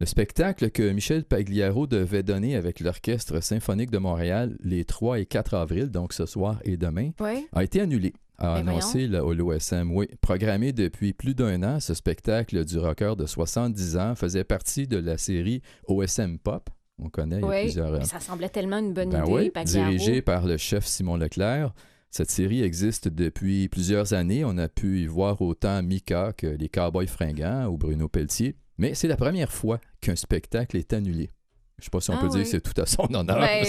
Le 0.00 0.06
spectacle 0.06 0.70
que 0.70 0.90
Michel 0.92 1.24
Pagliaro 1.24 1.86
devait 1.86 2.22
donner 2.22 2.56
avec 2.56 2.80
l'Orchestre 2.80 3.42
symphonique 3.42 3.90
de 3.90 3.98
Montréal 3.98 4.56
les 4.64 4.84
3 4.86 5.20
et 5.20 5.26
4 5.26 5.54
avril, 5.54 5.90
donc 5.90 6.12
ce 6.14 6.24
soir 6.24 6.58
et 6.64 6.76
demain, 6.78 7.10
Oui. 7.20 7.46
a 7.52 7.62
été 7.64 7.80
annulé. 7.82 8.14
A 8.38 8.54
Ben 8.62 8.68
annoncé 8.68 9.06
l'OSM. 9.06 9.92
Oui, 9.94 10.08
programmé 10.22 10.72
depuis 10.72 11.12
plus 11.12 11.34
d'un 11.34 11.62
an, 11.62 11.78
ce 11.78 11.92
spectacle 11.92 12.64
du 12.64 12.78
rocker 12.78 13.14
de 13.14 13.26
70 13.26 13.98
ans 13.98 14.14
faisait 14.14 14.44
partie 14.44 14.86
de 14.86 14.96
la 14.96 15.18
série 15.18 15.60
OSM 15.86 16.38
Pop. 16.38 16.70
On 17.02 17.08
connaît, 17.08 17.38
il 17.38 17.42
y 17.42 17.44
a 17.44 17.48
Oui. 17.48 17.60
plusieurs... 17.62 17.92
Mais 17.92 18.04
ça 18.04 18.20
semblait 18.20 18.48
tellement 18.48 18.78
une 18.78 18.92
bonne 18.92 19.10
ben 19.10 19.22
idée. 19.24 19.32
oui, 19.32 19.50
Pagliaro. 19.50 19.90
dirigé 19.90 20.22
par 20.22 20.46
le 20.46 20.56
chef 20.56 20.84
Simon 20.86 21.16
Leclerc. 21.16 21.72
Cette 22.10 22.30
série 22.30 22.62
existe 22.62 23.08
depuis 23.08 23.68
plusieurs 23.68 24.12
années. 24.14 24.44
On 24.44 24.58
a 24.58 24.68
pu 24.68 25.00
y 25.00 25.06
voir 25.06 25.40
autant 25.42 25.82
Mika 25.82 26.32
que 26.36 26.46
les 26.48 26.68
Cowboys 26.68 27.06
fringants 27.06 27.66
ou 27.66 27.78
Bruno 27.78 28.08
Pelletier. 28.08 28.56
Mais 28.78 28.94
c'est 28.94 29.08
la 29.08 29.16
première 29.16 29.52
fois 29.52 29.78
qu'un 30.00 30.16
spectacle 30.16 30.76
est 30.76 30.92
annulé. 30.92 31.30
Je 31.80 31.84
ne 31.84 31.84
sais 31.84 31.90
pas 31.90 32.00
si 32.00 32.10
on 32.10 32.14
Ah 32.14 32.20
peut 32.20 32.28
dire 32.28 32.42
que 32.42 32.48
c'est 32.48 32.60
tout 32.60 32.78
à 32.80 32.86
son 32.86 33.12
honneur. 33.14 33.40
Ben, 33.40 33.64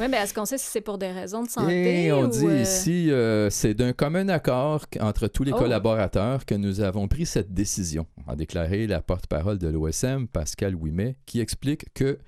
oui, 0.00 0.06
mais 0.08 0.16
est-ce 0.22 0.32
qu'on 0.32 0.44
sait 0.44 0.58
si 0.58 0.66
c'est 0.66 0.80
pour 0.80 0.96
des 0.98 1.10
raisons 1.10 1.42
de 1.42 1.48
santé? 1.50 2.04
Et 2.04 2.12
on 2.12 2.22
ou, 2.24 2.28
dit 2.28 2.46
euh, 2.46 2.62
ici, 2.62 3.10
euh, 3.10 3.50
c'est 3.50 3.74
d'un 3.74 3.92
commun 3.92 4.28
accord 4.28 4.86
entre 5.00 5.26
tous 5.26 5.42
les 5.44 5.52
Oh. 5.52 5.56
collaborateurs 5.58 6.46
que 6.46 6.54
nous 6.54 6.80
avons 6.80 7.08
pris 7.08 7.26
cette 7.26 7.52
décision, 7.52 8.06
a 8.28 8.36
déclaré 8.36 8.86
la 8.86 9.00
porte-parole 9.02 9.58
de 9.58 9.68
l'OSM, 9.68 10.28
Pascal 10.28 10.74
Ouimet, 10.74 11.16
qui 11.26 11.40
explique 11.40 11.92
que 11.94 12.18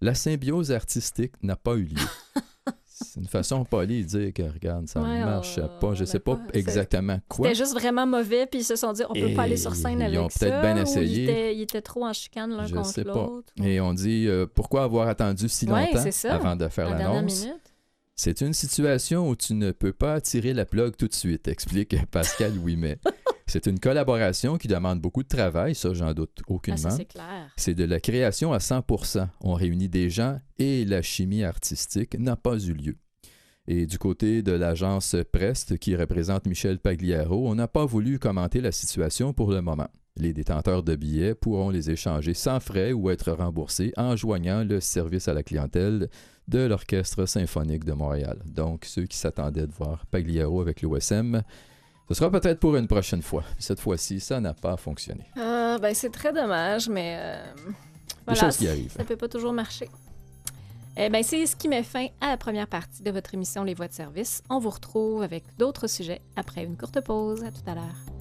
la 0.00 0.14
symbiose 0.14 0.72
artistique 0.72 1.32
n'a 1.42 1.56
pas 1.56 1.74
eu 1.74 1.84
lieu. 1.84 1.96
c'est 2.96 3.20
une 3.20 3.26
façon 3.26 3.64
polie 3.64 4.04
de 4.04 4.08
dire 4.08 4.32
que, 4.32 4.42
regarde, 4.42 4.86
ça 4.88 5.00
ne 5.00 5.04
Ouais, 5.06 5.24
marche 5.24 5.60
pas. 5.80 5.94
Je 5.94 6.02
ne 6.02 6.06
sais 6.06 6.20
pas 6.20 6.38
exactement 6.52 7.18
quoi. 7.28 7.48
C'était 7.48 7.58
juste 7.64 7.74
vraiment 7.74 8.06
mauvais, 8.06 8.46
puis 8.46 8.60
ils 8.60 8.64
se 8.64 8.76
sont 8.76 8.92
dit, 8.92 9.02
on 9.08 9.12
peut 9.14 9.30
Et 9.30 9.34
pas 9.34 9.42
aller 9.42 9.56
sur 9.56 9.74
scène 9.74 9.98
ils 9.98 10.04
avec 10.04 10.18
ont 10.20 10.28
ça. 10.28 10.38
peut-être 10.46 10.60
bien 10.62 10.76
ou 10.76 10.80
essayé. 10.82 11.06
Ils 11.24 11.28
étaient, 11.28 11.56
ils 11.56 11.62
étaient 11.62 11.82
trop 11.82 12.04
en 12.04 12.12
chicane 12.12 12.56
l'un 12.56 12.66
Je 12.66 12.74
contre 12.74 12.88
sais 12.88 13.02
pas. 13.04 13.12
l'autre. 13.12 13.52
Et 13.62 13.80
on 13.80 13.92
dit, 13.94 14.26
euh, 14.28 14.46
pourquoi 14.46 14.84
avoir 14.84 15.08
attendu 15.08 15.48
si 15.48 15.66
longtemps 15.66 16.10
ça. 16.10 16.34
avant 16.36 16.54
de 16.54 16.68
faire 16.68 16.88
l'annonce? 16.90 17.46
C'est 18.16 18.42
une 18.42 18.52
situation 18.52 19.28
où 19.28 19.34
tu 19.34 19.54
ne 19.54 19.72
peux 19.72 19.92
pas 19.92 20.20
tirer 20.20 20.54
la 20.54 20.64
plug 20.64 20.94
tout 20.96 21.08
de 21.08 21.14
suite, 21.14 21.48
explique 21.48 21.96
Pascal 22.12 22.56
Ouimet. 22.58 22.98
c'est 23.46 23.66
une 23.66 23.78
collaboration 23.78 24.56
qui 24.58 24.68
demande 24.68 25.00
beaucoup 25.00 25.22
de 25.22 25.28
travail, 25.28 25.74
ça 25.74 25.92
j'en 25.94 26.12
doute 26.14 26.32
Ah, 26.40 26.52
aucunement. 26.52 26.90
c'est 26.90 27.04
clair. 27.04 27.50
c'est 27.56 27.74
de 27.74 27.84
la 27.84 28.00
création 28.00 28.52
à 28.52 28.58
100%. 28.58 29.28
On 29.40 29.54
réunit 29.54 29.88
des 29.88 30.10
gens 30.10 30.38
et 30.58 30.84
la 30.84 31.02
chimie 31.02 31.44
artistique 31.44 32.18
n'a 32.18 32.36
pas 32.36 32.58
eu 32.58 32.72
lieu. 32.72 32.96
Et 33.66 33.86
du 33.86 33.98
côté 33.98 34.42
de 34.42 34.52
l'agence 34.52 35.16
Prest, 35.32 35.78
qui 35.78 35.96
représente 35.96 36.46
Michel 36.46 36.78
Pagliaro, 36.78 37.48
on 37.48 37.54
n'a 37.54 37.66
pas 37.68 37.86
voulu 37.86 38.18
commenter 38.18 38.60
la 38.60 38.72
situation 38.72 39.32
pour 39.32 39.50
le 39.50 39.62
moment. 39.62 39.88
Les 40.16 40.32
détenteurs 40.32 40.82
de 40.82 40.94
billets 40.94 41.34
pourront 41.34 41.70
les 41.70 41.90
échanger 41.90 42.34
sans 42.34 42.60
frais 42.60 42.92
ou 42.92 43.10
être 43.10 43.32
remboursés 43.32 43.92
en 43.96 44.16
joignant 44.16 44.62
le 44.64 44.80
service 44.80 45.28
à 45.28 45.34
la 45.34 45.42
clientèle 45.42 46.08
de 46.46 46.58
l'Orchestre 46.60 47.26
symphonique 47.26 47.84
de 47.84 47.94
Montréal. 47.94 48.38
Donc, 48.44 48.84
ceux 48.84 49.06
qui 49.06 49.16
s'attendaient 49.16 49.66
de 49.66 49.72
voir 49.72 50.04
Pagliaro 50.06 50.60
avec 50.60 50.82
l'OSM, 50.82 51.42
ce 52.08 52.14
sera 52.14 52.30
peut-être 52.30 52.60
pour 52.60 52.76
une 52.76 52.86
prochaine 52.86 53.22
fois. 53.22 53.44
Cette 53.58 53.80
fois-ci, 53.80 54.20
ça 54.20 54.40
n'a 54.40 54.54
pas 54.54 54.76
fonctionné. 54.76 55.24
Ah, 55.36 55.78
ben, 55.80 55.94
c'est 55.94 56.10
très 56.10 56.32
dommage, 56.32 56.88
mais 56.88 57.16
euh, 57.18 57.44
voilà, 58.26 58.40
choses 58.40 58.56
qui 58.56 58.68
arrivent. 58.68 58.92
Ça 58.92 59.04
peut 59.04 59.16
pas 59.16 59.28
toujours 59.28 59.52
marcher. 59.52 59.88
Eh 60.96 61.08
ben, 61.08 61.22
c'est 61.24 61.44
ce 61.46 61.56
qui 61.56 61.68
met 61.68 61.82
fin 61.82 62.06
à 62.20 62.28
la 62.28 62.36
première 62.36 62.68
partie 62.68 63.02
de 63.02 63.10
votre 63.10 63.34
émission 63.34 63.64
Les 63.64 63.74
Voix 63.74 63.88
de 63.88 63.92
service. 63.92 64.42
On 64.48 64.60
vous 64.60 64.70
retrouve 64.70 65.22
avec 65.22 65.44
d'autres 65.58 65.88
sujets 65.88 66.20
après 66.36 66.64
une 66.64 66.76
courte 66.76 67.00
pause. 67.00 67.42
À 67.42 67.50
tout 67.50 67.68
à 67.68 67.74
l'heure. 67.74 68.13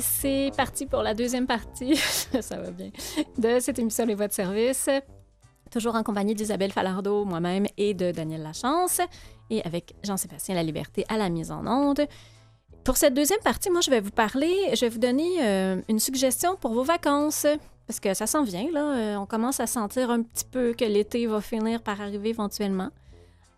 C'est 0.00 0.50
parti 0.56 0.86
pour 0.86 1.02
la 1.02 1.14
deuxième 1.14 1.46
partie, 1.46 1.96
ça 2.40 2.56
va 2.56 2.70
bien, 2.70 2.90
de 3.38 3.58
cette 3.60 3.78
émission 3.78 4.06
Les 4.06 4.14
Voix 4.14 4.28
de 4.28 4.32
service. 4.32 4.88
Toujours 5.70 5.94
en 5.94 6.02
compagnie 6.02 6.34
d'Isabelle 6.34 6.72
Falardeau, 6.72 7.24
moi-même 7.24 7.66
et 7.76 7.94
de 7.94 8.12
Daniel 8.12 8.42
Lachance, 8.42 9.00
et 9.50 9.62
avec 9.64 9.94
Jean-Sébastien 10.04 10.54
Laliberté 10.54 11.04
à 11.08 11.16
la 11.16 11.28
mise 11.28 11.50
en 11.50 11.66
onde. 11.66 12.06
Pour 12.84 12.96
cette 12.96 13.14
deuxième 13.14 13.40
partie, 13.40 13.70
moi, 13.70 13.80
je 13.80 13.90
vais 13.90 14.00
vous 14.00 14.10
parler, 14.10 14.54
je 14.74 14.82
vais 14.82 14.88
vous 14.88 14.98
donner 14.98 15.42
euh, 15.42 15.80
une 15.88 15.98
suggestion 15.98 16.56
pour 16.56 16.72
vos 16.74 16.84
vacances, 16.84 17.46
parce 17.86 17.98
que 17.98 18.14
ça 18.14 18.26
s'en 18.26 18.44
vient, 18.44 18.70
là. 18.72 18.96
Euh, 18.96 19.16
on 19.16 19.26
commence 19.26 19.58
à 19.60 19.66
sentir 19.66 20.10
un 20.10 20.22
petit 20.22 20.44
peu 20.44 20.74
que 20.74 20.84
l'été 20.84 21.26
va 21.26 21.40
finir 21.40 21.82
par 21.82 22.00
arriver 22.00 22.30
éventuellement. 22.30 22.90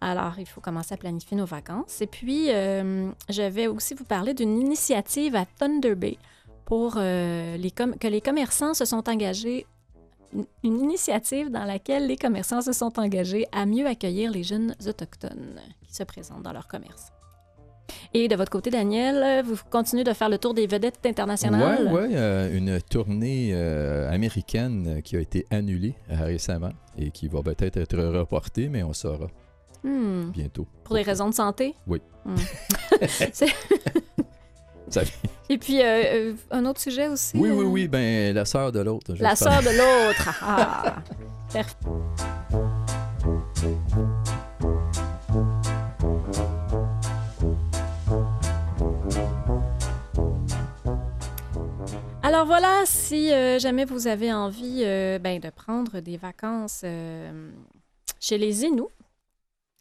Alors, 0.07 0.35
il 0.39 0.47
faut 0.47 0.61
commencer 0.61 0.95
à 0.95 0.97
planifier 0.97 1.37
nos 1.37 1.47
vacances. 1.47 2.01
Et 2.01 2.07
puis, 2.07 2.47
euh, 2.51 3.11
je 3.29 3.43
vais 3.43 3.67
aussi 3.67 3.93
vous 3.95 4.05
parler 4.05 4.35
d'une 4.35 4.57
initiative 4.57 5.35
à 5.35 5.47
Thunder 5.59 5.97
Bay 5.97 6.17
pour 6.65 6.95
euh, 6.97 7.59
que 7.99 8.07
les 8.07 8.21
commerçants 8.21 8.73
se 8.73 8.85
sont 8.85 9.09
engagés. 9.09 9.67
Une, 10.63 10.79
initiative 10.79 11.51
dans 11.51 11.65
laquelle 11.65 12.07
les 12.07 12.17
commerçants 12.17 12.61
se 12.61 12.73
sont 12.73 13.01
engagés 13.01 13.47
à 13.51 13.67
mieux 13.67 13.87
accueillir 13.87 14.31
les 14.31 14.45
jeunes 14.45 14.77
autochtones 14.87 15.61
qui 15.83 15.93
se 15.93 16.05
présentent 16.05 16.43
dans 16.43 16.53
leur 16.53 16.69
commerce. 16.69 17.11
Et 18.15 18.29
de 18.29 18.37
votre 18.37 18.51
côté, 18.51 18.71
Daniel, 18.71 19.45
vous 19.45 19.57
continuez 19.71 20.05
de 20.05 20.13
faire 20.13 20.29
le 20.29 20.39
tour 20.39 20.55
des 20.55 20.69
vedettes 20.69 21.05
internationales? 21.05 21.89
Oui, 21.91 22.15
ouais, 22.15 22.57
une 22.57 22.81
tournée 22.81 23.51
euh, 23.55 24.09
américaine 24.13 25.01
qui 25.03 25.17
a 25.17 25.21
été 25.21 25.47
annulée 25.51 25.95
euh, 26.11 26.27
récemment 26.27 26.73
et 26.97 27.11
qui 27.11 27.27
va 27.27 27.43
peut-être 27.43 27.77
être 27.77 27.99
reportée, 27.99 28.69
mais 28.69 28.85
on 28.85 28.93
saura 28.93 29.29
Hmm. 29.85 30.31
bientôt. 30.31 30.67
Pour 30.85 30.97
des 30.97 31.03
raisons 31.03 31.29
de 31.29 31.35
santé? 31.35 31.75
Oui. 31.87 32.01
Ça- 34.89 35.03
Et 35.49 35.59
puis, 35.59 35.81
euh, 35.81 35.85
euh, 35.85 36.35
un 36.51 36.65
autre 36.65 36.81
sujet 36.81 37.09
aussi? 37.09 37.37
Oui, 37.37 37.51
oui, 37.51 37.65
euh, 37.65 37.69
oui, 37.69 37.89
ben 37.89 38.35
la 38.35 38.45
sœur 38.45 38.71
de 38.73 38.81
l'autre. 38.81 39.15
La 39.19 39.35
sœur 39.37 39.61
de 39.63 39.71
l'autre. 39.77 40.29
Ah. 40.43 40.97
Parfait. 41.53 41.77
Alors 52.23 52.45
voilà, 52.45 52.83
si 52.87 53.33
euh, 53.33 53.59
jamais 53.59 53.85
vous 53.85 54.09
avez 54.09 54.33
envie 54.33 54.83
euh, 54.85 55.19
ben, 55.19 55.39
de 55.39 55.49
prendre 55.51 56.01
des 56.01 56.17
vacances 56.17 56.85
chez 58.21 58.39
les 58.39 58.65
Inuits, 58.65 58.89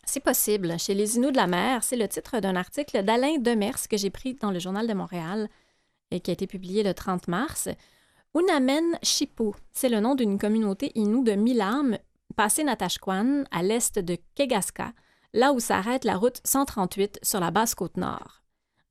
c'est 0.06 0.20
possible. 0.20 0.80
Chez 0.80 0.94
les 0.94 1.18
Inuits 1.18 1.32
de 1.32 1.38
la 1.38 1.48
mer, 1.48 1.84
c'est 1.84 1.96
le 1.96 2.08
titre 2.08 2.39
d'un 2.39 2.56
article 2.56 3.04
d'Alain 3.04 3.38
Demers 3.39 3.88
que 3.89 3.98
j'ai 3.98 4.10
pris 4.10 4.36
dans 4.36 4.52
le 4.52 4.60
Journal 4.60 4.88
de 4.88 4.94
Montréal 4.94 5.50
et 6.12 6.20
qui 6.20 6.32
a 6.32 6.34
été 6.34 6.48
publié 6.48 6.84
le 6.84 6.94
30 6.94 7.28
mars. 7.28 7.70
Unamen 8.36 8.98
Shipu, 9.02 9.52
c'est 9.72 9.89
le 9.89 10.00
nom 10.00 10.15
d'une 10.15 10.38
communauté 10.38 10.91
Innu 10.96 11.24
de 11.24 11.34
Milam, 11.34 11.98
passer 12.36 12.63
Natashquan 12.63 13.46
à 13.52 13.63
l'est 13.63 13.98
de 13.98 14.18
Kegaska, 14.36 14.94
là 15.34 15.54
où 15.54 15.60
s'arrête 15.60 16.04
la 16.06 16.18
route 16.18 16.41
138 16.44 17.20
sur 17.24 17.39
la 17.39 17.52
basse 17.52 17.76
côte 17.76 17.98
nord. 17.98 18.41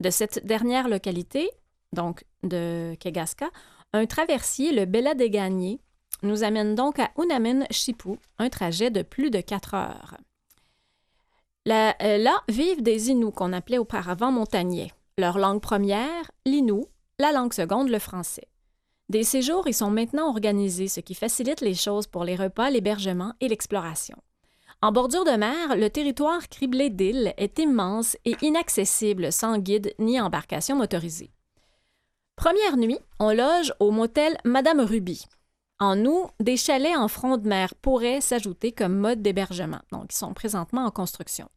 De 0.00 0.10
cette 0.10 0.44
dernière 0.46 0.88
localité, 0.88 1.50
donc 1.92 2.24
de 2.42 2.96
Kegaska, 3.00 3.50
un 3.92 4.06
traversier, 4.06 4.72
le 4.72 4.86
Bella 4.86 5.14
des 5.14 5.30
Gagnés, 5.30 5.80
nous 6.22 6.42
amène 6.42 6.74
donc 6.74 6.98
à 6.98 7.10
Unamen 7.18 7.66
Shipu, 7.70 8.18
un 8.38 8.48
trajet 8.48 8.90
de 8.90 9.02
plus 9.02 9.30
de 9.30 9.40
4 9.40 9.74
heures. 9.74 10.16
Là, 11.66 11.96
euh, 12.02 12.18
là 12.18 12.42
vivent 12.48 12.82
des 12.82 13.10
Inuits 13.10 13.32
qu'on 13.32 13.54
appelait 13.54 13.78
auparavant 13.78 14.30
montagnais. 14.30 14.92
Leur 15.16 15.38
langue 15.38 15.62
première, 15.62 16.30
l'Inou, 16.44 16.86
la 17.18 17.32
langue 17.32 17.54
seconde, 17.54 17.88
le 17.88 17.98
français. 17.98 18.48
Des 19.08 19.22
séjours 19.22 19.66
y 19.66 19.72
sont 19.72 19.90
maintenant 19.90 20.28
organisés, 20.28 20.88
ce 20.88 21.00
qui 21.00 21.14
facilite 21.14 21.60
les 21.60 21.74
choses 21.74 22.06
pour 22.06 22.24
les 22.24 22.36
repas, 22.36 22.70
l'hébergement 22.70 23.32
et 23.40 23.48
l'exploration. 23.48 24.16
En 24.82 24.92
bordure 24.92 25.24
de 25.24 25.30
mer, 25.30 25.76
le 25.76 25.88
territoire 25.88 26.48
criblé 26.48 26.90
d'îles 26.90 27.32
est 27.38 27.58
immense 27.58 28.16
et 28.26 28.36
inaccessible 28.42 29.32
sans 29.32 29.58
guide 29.58 29.94
ni 29.98 30.20
embarcation 30.20 30.76
motorisée. 30.76 31.30
Première 32.36 32.76
nuit, 32.76 32.98
on 33.20 33.30
loge 33.30 33.72
au 33.80 33.90
motel 33.90 34.36
Madame 34.44 34.80
Ruby. 34.80 35.24
En 35.86 36.02
août, 36.06 36.30
des 36.40 36.56
chalets 36.56 36.96
en 36.96 37.08
front 37.08 37.36
de 37.36 37.46
mer 37.46 37.74
pourraient 37.74 38.22
s'ajouter 38.22 38.72
comme 38.72 38.96
mode 38.96 39.20
d'hébergement, 39.20 39.80
donc 39.92 40.06
ils 40.12 40.16
sont 40.16 40.32
présentement 40.32 40.86
en 40.86 40.90
construction. 40.90 41.48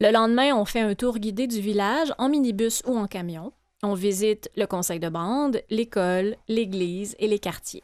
Le 0.00 0.12
lendemain, 0.12 0.54
on 0.54 0.64
fait 0.64 0.80
un 0.80 0.94
tour 0.94 1.18
guidé 1.18 1.48
du 1.48 1.60
village 1.60 2.12
en 2.18 2.28
minibus 2.28 2.82
ou 2.86 2.96
en 2.96 3.08
camion. 3.08 3.52
On 3.82 3.94
visite 3.94 4.48
le 4.56 4.66
conseil 4.66 5.00
de 5.00 5.08
bande, 5.08 5.60
l'école, 5.70 6.36
l'église 6.46 7.16
et 7.18 7.26
les 7.26 7.40
quartiers. 7.40 7.82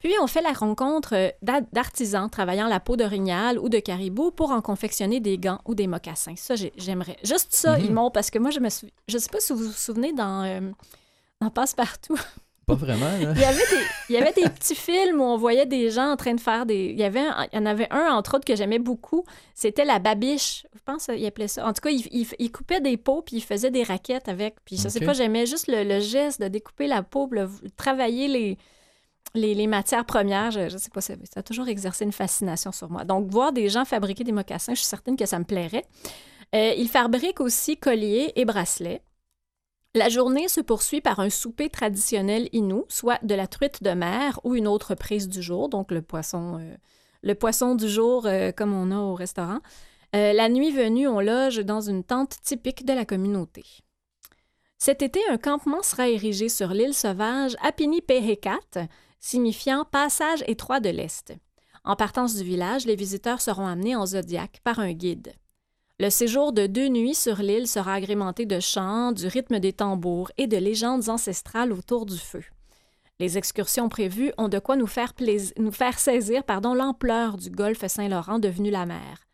Puis 0.00 0.12
on 0.20 0.26
fait 0.26 0.42
la 0.42 0.52
rencontre 0.52 1.32
d'a- 1.42 1.60
d'artisans 1.72 2.28
travaillant 2.28 2.66
la 2.68 2.80
peau 2.80 2.96
d'orignal 2.96 3.58
ou 3.60 3.68
de 3.68 3.78
caribou 3.78 4.30
pour 4.32 4.50
en 4.50 4.60
confectionner 4.60 5.20
des 5.20 5.38
gants 5.38 5.60
ou 5.66 5.74
des 5.76 5.86
mocassins. 5.86 6.34
Ça, 6.36 6.54
j'ai- 6.56 6.72
j'aimerais. 6.76 7.16
Juste 7.22 7.54
ça, 7.54 7.78
Mhm. 7.78 7.84
ils 7.84 7.92
m'ont, 7.94 8.10
parce 8.10 8.30
que 8.30 8.38
moi, 8.40 8.50
je 8.50 8.60
me 8.60 8.68
souviens. 8.68 8.94
Je 9.08 9.18
sais 9.18 9.30
pas 9.30 9.40
si 9.40 9.52
vous 9.52 9.60
vous 9.66 9.72
souvenez 9.72 10.12
dans, 10.12 10.42
euh, 10.44 10.60
dans 11.40 11.50
Passe-Partout. 11.50 12.16
Pas 12.66 12.74
vraiment, 12.74 13.06
là. 13.06 13.32
Il 13.36 13.40
y, 13.40 13.44
avait 13.44 13.58
des, 13.58 13.84
il 14.08 14.12
y 14.14 14.18
avait 14.18 14.32
des 14.32 14.48
petits 14.48 14.74
films 14.74 15.20
où 15.20 15.22
on 15.24 15.36
voyait 15.36 15.66
des 15.66 15.88
gens 15.92 16.10
en 16.10 16.16
train 16.16 16.34
de 16.34 16.40
faire 16.40 16.66
des. 16.66 16.86
Il 16.86 16.98
y, 16.98 17.04
avait 17.04 17.20
un- 17.20 17.46
il 17.52 17.56
y 17.56 17.62
en 17.62 17.64
avait 17.66 17.86
un, 17.92 18.12
entre 18.12 18.34
autres, 18.34 18.44
que 18.44 18.56
j'aimais 18.56 18.80
beaucoup. 18.80 19.24
C'était 19.54 19.84
la 19.84 20.00
babiche. 20.00 20.66
Je 20.74 20.80
pense 20.84 21.06
qu'il 21.06 21.24
appelait 21.26 21.46
ça. 21.46 21.64
En 21.64 21.72
tout 21.72 21.80
cas, 21.80 21.90
il, 21.90 22.04
il- 22.10 22.26
il 22.40 22.50
coupait 22.50 22.80
des 22.80 22.96
peaux 22.96 23.22
puis 23.22 23.36
il 23.36 23.40
faisait 23.40 23.70
des 23.70 23.84
raquettes 23.84 24.28
avec. 24.28 24.56
Puis 24.64 24.76
je 24.78 24.88
sais 24.88 24.98
Ok. 24.98 25.06
pas, 25.06 25.12
j'aimais 25.12 25.46
juste 25.46 25.68
le, 25.68 25.84
le 25.84 26.00
geste 26.00 26.40
de 26.42 26.48
découper 26.48 26.88
la 26.88 27.04
peau, 27.04 27.28
le- 27.30 27.48
travailler 27.76 28.26
les, 28.26 28.58
les, 29.34 29.54
les 29.54 29.66
matières 29.68 30.04
premières. 30.04 30.50
Je, 30.50 30.68
je 30.68 30.76
sais 30.76 30.90
pas, 30.90 31.00
ça, 31.00 31.14
ça 31.32 31.38
a 31.38 31.42
toujours 31.44 31.68
exercé 31.68 32.04
une 32.04 32.10
fascination 32.12 32.72
sur 32.72 32.90
moi. 32.90 33.04
Donc, 33.04 33.28
voir 33.30 33.52
des 33.52 33.68
gens 33.68 33.84
fabriquer 33.84 34.24
des 34.24 34.32
mocassins, 34.32 34.74
je 34.74 34.80
suis 34.80 34.88
certaine 34.88 35.16
que 35.16 35.26
ça 35.26 35.38
me 35.38 35.44
plairait. 35.44 35.84
Euh, 36.56 36.72
il 36.76 36.88
fabrique 36.88 37.40
aussi 37.40 37.76
colliers 37.76 38.32
et 38.34 38.44
bracelets. 38.44 39.02
La 39.96 40.10
journée 40.10 40.46
se 40.46 40.60
poursuit 40.60 41.00
par 41.00 41.20
un 41.20 41.30
souper 41.30 41.70
traditionnel 41.70 42.50
inou, 42.52 42.84
soit 42.90 43.18
de 43.24 43.34
la 43.34 43.46
truite 43.46 43.82
de 43.82 43.92
mer 43.92 44.38
ou 44.44 44.54
une 44.54 44.68
autre 44.68 44.94
prise 44.94 45.26
du 45.26 45.40
jour, 45.40 45.70
donc 45.70 45.90
le 45.90 46.02
poisson, 46.02 46.58
euh, 46.60 46.76
le 47.22 47.34
poisson 47.34 47.74
du 47.74 47.88
jour 47.88 48.26
euh, 48.26 48.52
comme 48.52 48.74
on 48.74 48.90
a 48.90 48.98
au 48.98 49.14
restaurant. 49.14 49.60
Euh, 50.14 50.34
la 50.34 50.50
nuit 50.50 50.70
venue, 50.70 51.08
on 51.08 51.20
loge 51.20 51.64
dans 51.64 51.80
une 51.80 52.04
tente 52.04 52.36
typique 52.42 52.84
de 52.84 52.92
la 52.92 53.06
communauté. 53.06 53.64
Cet 54.76 55.00
été, 55.00 55.18
un 55.30 55.38
campement 55.38 55.82
sera 55.82 56.10
érigé 56.10 56.50
sur 56.50 56.74
l'île 56.74 56.92
sauvage 56.92 57.56
Apini-Pehekat, 57.62 58.88
signifiant 59.18 59.86
passage 59.90 60.44
étroit 60.46 60.80
de 60.80 60.90
l'Est. 60.90 61.32
En 61.84 61.96
partance 61.96 62.34
du 62.34 62.44
village, 62.44 62.84
les 62.84 62.96
visiteurs 62.96 63.40
seront 63.40 63.66
amenés 63.66 63.96
en 63.96 64.04
zodiaque 64.04 64.60
par 64.62 64.78
un 64.78 64.92
guide. 64.92 65.32
Le 65.98 66.10
séjour 66.10 66.52
de 66.52 66.66
deux 66.66 66.88
nuits 66.88 67.14
sur 67.14 67.36
l'île 67.36 67.66
sera 67.66 67.94
agrémenté 67.94 68.44
de 68.44 68.60
chants, 68.60 69.12
du 69.12 69.26
rythme 69.28 69.60
des 69.60 69.72
tambours 69.72 70.30
et 70.36 70.46
de 70.46 70.58
légendes 70.58 71.08
ancestrales 71.08 71.72
autour 71.72 72.04
du 72.04 72.18
feu. 72.18 72.44
Les 73.18 73.38
excursions 73.38 73.88
prévues 73.88 74.30
ont 74.36 74.48
de 74.48 74.58
quoi 74.58 74.76
nous 74.76 74.86
faire, 74.86 75.14
plais- 75.14 75.54
nous 75.56 75.72
faire 75.72 75.98
saisir 75.98 76.42
l'ampleur 76.74 77.38
du 77.38 77.48
golfe 77.48 77.86
Saint-Laurent 77.86 78.38
devenu 78.38 78.70
la 78.70 78.84
mer. 78.84 79.26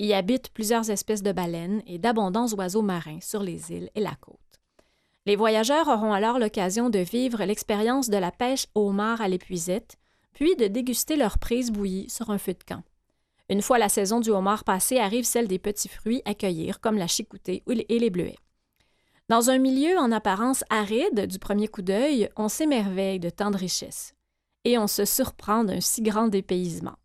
Y 0.00 0.12
habitent 0.12 0.48
plusieurs 0.48 0.90
espèces 0.90 1.22
de 1.22 1.30
baleines 1.30 1.82
et 1.86 1.98
d'abondants 1.98 2.52
oiseaux 2.54 2.82
marins 2.82 3.20
sur 3.20 3.44
les 3.44 3.70
îles 3.70 3.90
et 3.94 4.00
la 4.00 4.16
côte. 4.20 4.40
Les 5.24 5.36
voyageurs 5.36 5.86
auront 5.86 6.12
alors 6.12 6.40
l'occasion 6.40 6.90
de 6.90 6.98
vivre 6.98 7.44
l'expérience 7.44 8.10
de 8.10 8.16
la 8.16 8.32
pêche 8.32 8.66
au 8.74 8.88
homard 8.88 9.20
à 9.20 9.28
l'épuisette, 9.28 9.98
puis 10.32 10.56
de 10.56 10.66
déguster 10.66 11.14
leur 11.14 11.38
prise 11.38 11.70
bouillie 11.70 12.10
sur 12.10 12.30
un 12.30 12.38
feu 12.38 12.54
de 12.54 12.64
camp. 12.64 12.82
Une 13.48 13.62
fois 13.62 13.78
la 13.78 13.88
saison 13.88 14.20
du 14.20 14.30
homard 14.30 14.64
passée, 14.64 14.98
arrive 14.98 15.24
celle 15.24 15.48
des 15.48 15.58
petits 15.58 15.88
fruits 15.88 16.22
à 16.24 16.34
cueillir, 16.34 16.80
comme 16.80 16.98
la 16.98 17.06
chicoutée 17.06 17.62
et 17.66 17.98
les 17.98 18.10
bleuets. 18.10 18.38
Dans 19.28 19.50
un 19.50 19.58
milieu 19.58 19.98
en 19.98 20.10
apparence 20.10 20.64
aride 20.70 21.26
du 21.26 21.38
premier 21.38 21.68
coup 21.68 21.82
d'œil, 21.82 22.30
on 22.36 22.48
s'émerveille 22.48 23.20
de 23.20 23.30
tant 23.30 23.50
de 23.50 23.58
richesses. 23.58 24.14
Et 24.64 24.78
on 24.78 24.86
se 24.86 25.04
surprend 25.04 25.64
d'un 25.64 25.80
si 25.80 26.02
grand 26.02 26.28
dépaysement. 26.28 26.96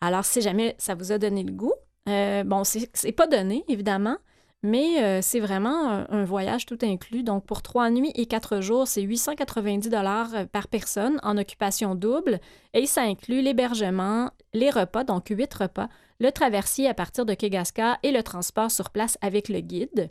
Alors, 0.00 0.24
si 0.24 0.40
jamais 0.40 0.74
ça 0.78 0.94
vous 0.94 1.12
a 1.12 1.18
donné 1.18 1.44
le 1.44 1.52
goût, 1.52 1.74
euh, 2.08 2.42
bon, 2.42 2.64
c'est 2.64 3.12
pas 3.12 3.28
donné, 3.28 3.64
évidemment, 3.68 4.16
mais 4.62 5.02
euh, 5.02 5.18
c'est 5.22 5.40
vraiment 5.40 5.90
un, 5.90 6.06
un 6.10 6.24
voyage 6.24 6.66
tout 6.66 6.78
inclus. 6.82 7.22
Donc, 7.22 7.44
pour 7.44 7.62
trois 7.62 7.90
nuits 7.90 8.12
et 8.14 8.26
quatre 8.26 8.60
jours, 8.60 8.86
c'est 8.86 9.02
890 9.02 9.88
dollars 9.88 10.28
euh, 10.34 10.44
par 10.44 10.68
personne 10.68 11.18
en 11.22 11.36
occupation 11.36 11.94
double. 11.94 12.40
Et 12.74 12.86
ça 12.86 13.02
inclut 13.02 13.42
l'hébergement, 13.42 14.30
les 14.54 14.70
repas, 14.70 15.04
donc 15.04 15.28
huit 15.28 15.52
repas, 15.52 15.88
le 16.20 16.30
traversier 16.30 16.86
à 16.88 16.94
partir 16.94 17.26
de 17.26 17.34
Kegaska 17.34 17.98
et 18.02 18.12
le 18.12 18.22
transport 18.22 18.70
sur 18.70 18.90
place 18.90 19.18
avec 19.20 19.48
le 19.48 19.60
guide. 19.60 20.10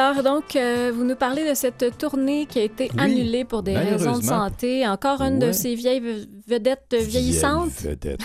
Alors 0.00 0.22
donc, 0.22 0.56
euh, 0.56 0.90
vous 0.94 1.04
nous 1.04 1.14
parlez 1.14 1.46
de 1.46 1.54
cette 1.54 1.98
tournée 1.98 2.46
qui 2.46 2.58
a 2.58 2.62
été 2.62 2.88
Oui, 2.94 3.00
annulée 3.00 3.44
pour 3.44 3.62
des 3.62 3.76
raisons 3.76 4.18
de 4.18 4.24
santé. 4.24 4.86
Encore 4.88 5.20
une 5.20 5.38
de 5.38 5.52
ces 5.52 5.74
vieilles 5.74 6.00
ve- 6.08 6.26
vedettes 6.46 6.94
vieillissantes. 6.98 7.68
Vieille 7.70 7.90
vedette. 7.92 8.20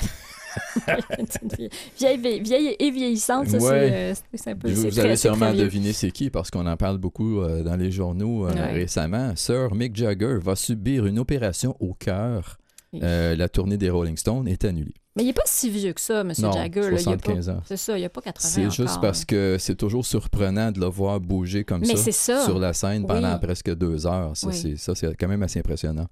vieille, 2.00 2.18
vieille, 2.18 2.40
vieille 2.42 2.76
et 2.80 2.92
vieillissante, 2.92 3.48
ça, 3.50 3.58
Ouais. 3.58 3.62
c'est, 3.62 3.94
euh, 3.94 4.14
c'est- 4.36 4.50
un 4.52 4.56
peu... 4.56 4.70
Vous, 4.70 4.84
c'est 4.84 4.90
vous 4.90 4.96
très- 4.96 5.06
avez 5.06 5.16
sûrement 5.18 5.54
deviné 5.54 5.92
c'est 5.92 6.12
qui 6.12 6.30
parce 6.30 6.50
qu'on 6.50 6.66
en 6.66 6.78
parle 6.78 6.98
beaucoup 6.98 7.42
euh, 7.42 7.62
dans 7.62 7.76
les 7.76 7.92
journaux 7.92 8.48
euh, 8.48 8.54
Ouais. 8.54 8.72
récemment. 8.72 9.34
Sir 9.36 9.76
Mick 9.76 9.98
Jagger 9.98 10.38
va 10.42 10.56
subir 10.56 11.06
une 11.06 11.20
opération 11.20 11.76
au 11.82 11.94
cœur. 11.94 12.58
Euh, 13.04 13.36
la 13.36 13.50
tournée 13.50 13.78
des 13.78 13.90
Rolling 13.90 14.18
Stones 14.18 14.48
est 14.48 14.64
annulée. 14.66 14.94
Mais 15.16 15.24
il 15.24 15.28
n'est 15.28 15.34
pas 15.34 15.44
si 15.46 15.70
vieux 15.70 15.94
que 15.94 16.02
ça, 16.02 16.22
M. 16.22 16.34
non, 16.40 16.52
Jagger. 16.52 16.82
là. 16.82 16.88
Il 16.90 16.94
a 16.94 16.96
pas- 16.96 17.00
75 17.00 17.50
ans. 17.50 17.62
C'est 17.66 17.78
ça, 17.78 17.98
il 17.98 18.02
n'y 18.02 18.06
a 18.06 18.10
pas 18.10 18.22
80 18.22 18.50
C'est 18.50 18.64
juste 18.70 18.82
encore, 18.90 19.02
parce 19.02 19.24
que 19.24 19.56
c'est 19.60 19.76
toujours 19.76 20.06
surprenant 20.06 20.72
de 20.74 20.80
le 20.82 20.88
voir 20.88 21.20
bouger 21.22 21.64
comme 21.64 21.84
ça, 21.86 22.44
sur 22.44 22.60
la 22.60 22.74
scène 22.74 23.06
pendant 23.06 23.34
Oui. 23.34 23.40
presque 23.42 23.74
deux 23.76 24.06
heures. 24.06 24.36
Ça, 24.36 24.48
Oui. 24.48 24.54
c'est, 24.56 24.76
ça, 24.76 24.94
c'est 24.94 25.16
quand 25.16 25.28
même 25.30 25.44
assez 25.44 25.60
impressionnant. 25.60 26.08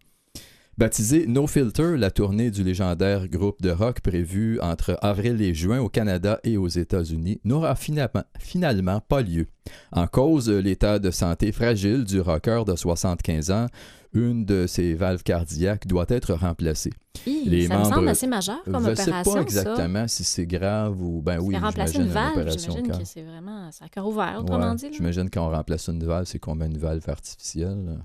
Baptisé 0.75 1.27
No 1.27 1.45
Filter, 1.45 1.97
la 1.97 2.09
tournée 2.09 2.49
du 2.49 2.63
légendaire 2.63 3.27
groupe 3.27 3.61
de 3.61 3.69
rock 3.69 4.01
prévue 4.01 4.59
entre 4.59 4.97
avril 5.03 5.39
et 5.39 5.53
juin 5.53 5.79
au 5.79 5.87
Canada 5.87 6.39
et 6.43 6.57
aux 6.57 6.67
États-Unis 6.67 7.39
n'aura 7.43 7.75
finalement, 7.75 8.23
finalement 8.39 8.99
pas 8.99 9.21
lieu. 9.21 9.45
En 9.91 10.07
cause, 10.07 10.49
l'état 10.49 10.97
de 10.97 11.11
santé 11.11 11.51
fragile 11.51 12.05
du 12.05 12.19
rocker 12.21 12.63
de 12.65 12.75
75 12.75 13.51
ans, 13.51 13.67
une 14.13 14.45
de 14.45 14.65
ses 14.65 14.95
valves 14.95 15.21
cardiaques 15.21 15.85
doit 15.85 16.05
être 16.09 16.33
remplacée. 16.33 16.91
Hi, 17.27 17.43
les 17.45 17.67
ça 17.67 17.77
me 17.77 17.83
semble 17.83 18.09
assez 18.09 18.27
majeur 18.27 18.63
comme 18.63 18.83
Je 18.83 18.89
ne 18.89 18.95
sais 18.95 19.01
opération, 19.03 19.31
pas 19.33 19.37
ça. 19.37 19.43
exactement 19.43 20.07
si 20.07 20.23
c'est 20.23 20.47
grave 20.47 20.99
ou... 20.99 21.21
Ben 21.21 21.39
oui, 21.39 21.55
remplacer 21.55 21.99
une 21.99 22.07
valve, 22.07 22.33
opération 22.33 22.73
j'imagine 22.73 22.97
que 22.97 23.05
c'est 23.05 23.21
vraiment... 23.21 23.69
À 23.79 23.89
cœur 23.89 24.07
ouvert, 24.07 24.39
autrement 24.41 24.71
Ouais, 24.71 24.75
dit. 24.75 24.89
J'imagine 24.91 25.29
qu'on 25.29 25.51
remplace 25.51 25.87
une 25.87 26.03
valve, 26.03 26.25
c'est 26.25 26.39
qu'on 26.39 26.55
met 26.55 26.65
une 26.65 26.79
valve 26.79 27.07
artificielle. 27.07 27.99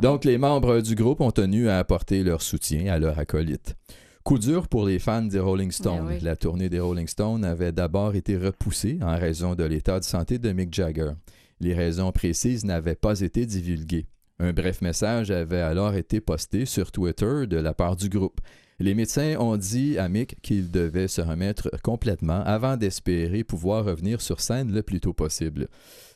Donc, 0.00 0.24
les 0.24 0.38
membres 0.38 0.80
du 0.80 0.94
groupe 0.94 1.20
ont 1.20 1.30
tenu 1.30 1.68
à 1.68 1.78
apporter 1.78 2.22
leur 2.22 2.42
soutien 2.42 2.92
à 2.92 2.98
leur 2.98 3.18
acolyte. 3.18 3.76
Coup 4.24 4.38
dur 4.38 4.68
pour 4.68 4.86
les 4.86 5.00
fans 5.00 5.22
des 5.22 5.40
Rolling 5.40 5.72
Stones. 5.72 6.06
Ben 6.06 6.14
oui. 6.14 6.20
La 6.22 6.36
tournée 6.36 6.68
des 6.68 6.78
Rolling 6.78 7.08
Stones 7.08 7.44
avait 7.44 7.72
d'abord 7.72 8.14
été 8.14 8.36
repoussée 8.36 8.98
en 9.02 9.16
raison 9.16 9.56
de 9.56 9.64
l'état 9.64 9.98
de 9.98 10.04
santé 10.04 10.38
de 10.38 10.52
Mick 10.52 10.72
Jagger. 10.72 11.12
Les 11.58 11.74
raisons 11.74 12.12
précises 12.12 12.64
n'avaient 12.64 12.94
pas 12.94 13.20
été 13.20 13.46
divulguées. 13.46 14.06
Un 14.38 14.52
bref 14.52 14.80
message 14.80 15.30
avait 15.30 15.60
alors 15.60 15.94
été 15.94 16.20
posté 16.20 16.66
sur 16.66 16.92
Twitter 16.92 17.46
de 17.48 17.56
la 17.56 17.74
part 17.74 17.96
du 17.96 18.08
groupe. 18.08 18.40
Les 18.78 18.94
médecins 18.94 19.36
ont 19.38 19.56
dit 19.56 19.98
à 19.98 20.08
Mick 20.08 20.40
qu'il 20.40 20.70
devait 20.70 21.06
se 21.06 21.20
remettre 21.20 21.70
complètement 21.82 22.42
avant 22.44 22.76
d'espérer 22.76 23.44
pouvoir 23.44 23.84
revenir 23.84 24.20
sur 24.20 24.40
scène 24.40 24.72
le 24.72 24.82
plus 24.82 25.00
tôt 25.00 25.12
possible. 25.12 25.68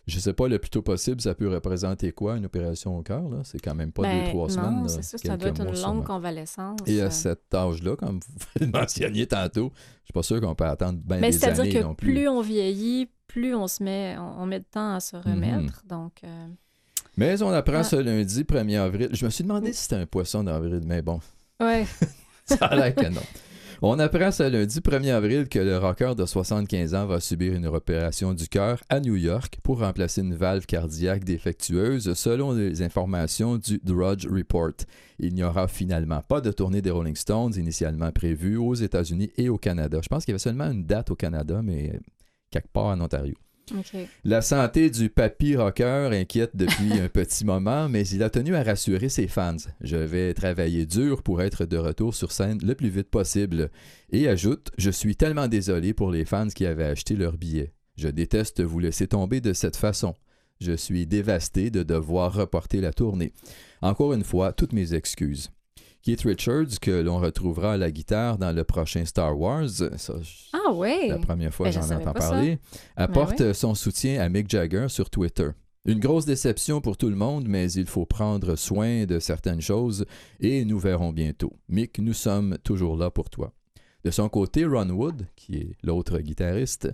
Je 0.07 0.20
sais 0.20 0.32
pas, 0.32 0.46
le 0.46 0.59
plus 0.61 0.70
tôt 0.70 0.82
possible, 0.82 1.20
ça 1.20 1.34
peut 1.34 1.48
représenter 1.52 2.12
quoi, 2.12 2.36
une 2.36 2.46
opération 2.46 2.96
au 2.96 3.02
cœur? 3.02 3.28
là? 3.28 3.38
C'est 3.42 3.59
quand 3.59 3.74
même 3.74 3.90
pas 3.90 4.02
Ben, 4.02 4.24
deux, 4.24 4.30
trois 4.30 4.46
non, 4.48 4.54
semaines. 4.54 4.82
là, 4.82 4.88
c'est 4.88 5.02
ça, 5.02 5.18
ça 5.18 5.36
doit 5.36 5.48
être 5.48 5.61
une 5.66 5.74
sûrement. 5.74 5.94
longue 5.94 6.04
convalescence. 6.07 6.78
Et 6.86 7.00
euh. 7.02 7.07
à 7.07 7.11
cet 7.11 7.52
âge-là, 7.52 7.96
comme 7.96 8.20
vous 8.20 8.46
le 8.61 8.66
mentionniez 8.68 9.26
tantôt, 9.26 9.72
je 9.74 10.04
suis 10.07 10.12
pas 10.14 10.22
sûr 10.22 10.40
qu'on 10.40 10.54
peut 10.54 10.64
attendre 10.64 11.00
bien 11.04 11.18
Mais 11.18 11.30
des 11.30 11.38
c'est-à-dire 11.38 11.62
années 11.64 11.72
que 11.72 11.78
non 11.82 11.94
plus. 11.96 12.12
plus 12.12 12.28
on 12.28 12.40
vieillit, 12.40 13.09
plus 13.26 13.54
on 13.57 13.66
se 13.66 13.82
met, 13.82 14.16
on, 14.16 14.42
on 14.42 14.46
met 14.46 14.61
de 14.61 14.64
temps 14.70 14.94
à 14.94 15.00
se 15.00 15.16
remettre. 15.16 15.82
Donc, 15.88 16.12
euh, 16.22 16.46
Mais 17.16 17.42
on 17.42 17.50
apprend 17.50 17.78
Ah. 17.78 17.82
ce 17.84 17.96
lundi 17.96 18.44
1er 18.44 18.78
avril. 18.78 19.09
Je 19.12 19.24
me 19.24 19.30
suis 19.30 19.42
demandé 19.42 19.72
si 19.72 19.82
c'était 19.82 19.96
un 19.96 20.07
poisson 20.07 20.44
d'avril, 20.44 20.82
mais 20.86 21.02
bon, 21.02 21.18
ouais. 21.61 21.84
ça 22.44 22.66
a 22.66 22.76
l'air 22.76 22.94
que 22.94 23.07
non. 23.09 23.22
On 23.82 23.98
apprend 23.98 24.30
ce 24.30 24.44
lundi 24.44 24.80
1er 24.80 25.12
avril 25.12 25.48
que 25.50 25.58
le 25.58 25.76
rocker 25.76 26.14
de 26.16 26.24
75 26.24 26.94
ans 26.94 27.04
va 27.04 27.20
subir 27.20 27.52
une 27.52 27.66
opération 27.66 28.32
du 28.32 28.48
cœur 28.48 28.82
à 28.88 29.00
New 29.00 29.16
York 29.16 29.58
pour 29.62 29.80
remplacer 29.80 30.22
une 30.22 30.34
valve 30.34 30.64
cardiaque 30.64 31.24
défectueuse 31.24 32.14
selon 32.14 32.52
les 32.52 32.80
informations 32.80 33.58
du 33.58 33.78
Drudge 33.84 34.26
Report. 34.26 34.72
Il 35.18 35.34
n'y 35.34 35.42
aura 35.42 35.68
finalement 35.68 36.22
pas 36.22 36.40
de 36.40 36.52
tournée 36.52 36.80
des 36.80 36.90
Rolling 36.90 37.16
Stones 37.16 37.52
initialement 37.54 38.10
prévue 38.12 38.56
aux 38.56 38.74
États-Unis 38.74 39.30
et 39.36 39.50
au 39.50 39.58
Canada. 39.58 39.98
Je 40.02 40.08
pense 40.08 40.24
qu'il 40.24 40.32
y 40.32 40.34
avait 40.34 40.38
seulement 40.38 40.70
une 40.70 40.86
date 40.86 41.10
au 41.10 41.16
Canada, 41.16 41.60
mais 41.62 42.00
quelque 42.50 42.72
part 42.72 42.86
en 42.86 43.00
Ontario. 43.02 43.34
La 44.24 44.42
santé 44.42 44.90
du 44.90 45.10
papy 45.10 45.56
rocker 45.56 46.10
inquiète 46.12 46.54
depuis 46.54 46.92
un 47.00 47.08
petit 47.08 47.44
moment, 47.44 47.88
mais 47.88 48.06
il 48.06 48.22
a 48.22 48.30
tenu 48.30 48.54
à 48.54 48.62
rassurer 48.62 49.08
ses 49.08 49.26
fans. 49.26 49.56
Je 49.80 49.96
vais 49.96 50.34
travailler 50.34 50.86
dur 50.86 51.22
pour 51.22 51.42
être 51.42 51.64
de 51.64 51.76
retour 51.76 52.14
sur 52.14 52.30
scène 52.30 52.60
le 52.62 52.74
plus 52.74 52.90
vite 52.90 53.10
possible. 53.10 53.70
Et 54.10 54.28
ajoute, 54.28 54.70
je 54.78 54.90
suis 54.90 55.16
tellement 55.16 55.48
désolé 55.48 55.94
pour 55.94 56.10
les 56.10 56.24
fans 56.24 56.48
qui 56.48 56.64
avaient 56.64 56.84
acheté 56.84 57.16
leurs 57.16 57.36
billets. 57.36 57.72
Je 57.96 58.08
déteste 58.08 58.62
vous 58.62 58.78
laisser 58.78 59.08
tomber 59.08 59.40
de 59.40 59.52
cette 59.52 59.76
façon. 59.76 60.14
Je 60.60 60.72
suis 60.72 61.06
dévasté 61.06 61.70
de 61.70 61.82
devoir 61.82 62.32
reporter 62.34 62.80
la 62.80 62.92
tournée. 62.92 63.32
Encore 63.82 64.12
une 64.12 64.24
fois, 64.24 64.52
toutes 64.52 64.72
mes 64.72 64.94
excuses. 64.94 65.50
Keith 66.07 66.22
Richards, 66.22 66.78
que 66.80 66.92
l'on 67.02 67.18
retrouvera 67.18 67.72
à 67.72 67.76
la 67.76 67.90
guitare 67.90 68.38
dans 68.38 68.52
le 68.54 68.62
prochain 68.62 69.04
Star 69.04 69.36
Wars, 69.36 69.68
ça, 69.68 70.14
Ah 70.52 70.70
la 71.09 71.18
première 71.18 71.52
fois 71.52 71.66
Ben, 71.68 71.74
que 71.74 71.80
j'en 71.84 71.96
entends 71.96 72.12
ça. 72.20 72.30
parler, 72.30 72.61
apporte 72.94 73.40
ouais. 73.40 73.54
son 73.54 73.74
soutien 73.74 74.20
à 74.20 74.28
Mick 74.28 74.48
Jagger 74.48 74.86
sur 74.88 75.11
Twitter. 75.11 75.48
Une 75.84 75.98
grosse 75.98 76.24
déception 76.24 76.80
pour 76.80 76.96
tout 76.96 77.09
le 77.09 77.16
monde, 77.16 77.48
mais 77.48 77.72
il 77.72 77.86
faut 77.86 78.07
prendre 78.07 78.54
soin 78.54 79.04
de 79.04 79.18
certaines 79.18 79.61
choses 79.61 80.07
et 80.38 80.64
nous 80.64 80.78
verrons 80.78 81.12
bientôt. 81.12 81.52
Mick, 81.68 81.98
nous 81.98 82.12
sommes 82.14 82.57
toujours 82.62 82.96
là 82.96 83.11
pour 83.11 83.28
toi. 83.28 83.52
De 84.04 84.12
son 84.12 84.28
côté, 84.28 84.64
Ron 84.64 84.90
Wood, 84.90 85.26
qui 85.34 85.57
est 85.57 85.76
l'autre 85.82 86.20
guitariste, 86.20 86.88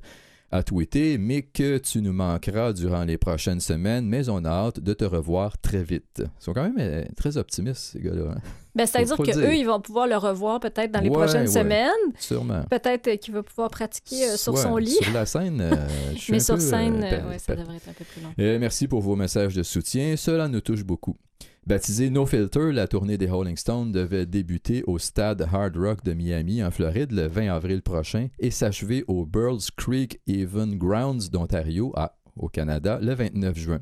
a 0.53 0.62
tweeté 0.62 1.16
Mick, 1.18 1.62
tu 1.82 2.03
nous 2.03 2.12
manqueras 2.12 2.72
durant 2.72 3.05
les 3.05 3.16
prochaines 3.18 3.61
semaines, 3.61 4.07
mais 4.07 4.28
on 4.28 4.44
a 4.44 4.50
hâte 4.50 4.80
de 4.80 4.92
te 4.92 5.05
revoir 5.05 5.59
très 5.59 5.82
vite. 5.82 6.18
Ils 6.20 6.44
sont 6.44 6.53
quand 6.53 6.62
même 6.62 6.76
euh, 6.78 7.05
très 7.16 7.36
optimistes, 7.38 7.92
ces 7.94 8.00
gars-là. 8.00 8.32
hein? 8.36 8.40
Ben, 8.74 8.86
C'est-à-dire 8.86 9.16
qu'eux, 9.16 9.55
ils 9.55 9.64
vont 9.66 9.80
pouvoir 9.80 10.07
le 10.07 10.16
revoir 10.16 10.61
peut-être 10.61 10.92
dans 10.92 11.00
les 11.00 11.09
Ouais, 11.09 11.14
prochaines 11.16 11.42
ouais. 11.42 11.46
semaines. 11.46 11.90
Sûrement. 12.18 12.62
Peut-être 12.70 13.09
euh, 13.09 13.16
qu'il 13.16 13.34
va 13.34 13.42
pouvoir 13.42 13.70
pratiquer 13.70 14.24
euh, 14.30 14.36
sur 14.36 14.55
Ouais, 14.55 14.61
son 14.62 14.76
lit. 14.76 14.90
Sur 15.03 15.12
la 15.12 15.26
scène, 15.26 15.61
euh, 15.61 15.74
je 16.14 16.18
suis 16.18 16.32
Mais 16.32 16.36
un 16.38 16.40
sur 16.44 16.55
peu, 16.55 16.61
scène, 16.61 17.03
euh, 17.03 17.38
ça 17.38 17.57
devrait 17.57 17.76
être 17.76 17.88
un 17.88 17.92
peu 17.92 18.05
plus 18.05 18.22
long. 18.22 18.59
Merci 18.61 18.88
pour 18.88 19.00
vos 19.00 19.16
messages 19.16 19.55
de 19.55 19.62
soutien. 19.62 20.16
Cela 20.16 20.48
nous 20.48 20.61
touche 20.61 20.84
beaucoup. 20.84 21.16
Baptisée 21.64 22.10
No 22.10 22.26
Filter, 22.26 22.72
la 22.72 22.88
tournée 22.88 23.16
des 23.16 23.30
Rolling 23.30 23.56
Stones 23.56 23.92
devait 23.92 24.26
débuter 24.26 24.82
au 24.88 24.98
stade 24.98 25.46
Hard 25.52 25.76
Rock 25.76 26.02
de 26.02 26.12
Miami, 26.12 26.60
en 26.60 26.72
Floride, 26.72 27.12
le 27.12 27.28
20 27.28 27.54
avril 27.54 27.82
prochain 27.82 28.26
et 28.40 28.50
s'achever 28.50 29.04
au 29.06 29.24
Burles 29.24 29.70
Creek 29.76 30.20
Even 30.26 30.76
Grounds 30.76 31.30
d'Ontario, 31.30 31.94
au 32.36 32.48
Canada, 32.48 32.98
le 33.00 33.14
29 33.14 33.56
juin. 33.56 33.80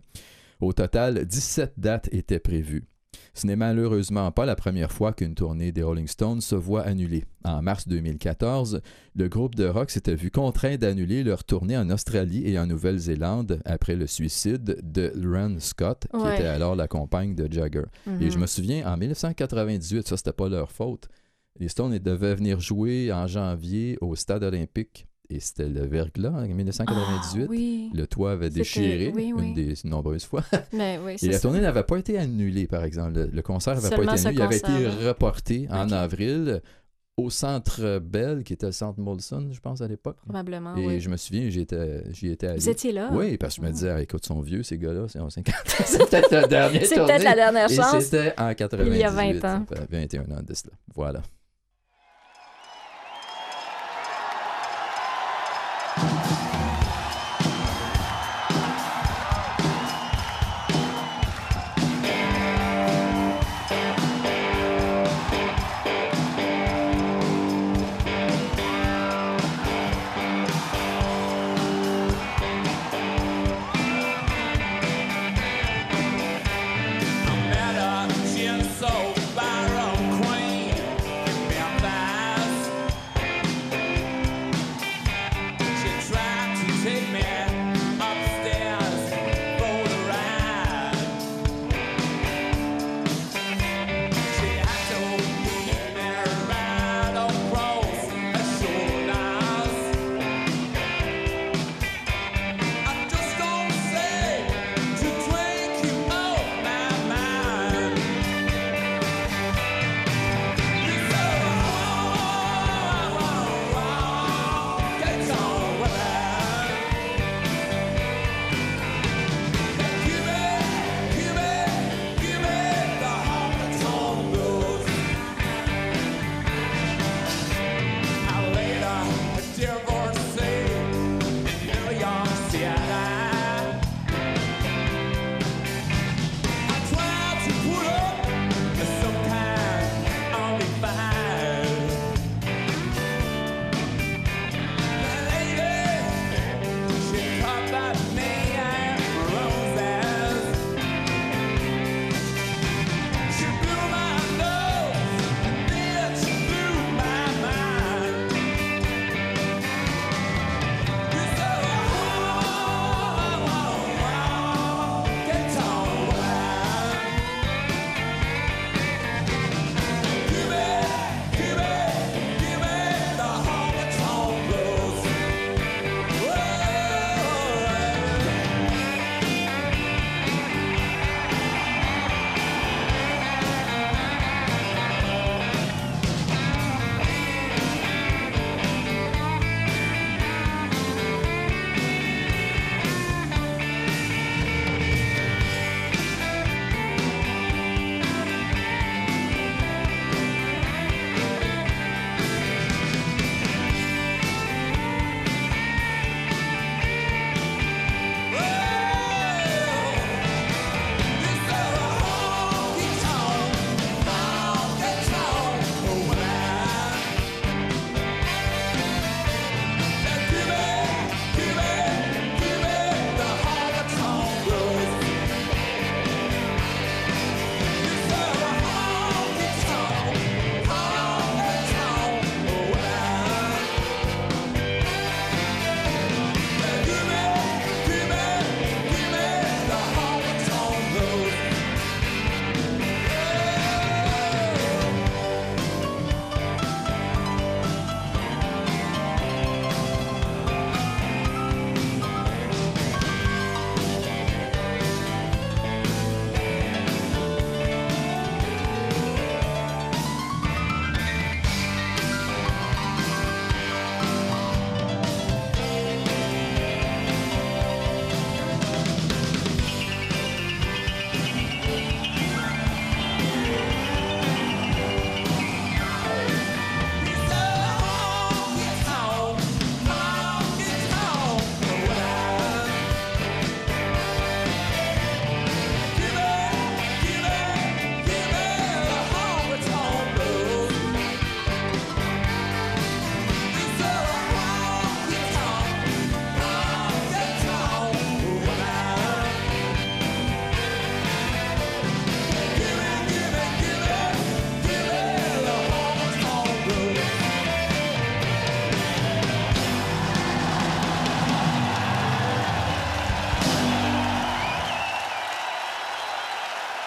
Au 0.60 0.74
total, 0.74 1.24
17 1.24 1.72
dates 1.78 2.10
étaient 2.12 2.38
prévues. 2.38 2.86
Ce 3.40 3.46
n'est 3.46 3.56
malheureusement 3.56 4.30
pas 4.32 4.44
la 4.44 4.54
première 4.54 4.92
fois 4.92 5.14
qu'une 5.14 5.34
tournée 5.34 5.72
des 5.72 5.82
Rolling 5.82 6.06
Stones 6.06 6.42
se 6.42 6.54
voit 6.54 6.82
annulée. 6.82 7.24
En 7.42 7.62
mars 7.62 7.88
2014, 7.88 8.82
le 9.16 9.28
groupe 9.30 9.54
de 9.54 9.64
rock 9.64 9.90
s'était 9.90 10.14
vu 10.14 10.30
contraint 10.30 10.76
d'annuler 10.76 11.22
leur 11.24 11.42
tournée 11.44 11.78
en 11.78 11.88
Australie 11.88 12.46
et 12.46 12.58
en 12.58 12.66
Nouvelle-Zélande 12.66 13.62
après 13.64 13.96
le 13.96 14.06
suicide 14.06 14.78
de 14.82 15.10
Ren 15.26 15.58
Scott, 15.58 16.06
qui 16.12 16.18
Ouais. 16.20 16.34
était 16.34 16.44
alors 16.48 16.76
la 16.76 16.86
compagne 16.86 17.34
de 17.34 17.50
Jagger. 17.50 17.84
Et 18.06 18.10
Mhm. 18.26 18.30
je 18.30 18.38
me 18.38 18.46
souviens, 18.46 18.86
en 18.86 18.98
1998, 18.98 20.06
ça 20.06 20.18
c'était 20.18 20.32
pas 20.34 20.50
leur 20.50 20.70
faute, 20.70 21.08
les 21.58 21.68
Stones 21.68 21.94
ils 21.94 22.02
devaient 22.02 22.34
venir 22.34 22.60
jouer 22.60 23.10
en 23.10 23.26
janvier 23.26 23.96
au 24.02 24.16
stade 24.16 24.44
olympique 24.44 25.06
et 25.30 25.40
c'était 25.40 25.68
le 25.68 25.86
verglas 25.86 26.30
en 26.30 26.42
1998. 26.46 27.42
Ah, 27.42 27.46
oui. 27.48 27.90
Le 27.94 28.06
toit 28.06 28.32
avait 28.32 28.50
déchiré 28.50 29.12
oui, 29.14 29.32
oui. 29.34 29.48
une 29.48 29.54
des 29.54 29.74
nombreuses 29.84 30.24
fois. 30.24 30.42
Mais 30.72 30.98
oui, 31.04 31.16
Et 31.22 31.28
la 31.28 31.38
tournée 31.38 31.60
n'avait 31.60 31.82
pas 31.84 31.96
été 31.98 32.18
annulée, 32.18 32.66
par 32.66 32.84
exemple. 32.84 33.12
Le, 33.14 33.26
le 33.26 33.42
concert 33.42 33.74
n'avait 33.74 33.88
pas 33.96 34.02
été 34.02 34.10
annulé. 34.28 34.34
Il 34.34 34.42
avait 34.42 34.56
été 34.58 34.88
reporté 35.06 35.66
en 35.70 35.90
avril 35.92 36.60
au 37.16 37.28
Centre 37.28 37.98
Bell, 37.98 38.44
qui 38.44 38.54
était 38.54 38.64
le 38.66 38.72
Centre 38.72 38.98
Molson, 38.98 39.48
je 39.52 39.60
pense, 39.60 39.82
à 39.82 39.88
l'époque. 39.88 40.16
Probablement, 40.24 40.74
Et 40.76 40.86
oui. 40.86 41.00
je 41.00 41.10
me 41.10 41.18
souviens, 41.18 41.50
j'y 41.50 41.60
étais, 41.60 42.02
j'y 42.12 42.28
étais 42.30 42.46
allé. 42.46 42.58
Vous 42.60 42.68
étiez 42.70 42.92
là? 42.92 43.10
Oui, 43.12 43.36
parce 43.36 43.56
que 43.56 43.60
je 43.60 43.66
me 43.66 43.68
Ah. 43.68 43.72
disais, 43.72 43.90
ah, 43.90 44.00
écoute, 44.00 44.22
ils 44.24 44.28
sont 44.28 44.40
vieux, 44.40 44.62
ces 44.62 44.78
gars-là, 44.78 45.04
c'est 45.08 45.18
en 45.18 45.28
50 45.28 45.54
C'est 45.84 45.98
peut-être 46.08 46.30
la 46.30 46.46
dernière 46.46 46.86
C'est 46.86 46.94
peut-être 46.94 47.22
la 47.24 47.34
dernière 47.34 47.68
chance. 47.68 48.04
c'était 48.04 48.32
en 48.38 48.54
98. 48.54 48.94
Il 48.94 48.98
y 49.00 49.04
a 49.04 49.10
20 49.10 49.44
ans. 49.44 49.66
Ça 49.68 49.76
fait 49.76 49.86
21 49.90 50.22
ans 50.34 50.42
de 50.42 50.54
cela. 50.54 50.72
Voilà. 50.94 51.20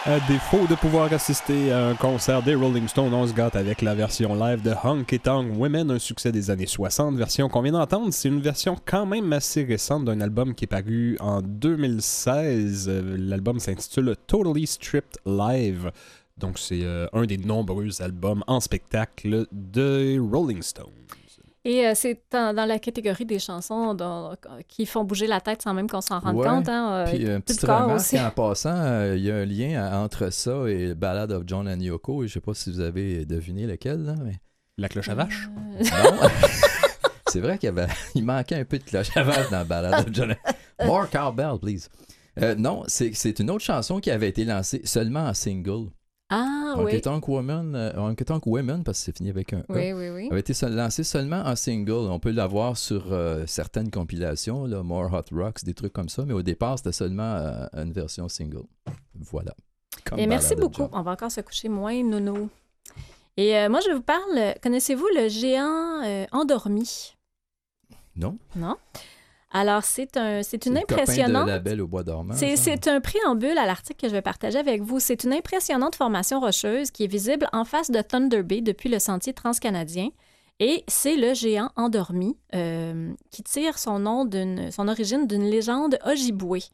À 0.06 0.20
défaut 0.28 0.68
de 0.68 0.76
pouvoir 0.76 1.14
assister 1.14 1.72
à 1.72 1.88
un 1.88 1.96
concert 1.96 2.44
des 2.44 2.56
Rolling 2.56 2.90
Stones, 2.90 3.14
on 3.14 3.26
se 3.26 3.34
gâte 3.34 3.56
avec 3.56 3.82
la 3.82 3.96
version 3.96 4.36
live 4.36 4.62
de 4.62 4.74
Honky 4.84 5.18
Tonk 5.18 5.58
Women, 5.58 5.92
un 5.92 6.00
succès 6.00 6.34
des 6.34 6.52
années 6.52 6.66
60. 6.66 7.16
Version 7.16 7.48
qu'on 7.48 7.62
vient 7.62 7.72
d'entendre, 7.72 8.12
c'est 8.12 8.28
une 8.28 8.42
version 8.42 8.76
quand 8.84 9.06
même 9.06 9.32
assez 9.32 9.64
récente 9.64 10.04
d'un 10.04 10.20
album 10.20 10.56
qui 10.56 10.66
est 10.66 10.68
paru 10.68 11.16
en 11.22 11.42
2016. 11.42 12.90
Euh, 12.90 13.16
L'album 13.18 13.62
s'intitule 13.62 14.18
Totally 14.28 14.68
Stripped 14.68 15.20
Live. 15.26 15.90
Donc 16.38 16.60
c'est 16.60 16.84
euh, 16.84 17.08
un 17.14 17.24
des 17.24 17.38
nombreux 17.38 18.02
albums 18.02 18.44
en 18.46 18.60
spectacle 18.60 19.48
de 19.54 20.20
Rolling 20.20 20.64
Stones. 20.64 20.92
Et 21.66 21.88
euh, 21.88 21.94
c'est 21.96 22.22
dans, 22.32 22.54
dans 22.54 22.66
la 22.66 22.78
catégorie 22.78 23.26
des 23.26 23.40
chansons 23.40 23.94
dont- 23.94 24.36
qui 24.68 24.86
font 24.86 25.06
bouger 25.06 25.28
la 25.28 25.40
tête 25.40 25.62
sans 25.62 25.74
même 25.74 25.90
qu'on 25.90 26.02
s'en 26.02 26.20
rende 26.20 26.36
Ouais. 26.36 26.46
compte. 26.48 26.68
Hein, 26.68 26.92
euh, 26.92 27.06
Puis, 27.06 27.22
une 27.26 27.36
tout 27.38 27.42
petite 27.54 27.62
remarque 27.62 27.96
aussi. 27.96 28.20
en 28.20 28.30
passant, 28.32 28.76
euh, 28.76 29.16
il 29.16 29.24
y 29.24 29.32
a 29.32 29.36
un 29.36 29.46
lien 29.46 29.82
à- 29.82 30.00
entre 30.00 30.30
ça 30.32 30.66
et 30.68 30.94
Ballad 30.94 31.32
of 31.32 31.44
John 31.48 31.68
and 31.70 31.80
Yoko. 31.80 32.28
Je 32.28 32.34
sais 32.34 32.42
pas 32.42 32.54
si 32.54 32.70
vous 32.72 32.82
avez 32.82 33.26
deviné 33.26 33.66
lequel, 33.66 34.04
là, 34.04 34.16
mais... 34.24 34.34
La 34.78 34.90
cloche 34.90 35.08
à 35.10 35.16
vache? 35.16 35.48
Euh, 35.80 35.84
Non. 35.84 36.30
C'est 37.28 37.40
vrai 37.40 37.58
qu'il 37.58 37.68
y 37.68 37.70
avait... 37.70 37.88
il 38.16 38.26
manquait 38.26 38.56
un 38.56 38.66
peu 38.66 38.78
de 38.78 38.84
cloche 38.84 39.16
à 39.16 39.24
vache 39.24 39.50
dans 39.50 39.66
Ballad 39.66 40.06
of 40.08 40.14
John 40.14 40.32
and... 40.32 40.86
More 40.86 41.10
cowbell, 41.10 41.58
please. 41.62 41.90
Euh, 42.42 42.56
non, 42.56 42.84
c'est 42.88 43.40
une 43.40 43.50
autre 43.52 43.64
chanson 43.64 44.00
qui 44.00 44.10
avait 44.12 44.30
été 44.30 44.44
lancée 44.44 44.82
seulement 44.86 45.26
en 45.28 45.34
single. 45.36 45.90
Ah 46.36 46.76
oui. 46.80 47.00
Tonk 47.00 47.28
Woman, 47.28 47.76
euh, 47.76 48.14
Tonk 48.16 48.48
Women, 48.48 48.84
parce 48.84 48.98
que 48.98 49.06
c'est 49.06 49.18
fini 49.18 49.30
avec 49.30 49.54
un 49.54 49.60
E. 49.60 49.66
Oui, 49.70 49.94
oui, 49.94 50.10
oui. 50.10 50.28
avait 50.32 50.40
été 50.40 50.54
lancé 50.68 51.04
seulement 51.04 51.44
en 51.46 51.56
single. 51.56 52.10
On 52.10 52.18
peut 52.18 52.32
l'avoir 52.32 52.76
sur 52.76 53.14
euh, 53.14 53.44
certaines 53.46 53.92
compilations, 53.92 54.66
là, 54.66 54.82
More 54.82 55.14
Hot 55.14 55.36
Rocks, 55.36 55.64
des 55.64 55.76
trucs 55.76 55.94
comme 55.94 56.10
ça, 56.10 56.24
mais 56.26 56.34
au 56.34 56.42
départ, 56.42 56.80
c'était 56.80 56.92
seulement 56.92 57.36
euh, 57.36 57.68
une 57.74 57.92
version 57.92 58.28
single. 58.30 58.64
Voilà. 59.14 59.54
Comme 60.06 60.18
Et 60.18 60.26
merci 60.26 60.56
beaucoup. 60.56 60.88
On 60.92 61.04
va 61.04 61.12
encore 61.12 61.32
se 61.32 61.42
coucher 61.42 61.70
moins, 61.70 62.02
nono. 62.04 62.50
Et 63.38 63.56
euh, 63.56 63.70
moi, 63.70 63.80
je 63.86 63.92
vous 63.94 64.02
parle. 64.02 64.56
Connaissez-vous 64.64 65.08
le 65.16 65.28
géant 65.28 66.26
endormi? 66.32 67.14
Non? 68.16 68.38
Non? 68.56 68.76
Alors, 69.56 69.84
c'est 69.84 70.18
un, 70.18 70.42
c'est 70.42 70.66
une 70.66 70.80
impressionnante. 70.80 71.48
au 71.80 71.88
bois 71.88 72.04
dormant. 72.04 72.34
C'est, 72.34 72.88
un 72.88 73.00
préambule 73.00 73.58
à 73.58 73.68
l'article 73.68 74.02
que 74.02 74.08
je 74.08 74.14
vais 74.14 74.24
partager 74.24 74.58
avec 74.58 74.82
vous. 74.82 75.00
C'est 75.00 75.24
une 75.24 75.32
impressionnante 75.32 75.96
formation 75.96 76.40
rocheuse 76.40 76.90
qui 76.90 77.04
est 77.04 77.08
visible 77.08 77.48
en 77.54 77.64
face 77.64 77.92
de 77.92 78.02
Thunder 78.02 78.42
Bay 78.42 78.62
depuis 78.62 78.90
le 78.90 78.98
sentier 78.98 79.32
transcanadien. 79.32 80.10
Et 80.60 80.84
c'est 80.88 81.16
le 81.16 81.36
géant 81.36 81.70
endormi 81.76 82.36
euh, 82.56 83.14
qui 83.30 83.44
tire 83.44 83.78
son 83.78 84.00
nom 84.00 84.26
d'une, 84.26 84.72
son 84.72 84.88
origine 84.88 85.28
d'une 85.28 85.46
légende 85.46 86.00
Ojibwe. 86.04 86.70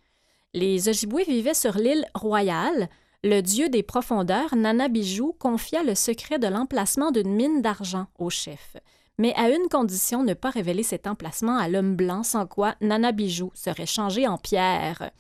Les 0.54 0.88
Ojibwe 0.88 1.26
vivaient 1.28 1.54
sur 1.54 1.78
l'île 1.78 2.06
Royale. 2.16 2.88
Le 3.24 3.42
dieu 3.42 3.68
des 3.68 3.84
profondeurs, 3.84 4.56
Nana 4.56 4.88
Bijou, 4.88 5.36
confia 5.38 5.84
le 5.84 5.96
secret 5.96 6.40
de 6.40 6.48
l'emplacement 6.48 7.12
d'une 7.12 7.34
mine 7.34 7.62
d'argent 7.62 8.08
au 8.18 8.30
chef. 8.30 8.78
Mais 9.20 9.34
à 9.36 9.50
une 9.50 9.70
condition, 9.70 10.24
ne 10.24 10.34
pas 10.34 10.50
révéler 10.50 10.82
cet 10.82 11.06
emplacement 11.06 11.58
à 11.58 11.68
l'homme 11.68 11.96
blanc, 11.96 12.24
sans 12.24 12.48
quoi 12.48 12.76
Nana 12.82 13.12
Bijou 13.12 13.52
serait 13.54 13.86
changé 13.86 14.28
en 14.28 14.38
pierre. 14.38 15.12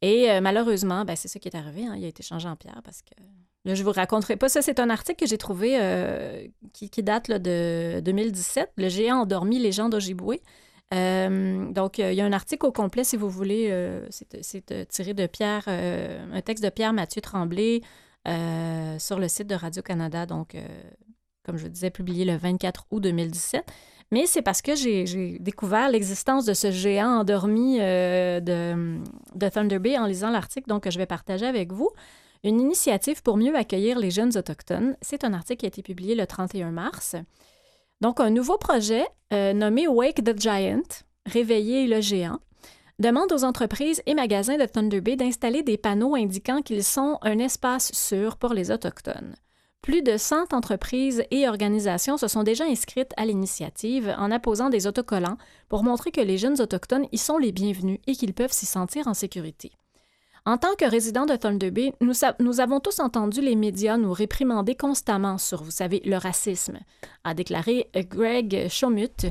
Et 0.00 0.30
euh, 0.30 0.40
malheureusement, 0.40 1.04
ben, 1.04 1.16
c'est 1.16 1.28
ça 1.28 1.38
qui 1.38 1.48
est 1.48 1.56
arrivé. 1.56 1.84
hein, 1.84 1.94
il 1.98 2.04
a 2.04 2.08
été 2.08 2.22
changé 2.22 2.48
en 2.48 2.56
pierre 2.56 2.80
parce 2.82 3.02
que. 3.02 3.14
Là, 3.64 3.74
je 3.74 3.82
vous 3.82 3.92
raconterai 3.92 4.36
pas. 4.36 4.48
Ça, 4.48 4.60
c'est 4.60 4.78
un 4.78 4.90
article 4.90 5.20
que 5.20 5.26
j'ai 5.26 5.38
trouvé 5.38 5.78
euh, 5.80 6.46
qui, 6.72 7.02
date 7.02 7.30
de 7.30 8.00
2017, 8.00 8.72
Le 8.76 8.88
géant 8.88 9.20
endormi, 9.20 9.58
légende 9.58 9.94
Ojibwe. 9.94 10.36
Euh, 10.92 11.72
donc, 11.72 11.98
euh, 11.98 12.12
il 12.12 12.16
y 12.16 12.20
a 12.20 12.26
un 12.26 12.32
article 12.34 12.66
au 12.66 12.72
complet, 12.72 13.04
si 13.04 13.16
vous 13.16 13.30
voulez. 13.30 13.72
c'est 14.10 14.88
tiré 14.88 15.14
de 15.14 15.26
Pierre, 15.26 15.64
un 15.66 16.40
texte 16.42 16.62
de 16.62 16.68
Pierre 16.68 16.92
Mathieu 16.92 17.22
Tremblay 17.22 17.80
sur 18.98 19.18
le 19.18 19.28
site 19.28 19.46
de 19.46 19.54
Radio-Canada. 19.54 20.26
Donc, 20.26 20.56
comme 21.44 21.56
je 21.56 21.68
disais, 21.68 21.90
publié 21.90 22.24
le 22.24 22.36
24 22.36 22.86
août 22.90 23.00
2017. 23.00 23.64
Mais 24.10 24.26
c'est 24.26 24.42
parce 24.42 24.62
que 24.62 24.74
j'ai 24.74 25.38
découvert 25.40 25.88
l'existence 25.88 26.44
de 26.44 26.54
ce 26.54 26.70
géant 26.70 27.20
endormi 27.20 27.78
euh, 27.80 28.40
de, 28.40 29.00
de 29.34 29.48
Thunder 29.48 29.78
Bay 29.78 29.98
en 29.98 30.06
lisant 30.06 30.30
l'article 30.30 30.78
que 30.80 30.90
je 30.90 30.98
vais 30.98 31.06
partager 31.06 31.46
avec 31.46 31.72
vous. 31.72 31.90
Une 32.44 32.60
initiative 32.60 33.22
pour 33.22 33.36
mieux 33.36 33.56
accueillir 33.56 33.98
les 33.98 34.10
jeunes 34.10 34.36
autochtones. 34.36 34.96
C'est 35.00 35.24
un 35.24 35.32
article 35.32 35.60
qui 35.60 35.66
a 35.66 35.68
été 35.68 35.82
publié 35.82 36.14
le 36.14 36.26
31 36.26 36.70
mars. 36.70 37.16
Donc, 38.00 38.20
un 38.20 38.30
nouveau 38.30 38.58
projet 38.58 39.06
euh, 39.32 39.52
nommé 39.54 39.88
Wake 39.88 40.22
the 40.22 40.38
Giant, 40.38 40.82
Réveiller 41.26 41.86
le 41.86 42.02
géant, 42.02 42.38
demande 42.98 43.32
aux 43.32 43.44
entreprises 43.44 44.02
et 44.04 44.14
magasins 44.14 44.58
de 44.58 44.66
Thunder 44.66 45.00
Bay 45.00 45.16
d'installer 45.16 45.62
des 45.62 45.78
panneaux 45.78 46.14
indiquant 46.14 46.60
qu'ils 46.60 46.84
sont 46.84 47.18
un 47.22 47.38
espace 47.38 47.92
sûr 47.92 48.36
pour 48.36 48.52
les 48.52 48.70
Autochtones. 48.70 49.34
Plus 49.84 50.00
de 50.00 50.16
100 50.16 50.54
entreprises 50.54 51.24
et 51.30 51.46
organisations 51.46 52.16
se 52.16 52.26
sont 52.26 52.42
déjà 52.42 52.64
inscrites 52.64 53.12
à 53.18 53.26
l'initiative 53.26 54.14
en 54.16 54.30
apposant 54.30 54.70
des 54.70 54.86
autocollants 54.86 55.36
pour 55.68 55.84
montrer 55.84 56.10
que 56.10 56.22
les 56.22 56.38
jeunes 56.38 56.58
autochtones 56.58 57.06
y 57.12 57.18
sont 57.18 57.36
les 57.36 57.52
bienvenus 57.52 57.98
et 58.06 58.14
qu'ils 58.14 58.32
peuvent 58.32 58.50
s'y 58.50 58.64
sentir 58.64 59.08
en 59.08 59.12
sécurité. 59.12 59.72
En 60.46 60.56
tant 60.56 60.74
que 60.78 60.86
résidents 60.86 61.26
de 61.26 61.36
Thunder 61.36 61.70
Bay, 61.70 61.92
nous, 62.00 62.14
nous 62.40 62.60
avons 62.60 62.80
tous 62.80 62.98
entendu 62.98 63.42
les 63.42 63.56
médias 63.56 63.98
nous 63.98 64.14
réprimander 64.14 64.74
constamment 64.74 65.36
sur, 65.36 65.62
vous 65.62 65.70
savez, 65.70 66.00
le 66.06 66.16
racisme, 66.16 66.78
a 67.22 67.34
déclaré 67.34 67.90
euh, 67.94 68.02
Greg 68.08 68.68
Chomut, 68.70 69.26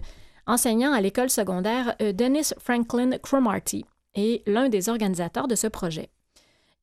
enseignant 0.46 0.94
à 0.94 1.02
l'école 1.02 1.32
secondaire 1.32 1.96
euh, 2.00 2.14
Dennis 2.14 2.54
Franklin 2.60 3.18
Cromarty 3.18 3.86
et 4.14 4.44
l'un 4.46 4.70
des 4.70 4.88
organisateurs 4.90 5.48
de 5.48 5.56
ce 5.56 5.66
projet. 5.66 6.12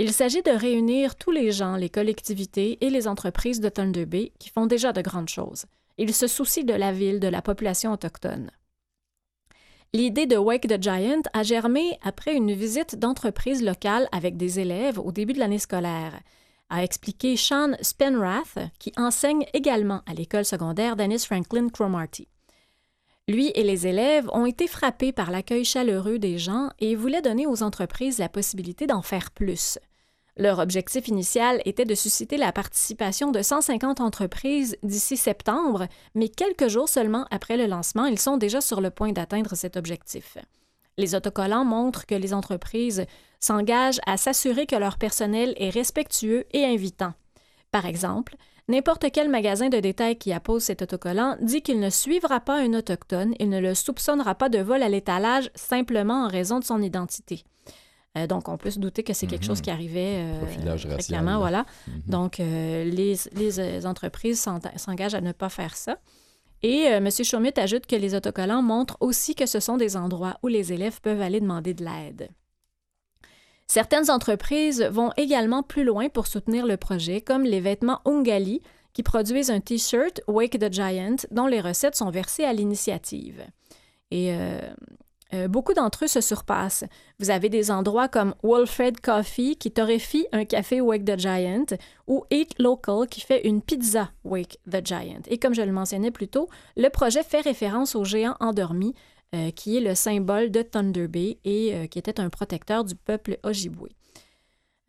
Il 0.03 0.15
s'agit 0.15 0.41
de 0.41 0.51
réunir 0.51 1.15
tous 1.15 1.31
les 1.31 1.53
gens, 1.53 1.77
les 1.77 1.91
collectivités 1.91 2.79
et 2.81 2.89
les 2.89 3.07
entreprises 3.07 3.61
de 3.61 3.69
Thunder 3.69 4.07
Bay 4.07 4.33
qui 4.39 4.49
font 4.49 4.65
déjà 4.65 4.95
de 4.95 5.03
grandes 5.03 5.29
choses. 5.29 5.67
Ils 5.99 6.15
se 6.15 6.27
soucient 6.27 6.65
de 6.65 6.73
la 6.73 6.91
ville, 6.91 7.21
de 7.21 7.29
la 7.29 7.43
population 7.43 7.93
autochtone. 7.93 8.51
L'idée 9.93 10.25
de 10.25 10.39
Wake 10.39 10.69
the 10.69 10.83
Giant 10.83 11.21
a 11.35 11.43
germé 11.43 11.99
après 12.03 12.35
une 12.35 12.55
visite 12.55 12.99
d'entreprises 12.99 13.63
locales 13.63 14.09
avec 14.11 14.39
des 14.39 14.59
élèves 14.59 14.99
au 14.99 15.13
début 15.13 15.35
de 15.35 15.39
l'année 15.39 15.59
scolaire, 15.59 16.19
a 16.71 16.83
expliqué 16.83 17.37
Sean 17.37 17.73
Spenrath, 17.83 18.57
qui 18.79 18.93
enseigne 18.97 19.45
également 19.53 20.01
à 20.07 20.15
l'école 20.15 20.47
secondaire 20.47 20.97
Dennis 20.97 21.27
Franklin 21.27 21.69
Cromarty. 21.69 22.27
Lui 23.29 23.53
et 23.55 23.65
les 23.65 23.87
élèves 23.87 24.31
ont 24.33 24.47
été 24.47 24.67
frappés 24.67 25.13
par 25.13 25.31
l'accueil 25.31 25.67
chaleureux 25.67 26.19
des 26.19 26.39
gens 26.39 26.71
et 26.79 26.97
voulaient 26.97 27.21
donner 27.21 27.47
aux 27.47 27.63
entreprises 27.63 28.19
la 28.19 28.31
possibilité 28.31 28.87
d'en 28.87 29.03
faire 29.03 29.31
plus. 29.31 29.79
Leur 30.37 30.59
objectif 30.59 31.09
initial 31.09 31.61
était 31.65 31.85
de 31.85 31.95
susciter 31.95 32.37
la 32.37 32.53
participation 32.53 33.31
de 33.31 33.43
150 33.43 34.01
entreprises 34.01 34.77
d'ici 34.83 35.17
septembre, 35.17 35.87
mais 36.15 36.29
quelques 36.29 36.69
jours 36.69 36.89
seulement 36.89 37.27
après 37.31 37.57
le 37.57 37.67
lancement, 37.67 38.07
ils 38.07 38.19
sont 38.19 38.37
déjà 38.37 38.61
sur 38.61 38.81
le 38.81 38.91
point 38.91 39.13
d'atteindre 39.13 39.55
cet 39.55 39.77
objectif. 39.77 40.39
Les 40.97 41.15
autocollants 41.15 41.65
montrent 41.65 42.07
que 42.07 42.15
les 42.15 42.35
entreprises 42.35 43.07
s'engagent 43.41 44.01
à 44.07 44.17
s'assurer 44.17 44.67
que 44.67 44.77
leur 44.77 44.99
personnel 44.99 45.55
est 45.57 45.71
respectueux 45.71 46.45
et 46.53 46.65
invitant. 46.65 47.15
Par 47.71 47.87
exemple, 47.87 48.37
n'importe 48.69 49.07
quel 49.13 49.29
magasin 49.29 49.69
de 49.69 49.79
détail 49.79 50.17
qui 50.17 50.33
appose 50.33 50.63
cet 50.63 50.83
autocollant 50.83 51.37
dit 51.41 51.63
qu'il 51.63 51.81
ne 51.81 51.91
suivra 51.91 52.41
pas 52.41 52.61
un 52.61 52.75
autochtone 52.75 53.35
et 53.39 53.47
ne 53.47 53.61
le 53.61 53.75
soupçonnera 53.75 54.35
pas 54.35 54.49
de 54.49 54.59
vol 54.59 54.83
à 54.83 54.89
l'étalage 54.89 55.51
simplement 55.55 56.25
en 56.25 56.29
raison 56.29 56.59
de 56.59 56.65
son 56.65 56.83
identité. 56.83 57.45
Euh, 58.19 58.27
donc, 58.27 58.49
on 58.49 58.57
peut 58.57 58.71
se 58.71 58.79
douter 58.81 59.03
que 59.05 59.13
c'est 59.13 59.27
quelque 59.29 59.43
Mhm. 59.43 59.47
chose 59.49 59.61
qui 59.61 59.71
arrivait 59.71 60.17
euh, 60.19 60.41
voilà. 61.39 61.65
Mhm. 61.87 62.03
Donc, 62.09 62.41
euh, 62.41 62.85
les, 62.85 63.17
les, 63.33 63.61
euh, 63.61 63.83
entreprises 63.85 64.41
s'en- 64.41 64.59
s'engagent 64.77 65.15
à 65.15 65.21
ne 65.21 65.33
pas 65.33 65.49
faire 65.49 65.77
ça. 65.77 65.99
Et 66.63 66.83
M. 66.83 67.09
Chaumut 67.11 67.57
ajoute 67.57 67.87
que 67.87 67.97
les 67.97 68.15
autocollants 68.15 68.63
montrent 68.63 68.97
aussi 69.01 69.35
que 69.35 69.47
ce 69.47 69.61
sont 69.61 69.77
des 69.79 69.97
endroits 69.97 70.37
où 70.43 70.49
les 70.49 70.73
élèves 70.73 71.01
peuvent 71.01 71.21
aller 71.23 71.41
demander 71.41 71.73
de 71.73 71.85
l'aide. 71.85 72.29
Certaines 73.67 74.11
entreprises 74.11 74.83
vont 74.91 75.13
également 75.17 75.63
plus 75.63 75.85
loin 75.85 76.09
pour 76.09 76.27
soutenir 76.27 76.67
le 76.67 76.77
projet, 76.77 77.21
comme 77.21 77.45
les 77.45 77.61
vêtements 77.61 78.01
Ungali, 78.05 78.61
qui 78.93 79.03
produisent 79.05 79.51
un 79.51 79.61
T-shirt 79.61 80.21
Wake 80.27 80.59
the 80.59 80.73
Giant, 80.73 81.17
dont 81.31 81.47
les 81.47 81.61
recettes 81.61 81.95
sont 81.95 82.11
versées 82.11 82.45
à 82.45 82.53
l'initiative. 82.53 83.43
Et 84.11 84.35
euh, 84.35 84.59
euh, 85.35 85.49
beaucoup 85.49 85.75
d'entre 85.75 86.05
eux 86.05 86.09
se 86.09 86.21
surpassent. 86.21 86.85
Vous 87.19 87.31
avez 87.31 87.49
des 87.49 87.71
endroits 87.71 88.09
comme 88.09 88.35
Wolfred 88.43 89.01
Coffee 89.01 89.57
qui 89.57 89.71
torréfie 89.71 90.27
un 90.33 90.45
café 90.45 90.81
Wake 90.81 91.05
the 91.05 91.19
Giant 91.19 91.67
ou 92.07 92.25
Eat 92.31 92.59
Local 92.59 93.07
qui 93.09 93.21
fait 93.21 93.47
une 93.47 93.63
pizza 93.63 94.11
Wake 94.25 94.59
the 94.71 94.85
Giant. 94.85 95.23
Et 95.29 95.39
comme 95.39 95.55
je 95.55 95.63
le 95.63 95.73
mentionnais 95.73 96.11
plus 96.11 96.29
tôt, 96.29 96.49
le 96.77 96.89
projet 96.89 97.23
fait 97.23 97.41
référence 97.41 97.95
au 97.95 98.05
géant 98.05 98.37
endormi 98.41 98.95
euh, 99.33 99.53
qui 99.53 99.77
est 99.77 99.81
le 99.81 99.95
symbole 99.95 100.51
de 100.51 100.61
Thunder 100.63 101.07
Bay 101.07 101.39
et 101.45 101.73
euh, 101.73 101.87
qui 101.87 102.01
était 102.01 102.19
un 102.19 102.31
protecteur 102.31 102.83
du 102.83 102.97
peuple 102.97 103.39
Ojibwe. 103.45 103.87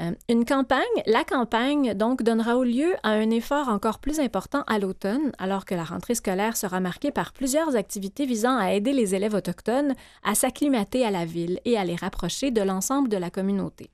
Euh, 0.02 0.12
une 0.30 0.46
campagne, 0.46 0.82
la 1.06 1.24
campagne, 1.24 1.94
donc, 1.94 2.24
donnera 2.24 2.56
lieu 2.64 2.96
à 3.04 3.12
un 3.12 3.30
effort 3.30 3.70
encore 3.70 4.00
plus 4.00 4.20
important 4.20 4.64
à 4.68 4.80
l'automne, 4.80 5.32
alors 5.38 5.66
que 5.66 5.76
la 5.76 5.84
rentrée 5.84 6.16
scolaire 6.16 6.58
sera 6.58 6.80
marquée 6.80 7.12
par 7.12 7.34
plusieurs 7.34 7.76
activités 7.76 8.26
visant 8.26 8.58
à 8.58 8.74
aider 8.74 8.94
les 8.94 9.14
élèves 9.16 9.36
autochtones 9.36 9.94
à 10.24 10.34
s'acclimater 10.34 11.06
à 11.06 11.12
la 11.12 11.26
ville 11.26 11.60
et 11.66 11.78
à 11.78 11.86
les 11.86 11.96
rapprocher 11.96 12.52
de 12.52 12.62
l'ensemble 12.62 13.10
de 13.10 13.18
la 13.18 13.30
communauté. 13.30 13.90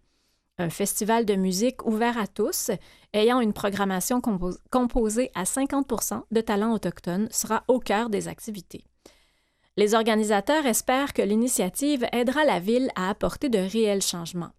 un 0.60 0.72
festival 0.72 1.24
de 1.24 1.36
musique 1.36 1.86
ouvert 1.86 2.18
à 2.18 2.26
tous, 2.26 2.72
ayant 3.14 3.42
une 3.42 3.54
programmation 3.54 4.22
compos- 4.22 4.58
composée 4.72 5.30
à 5.36 5.44
50% 5.44 6.24
de 6.32 6.42
talents 6.42 6.74
autochtones, 6.74 7.28
sera 7.30 7.64
au 7.68 7.80
cœur 7.80 8.10
des 8.10 8.28
activités. 8.28 8.84
Les 9.76 9.94
organisateurs 9.94 10.66
espèrent 10.66 11.14
que 11.14 11.22
l'initiative 11.22 12.08
aidera 12.12 12.44
la 12.44 12.60
ville 12.60 12.90
à 12.96 13.10
apporter 13.12 13.50
de 13.50 13.60
réels 13.60 14.02
changements. 14.02 14.57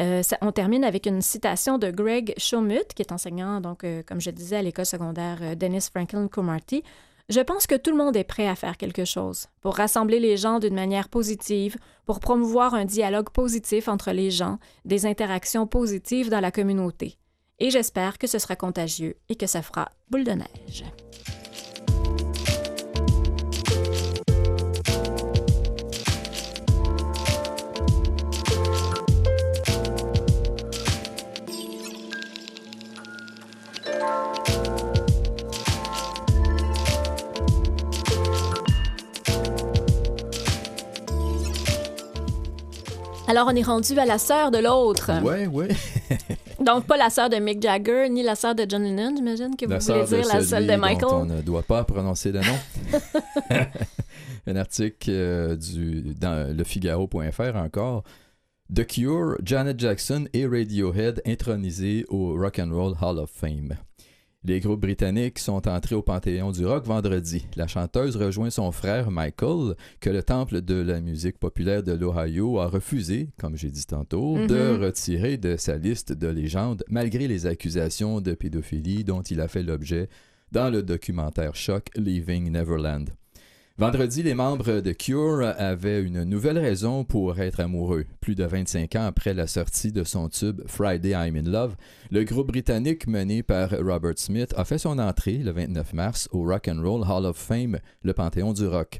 Euh, 0.00 0.22
on 0.42 0.52
termine 0.52 0.84
avec 0.84 1.06
une 1.06 1.22
citation 1.22 1.76
de 1.76 1.90
Greg 1.90 2.34
Shomut, 2.36 2.94
qui 2.94 3.02
est 3.02 3.12
enseignant, 3.12 3.60
donc, 3.60 3.82
euh, 3.82 4.02
comme 4.06 4.20
je 4.20 4.30
disais, 4.30 4.56
à 4.56 4.62
l'école 4.62 4.86
secondaire 4.86 5.38
euh, 5.42 5.54
Dennis 5.54 5.88
Franklin 5.92 6.28
Cromarty. 6.28 6.84
Je 7.28 7.40
pense 7.40 7.66
que 7.66 7.74
tout 7.74 7.90
le 7.90 7.96
monde 7.96 8.16
est 8.16 8.24
prêt 8.24 8.46
à 8.46 8.54
faire 8.54 8.76
quelque 8.76 9.04
chose 9.04 9.48
pour 9.60 9.76
rassembler 9.76 10.18
les 10.18 10.36
gens 10.36 10.60
d'une 10.60 10.74
manière 10.74 11.08
positive, 11.08 11.76
pour 12.06 12.20
promouvoir 12.20 12.74
un 12.74 12.86
dialogue 12.86 13.28
positif 13.30 13.88
entre 13.88 14.12
les 14.12 14.30
gens, 14.30 14.58
des 14.86 15.04
interactions 15.04 15.66
positives 15.66 16.30
dans 16.30 16.40
la 16.40 16.50
communauté. 16.50 17.18
Et 17.58 17.70
j'espère 17.70 18.16
que 18.16 18.28
ce 18.28 18.38
sera 18.38 18.56
contagieux 18.56 19.16
et 19.28 19.34
que 19.34 19.46
ça 19.46 19.62
fera 19.62 19.90
boule 20.08 20.24
de 20.24 20.32
neige. 20.32 20.84
Alors, 43.28 43.46
on 43.52 43.54
est 43.54 43.62
rendu 43.62 43.98
à 43.98 44.06
la 44.06 44.16
sœur 44.16 44.50
de 44.50 44.56
l'autre. 44.56 45.10
Ouais, 45.22 45.46
ouais. 45.46 45.68
Donc, 46.64 46.86
pas 46.86 46.96
la 46.96 47.10
sœur 47.10 47.28
de 47.28 47.36
Mick 47.36 47.62
Jagger, 47.62 48.08
ni 48.08 48.22
la 48.22 48.34
sœur 48.34 48.54
de 48.54 48.64
John 48.66 48.82
Lennon, 48.82 49.14
j'imagine 49.14 49.54
que 49.54 49.66
vous 49.66 49.72
La 49.72 49.78
voulez 49.78 50.06
sœur 50.06 50.06
dire 50.06 50.26
la 50.26 50.42
celui 50.42 50.66
de 50.66 50.72
dont 50.72 50.78
Michael. 50.78 51.08
on 51.12 51.24
ne 51.26 51.42
doit 51.42 51.62
pas 51.62 51.84
prononcer 51.84 52.32
le 52.32 52.40
nom. 52.40 52.98
Un 54.46 54.56
article 54.56 55.10
euh, 55.10 55.56
du, 55.56 56.14
dans 56.18 56.56
le 56.56 56.64
Figaro.fr 56.64 57.56
encore. 57.56 58.02
The 58.74 58.86
Cure, 58.86 59.36
Janet 59.44 59.78
Jackson 59.78 60.26
et 60.32 60.46
Radiohead 60.46 61.20
intronisés 61.26 62.06
au 62.08 62.34
Rock 62.34 62.58
and 62.58 62.70
Roll 62.72 62.94
Hall 63.00 63.18
of 63.18 63.30
Fame. 63.30 63.76
Les 64.44 64.60
groupes 64.60 64.80
britanniques 64.82 65.40
sont 65.40 65.66
entrés 65.68 65.96
au 65.96 66.02
Panthéon 66.02 66.52
du 66.52 66.64
rock 66.64 66.86
vendredi. 66.86 67.44
La 67.56 67.66
chanteuse 67.66 68.16
rejoint 68.16 68.50
son 68.50 68.70
frère 68.70 69.10
Michael, 69.10 69.74
que 70.00 70.10
le 70.10 70.22
Temple 70.22 70.60
de 70.62 70.76
la 70.76 71.00
musique 71.00 71.38
populaire 71.38 71.82
de 71.82 71.92
l'Ohio 71.92 72.60
a 72.60 72.68
refusé, 72.68 73.30
comme 73.36 73.56
j'ai 73.56 73.70
dit 73.70 73.84
tantôt, 73.84 74.36
de 74.46 74.74
Mhm. 74.76 74.82
retirer 74.84 75.38
de 75.38 75.56
sa 75.56 75.76
liste 75.76 76.12
de 76.12 76.28
légendes, 76.28 76.84
malgré 76.88 77.26
les 77.26 77.46
accusations 77.46 78.20
de 78.20 78.32
pédophilie 78.32 79.02
dont 79.02 79.22
il 79.22 79.40
a 79.40 79.48
fait 79.48 79.64
l'objet 79.64 80.08
dans 80.52 80.70
le 80.70 80.84
documentaire 80.84 81.56
choc 81.56 81.88
Leaving 81.96 82.50
Neverland. 82.52 83.10
Vendredi, 83.78 84.24
les 84.24 84.34
membres 84.34 84.80
de 84.80 84.90
Cure 84.90 85.54
avaient 85.56 86.02
une 86.02 86.24
nouvelle 86.24 86.58
raison 86.58 87.04
pour 87.04 87.38
être 87.38 87.60
amoureux. 87.60 88.06
Plus 88.20 88.34
de 88.34 88.42
25 88.42 88.96
ans 88.96 89.06
après 89.06 89.34
la 89.34 89.46
sortie 89.46 89.92
de 89.92 90.02
son 90.02 90.28
tube 90.28 90.62
Friday 90.66 91.10
I'm 91.10 91.36
in 91.36 91.48
Love, 91.48 91.76
le 92.10 92.24
groupe 92.24 92.48
britannique 92.48 93.06
mené 93.06 93.44
par 93.44 93.70
Robert 93.70 94.14
Smith 94.18 94.52
a 94.56 94.64
fait 94.64 94.78
son 94.78 94.98
entrée 94.98 95.38
le 95.38 95.52
29 95.52 95.92
mars 95.92 96.28
au 96.32 96.42
Rock 96.42 96.66
and 96.66 96.82
Roll 96.82 97.04
Hall 97.08 97.24
of 97.24 97.36
Fame, 97.36 97.78
le 98.02 98.12
Panthéon 98.12 98.52
du 98.52 98.66
rock. 98.66 98.98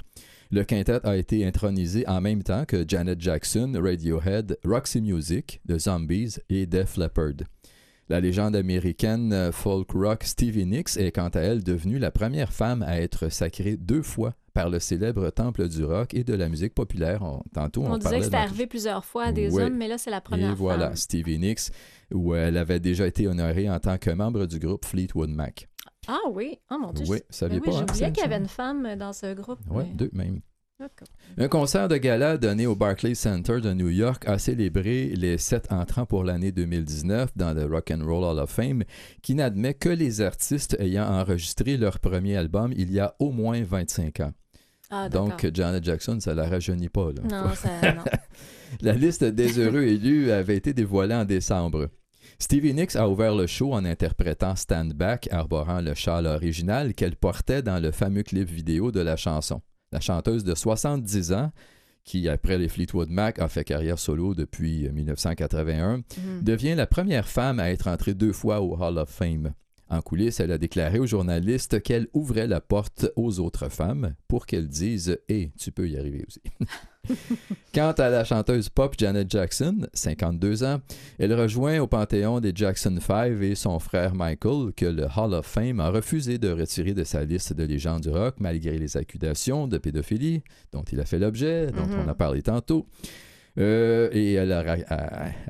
Le 0.52 0.62
quintet 0.62 1.04
a 1.04 1.16
été 1.16 1.44
intronisé 1.44 2.06
en 2.06 2.20
même 2.20 2.44
temps 2.44 2.64
que 2.64 2.84
Janet 2.86 3.20
Jackson, 3.20 3.72
Radiohead, 3.82 4.58
Roxy 4.64 5.00
Music, 5.00 5.60
The 5.68 5.76
Zombies 5.76 6.36
et 6.50 6.66
Def 6.66 6.96
Leppard. 6.96 7.42
La 8.08 8.20
légende 8.20 8.54
américaine 8.54 9.50
folk 9.50 9.90
rock 9.90 10.22
Stevie 10.22 10.66
Nicks 10.66 10.96
est 10.96 11.10
quant 11.10 11.30
à 11.30 11.40
elle 11.40 11.64
devenue 11.64 11.98
la 11.98 12.12
première 12.12 12.52
femme 12.52 12.84
à 12.84 13.00
être 13.00 13.28
sacrée 13.28 13.76
deux 13.76 14.02
fois 14.02 14.34
par 14.58 14.70
le 14.70 14.80
célèbre 14.80 15.30
temple 15.30 15.68
du 15.68 15.84
rock 15.84 16.14
et 16.14 16.24
de 16.24 16.34
la 16.34 16.48
musique 16.48 16.74
populaire. 16.74 17.22
On- 17.22 17.42
tantôt, 17.54 17.82
on, 17.84 17.92
On, 17.92 17.96
disait 17.98 18.18
que 18.18 18.24
c'était 18.24 18.36
arrivé 18.38 18.66
plusieurs 18.66 19.04
fois 19.04 19.26
à 19.26 19.32
des 19.32 19.50
Ouais. 19.52 19.62
hommes, 19.62 19.76
mais 19.76 19.86
là, 19.86 19.98
c'est 19.98 20.10
la 20.10 20.20
première 20.20 20.50
Et 20.50 20.54
voilà. 20.54 20.96
Stevie 20.96 21.38
Nicks, 21.38 21.70
où 22.12 22.34
elle 22.34 22.56
avait 22.56 22.80
déjà 22.80 23.06
été 23.06 23.28
honorée 23.28 23.70
en 23.70 23.78
tant 23.78 23.98
que 23.98 24.10
membre 24.10 24.46
du 24.46 24.58
groupe 24.58 24.84
Fleetwood 24.84 25.30
Mac. 25.30 25.68
Ah 26.08 26.18
oui, 26.32 26.58
oh 26.72 26.76
mon 26.80 26.92
Dieu. 26.92 27.04
Oui, 27.08 27.18
je- 27.30 27.36
saviez 27.36 27.60
mais 27.60 27.66
oui, 27.66 27.72
pas, 27.72 27.76
hein, 27.76 27.86
j'oubliais 27.86 28.06
c'est 28.06 28.12
qu'il 28.12 28.22
y 28.22 28.26
avait 28.26 28.38
une 28.42 28.48
femme 28.48 28.96
dans 28.96 29.12
ce 29.12 29.32
groupe. 29.34 29.60
Mais- 29.70 29.84
deux 29.94 30.10
même. 30.12 30.40
Un 31.38 31.48
concert 31.48 31.88
de 31.88 31.96
gala 31.96 32.38
donné 32.38 32.68
au 32.68 32.76
Barclays 32.76 33.16
Center 33.16 33.60
de 33.60 33.72
New 33.72 33.88
York 33.88 34.22
a 34.28 34.38
célébré 34.38 35.08
les 35.16 35.36
sept 35.36 35.72
entrants 35.72 36.06
pour 36.06 36.22
l'année 36.22 36.52
2019 36.52 37.30
dans 37.36 37.52
le 37.52 37.64
Rock 37.66 37.90
and 37.90 38.04
Roll 38.06 38.22
Hall 38.22 38.38
of 38.38 38.48
Fame, 38.50 38.84
qui 39.20 39.34
n'admet 39.34 39.74
que 39.74 39.88
les 39.88 40.20
artistes 40.20 40.76
ayant 40.78 41.04
enregistré 41.04 41.76
leur 41.76 41.98
premier 41.98 42.36
album 42.36 42.72
il 42.76 42.92
y 42.92 43.00
a 43.00 43.16
au 43.18 43.32
moins 43.32 43.60
25 43.60 44.20
ans. 44.20 44.32
Ah. 44.90 45.08
Donc, 45.08 45.48
Janet 45.52 45.84
Jackson, 45.84 46.18
ça 46.20 46.34
la 46.34 46.48
rajeunit 46.48 46.88
pas. 46.88 47.10
Là. 47.12 47.22
Non, 47.24 47.54
ça, 47.54 47.68
non. 47.94 48.02
La 48.80 48.92
liste 48.92 49.24
des 49.24 49.58
heureux 49.58 49.82
élus 49.82 50.30
avait 50.30 50.56
été 50.56 50.72
dévoilée 50.74 51.14
en 51.14 51.24
décembre. 51.24 51.88
Stevie 52.38 52.74
Nicks 52.74 52.96
a 52.96 53.08
ouvert 53.08 53.34
le 53.34 53.46
show 53.46 53.72
en 53.74 53.84
interprétant 53.84 54.54
Stand 54.56 54.92
Back, 54.94 55.28
arborant 55.32 55.80
le 55.80 55.94
châle 55.94 56.26
original 56.26 56.94
qu'elle 56.94 57.16
portait 57.16 57.62
dans 57.62 57.80
le 57.82 57.90
fameux 57.90 58.22
clip 58.22 58.48
vidéo 58.48 58.92
de 58.92 59.00
la 59.00 59.16
chanson. 59.16 59.60
La 59.92 60.00
chanteuse 60.00 60.44
de 60.44 60.54
70 60.54 61.32
ans, 61.32 61.50
qui 62.04 62.28
après 62.28 62.56
les 62.58 62.68
Fleetwood 62.68 63.10
Mac 63.10 63.38
a 63.38 63.48
fait 63.48 63.64
carrière 63.64 63.98
solo 63.98 64.34
depuis 64.34 64.86
euh, 64.86 64.92
1981, 64.92 65.96
Mhm. 65.98 66.42
devient 66.42 66.74
la 66.74 66.86
première 66.86 67.26
femme 67.28 67.58
à 67.60 67.70
être 67.70 67.88
entrée 67.88 68.14
deux 68.14 68.32
fois 68.32 68.60
au 68.60 68.76
Hall 68.80 68.98
of 68.98 69.08
Fame. 69.08 69.52
En 69.90 70.02
coulisses, 70.02 70.40
elle 70.40 70.52
a 70.52 70.58
déclaré 70.58 70.98
aux 70.98 71.06
journalistes 71.06 71.82
qu'elle 71.82 72.08
ouvrait 72.12 72.46
la 72.46 72.60
porte 72.60 73.10
aux 73.16 73.40
autres 73.40 73.70
femmes 73.70 74.14
pour 74.28 74.44
qu'elles 74.46 74.68
disent 74.68 75.18
Hé, 75.28 75.50
tu 75.58 75.72
peux 75.72 75.88
y 75.88 75.96
arriver 75.96 76.24
aussi. 76.26 76.42
Quant 77.74 77.92
à 77.92 78.10
la 78.10 78.24
chanteuse 78.24 78.68
pop 78.68 78.94
Janet 78.98 79.30
Jackson, 79.30 79.86
52 79.94 80.64
ans, 80.64 80.80
elle 81.18 81.32
rejoint 81.32 81.78
au 81.78 81.86
panthéon 81.86 82.40
des 82.40 82.52
Jackson 82.54 82.98
5 83.00 83.40
et 83.42 83.54
son 83.54 83.78
frère 83.78 84.14
Michael, 84.14 84.72
que 84.76 84.84
le 84.86 85.04
Hall 85.16 85.32
of 85.32 85.46
Fame 85.46 85.80
a 85.80 85.88
refusé 85.90 86.36
de 86.38 86.50
retirer 86.50 86.92
de 86.92 87.04
sa 87.04 87.24
liste 87.24 87.54
de 87.54 87.64
légendes 87.64 88.02
du 88.02 88.10
rock 88.10 88.36
malgré 88.40 88.78
les 88.78 88.96
accusations 88.96 89.66
de 89.68 89.78
pédophilie 89.78 90.42
dont 90.72 90.82
il 90.82 91.00
a 91.00 91.04
fait 91.06 91.18
l'objet, 91.18 91.68
dont 91.68 91.86
Mhm. 91.86 92.04
on 92.04 92.08
a 92.08 92.14
parlé 92.14 92.42
tantôt. 92.42 92.86
Euh, 93.58 94.08
et 94.12 94.34
elle 94.34 94.52
a, 94.52 94.76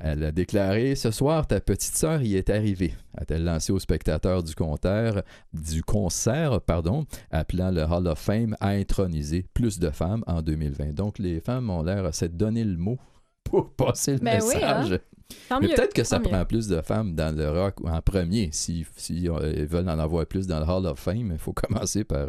elle 0.01 0.33
déclaré 0.33 0.95
Ce 0.95 1.11
soir, 1.11 1.47
ta 1.47 1.61
petite 1.61 1.95
sœur 1.95 2.23
y 2.23 2.37
est 2.37 2.49
arrivée, 2.49 2.95
a-t-elle 3.17 3.45
lancé 3.45 3.71
aux 3.71 3.79
spectateurs 3.79 4.43
du 4.43 4.55
concert, 4.55 5.23
du 5.53 5.83
concert 5.83 6.61
pardon, 6.63 7.05
appelant 7.31 7.71
le 7.71 7.83
Hall 7.83 8.07
of 8.07 8.19
Fame 8.19 8.57
à 8.61 8.69
introniser 8.69 9.45
plus 9.53 9.79
de 9.79 9.91
femmes 9.91 10.25
en 10.27 10.41
2020. 10.41 10.95
Donc, 10.95 11.19
les 11.19 11.41
femmes 11.41 11.69
ont 11.69 11.83
l'air 11.83 12.07
à 12.07 12.13
s'être 12.13 12.37
donné 12.37 12.65
le 12.65 12.77
mot 12.79 12.97
pour 13.45 13.73
passer 13.73 14.13
le 14.13 14.19
Ben 14.21 14.41
oui, 14.43 14.55
message. 14.55 15.01
Tant 15.51 15.61
Mais 15.61 15.69
peut-être 15.69 15.93
que 15.93 16.05
ça 16.05 16.19
mieux. 16.19 16.25
prend 16.25 16.45
plus 16.47 16.69
de 16.69 16.81
femmes 16.81 17.15
dans 17.15 17.37
le 17.37 17.51
rock 17.51 17.77
en 17.85 18.01
premier. 18.01 18.49
Si, 18.53 18.87
si 18.97 19.29
euh, 19.29 19.53
ils 19.55 19.67
veulent 19.67 19.89
en 19.89 19.99
avoir 19.99 20.25
plus 20.25 20.47
dans 20.47 20.59
le 20.61 20.67
Hall 20.67 20.87
of 20.87 20.99
Fame, 20.99 21.31
il 21.33 21.39
faut 21.39 21.53
commencer 21.69 22.05
par 22.05 22.29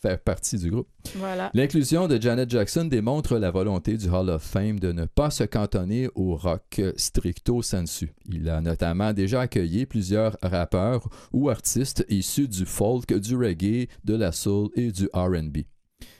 faire 0.00 0.18
partie 0.20 0.58
du 0.58 0.70
groupe. 0.70 0.88
Voilà. 1.16 1.50
L'inclusion 1.54 2.08
de 2.08 2.20
Janet 2.20 2.48
Jackson 2.48 2.84
démontre 2.84 3.38
la 3.38 3.50
volonté 3.50 3.96
du 3.96 4.08
Hall 4.08 4.30
of 4.30 4.42
Fame 4.42 4.78
de 4.78 4.92
ne 4.92 5.04
pas 5.04 5.30
se 5.30 5.44
cantonner 5.44 6.08
au 6.14 6.36
rock 6.36 6.80
stricto 6.96 7.62
sensu. 7.62 8.12
Il 8.26 8.48
a 8.48 8.60
notamment 8.60 9.12
déjà 9.12 9.42
accueilli 9.42 9.86
plusieurs 9.86 10.36
rappeurs 10.42 11.08
ou 11.32 11.48
artistes 11.50 12.04
issus 12.08 12.48
du 12.48 12.64
folk, 12.64 13.12
du 13.12 13.36
reggae, 13.36 13.88
de 14.04 14.14
la 14.14 14.32
soul 14.32 14.70
et 14.74 14.92
du 14.92 15.08
RB. 15.12 15.58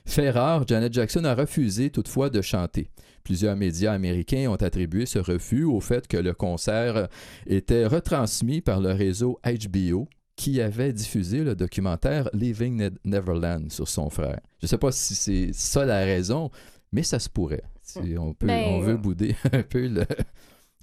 Fait 0.05 0.31
rare, 0.31 0.67
Janet 0.67 0.93
Jackson 0.93 1.25
a 1.25 1.35
refusé 1.35 1.91
toutefois 1.91 2.31
de 2.31 2.41
chanter. 2.41 2.91
Plusieurs 3.25 3.57
médias 3.57 3.93
américains 3.93 4.51
ont 4.51 4.57
attribué 4.57 5.05
ce 5.05 5.19
refus 5.19 5.65
au 5.65 5.81
fait 5.81 6.09
que 6.09 6.17
le 6.17 6.33
concert 6.33 7.09
était 7.47 7.87
retransmis 7.87 8.63
par 8.63 8.81
le 8.81 8.93
réseau 8.93 9.39
HBO 9.45 10.09
qui 10.39 10.61
avait 10.61 10.93
diffusé 10.93 11.43
le 11.43 11.57
documentaire 11.57 12.31
Leaving 12.33 12.77
Ne- 12.77 12.91
Neverland 13.05 13.73
sur 13.73 13.89
son 13.89 14.09
frère. 14.09 14.39
Je 14.61 14.67
ne 14.67 14.69
sais 14.69 14.79
pas 14.79 14.93
si 14.93 15.17
c'est 15.17 15.51
ça 15.53 15.85
la 15.85 15.99
raison, 16.05 16.53
mais 16.93 17.03
ça 17.03 17.19
se 17.19 17.29
pourrait. 17.29 17.65
Si 17.83 18.17
on, 18.17 18.35
peut, 18.35 18.47
Ben, 18.47 18.65
on 18.69 18.81
veut 18.81 18.93
euh, 18.95 18.97
bouder 18.97 19.35
un 19.53 19.63
peu 19.65 19.89
le- 19.89 20.07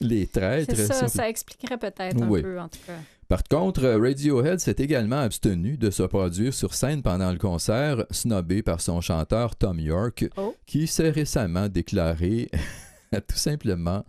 les 0.02 0.28
traîtres. 0.28 0.76
C'est 0.76 0.88
ça, 0.88 1.08
ça 1.08 1.30
expliquerait 1.30 1.78
peut-être 1.78 2.22
un 2.22 2.28
Oui. 2.28 2.42
peu, 2.42 2.60
en 2.60 2.68
tout 2.68 2.80
cas. 2.86 2.98
par 3.30 3.44
contre, 3.46 3.86
Radiohead 3.98 4.60
s'est 4.60 4.76
également 4.80 5.20
abstenu 5.22 5.78
de 5.78 5.90
se 5.90 6.04
produire 6.04 6.54
sur 6.54 6.74
scène 6.74 7.02
pendant 7.02 7.32
le 7.32 7.38
concert, 7.38 8.04
snobé 8.12 8.62
par 8.62 8.82
son 8.82 9.00
chanteur 9.00 9.56
Tom 9.56 9.80
York, 9.80 10.26
Oh. 10.36 10.54
qui 10.66 10.86
s'est 10.88 11.12
récemment 11.12 11.70
déclaré 11.70 12.50
tout 13.14 13.38
simplement 13.38 14.04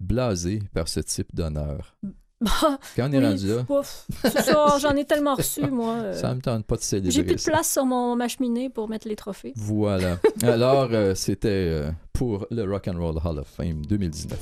blasé 0.00 0.60
par 0.72 0.88
ce 0.88 1.00
type 1.00 1.34
d'honneur. 1.34 1.98
Bah, 2.40 2.50
Quand 2.96 3.08
on 3.08 3.12
est 3.12 3.18
oui, 3.18 3.24
rendu 3.24 3.48
là, 3.48 3.64
c'est 4.24 4.42
ça, 4.42 4.76
j'en 4.80 4.94
ai 4.94 5.04
tellement 5.06 5.34
reçu, 5.36 5.62
moi. 5.70 5.94
euh, 5.94 6.12
ça 6.12 6.34
me 6.34 6.40
tente 6.42 6.66
pas 6.66 6.76
de 6.76 6.82
célébrer 6.82 7.10
J'ai 7.10 7.24
plus 7.24 7.36
de 7.36 7.42
place 7.42 7.72
sur 7.72 7.86
mon, 7.86 8.14
ma 8.14 8.28
cheminée 8.28 8.68
pour 8.68 8.88
mettre 8.90 9.08
les 9.08 9.16
trophées. 9.16 9.54
Voilà. 9.56 10.18
Alors, 10.42 10.88
euh, 10.92 11.14
c'était 11.14 11.48
euh, 11.48 11.90
pour 12.12 12.46
le 12.50 12.64
Rock 12.70 12.88
and 12.88 12.98
Roll 12.98 13.16
Hall 13.24 13.38
of 13.38 13.46
Fame 13.48 13.86
2019. 13.86 14.38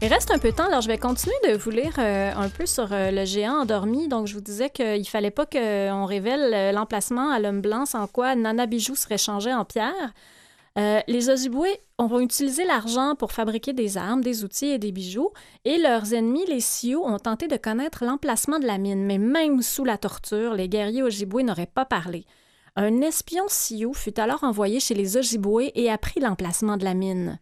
Il 0.00 0.06
reste 0.06 0.30
un 0.30 0.38
peu 0.38 0.52
de 0.52 0.56
temps, 0.56 0.66
alors 0.66 0.80
je 0.80 0.86
vais 0.86 0.96
continuer 0.96 1.34
de 1.48 1.56
vous 1.56 1.70
lire 1.70 1.94
euh, 1.98 2.32
un 2.32 2.48
peu 2.48 2.66
sur 2.66 2.92
euh, 2.92 3.10
le 3.10 3.24
géant 3.24 3.62
endormi. 3.62 4.06
Donc, 4.06 4.28
je 4.28 4.34
vous 4.34 4.40
disais 4.40 4.70
qu'il 4.70 5.08
fallait 5.08 5.32
pas 5.32 5.44
qu'on 5.44 6.04
révèle 6.04 6.54
euh, 6.54 6.70
l'emplacement 6.70 7.30
à 7.30 7.40
l'homme 7.40 7.60
blanc, 7.60 7.84
sans 7.84 8.06
quoi 8.06 8.36
Nana 8.36 8.66
Bijou 8.66 8.94
serait 8.94 9.18
changé 9.18 9.52
en 9.52 9.64
pierre. 9.64 10.14
Les 11.08 11.28
Ojibwe 11.28 11.66
vont 11.98 12.20
utiliser 12.20 12.64
l'argent 12.64 13.16
pour 13.16 13.32
fabriquer 13.32 13.72
des 13.72 13.98
armes, 13.98 14.20
des 14.20 14.44
outils 14.44 14.68
et 14.68 14.78
des 14.78 14.92
bijoux, 14.92 15.32
et 15.64 15.76
leurs 15.76 16.14
ennemis, 16.14 16.46
les 16.46 16.60
Sioux, 16.60 17.02
ont 17.04 17.18
tenté 17.18 17.48
de 17.48 17.56
connaître 17.56 18.04
l'emplacement 18.04 18.60
de 18.60 18.66
la 18.66 18.78
mine, 18.78 19.04
mais 19.04 19.18
même 19.18 19.60
sous 19.60 19.84
la 19.84 19.98
torture, 19.98 20.54
les 20.54 20.68
guerriers 20.68 21.02
Ojibwe 21.02 21.42
n'auraient 21.42 21.66
pas 21.66 21.84
parlé. 21.84 22.26
Un 22.76 23.00
espion 23.00 23.46
Sioux 23.48 23.92
fut 23.92 24.20
alors 24.20 24.44
envoyé 24.44 24.78
chez 24.78 24.94
les 24.94 25.16
Ojibwe 25.16 25.72
et 25.74 25.90
apprit 25.90 26.20
l'emplacement 26.20 26.76
de 26.76 26.84
la 26.84 26.94
mine. 26.94 27.40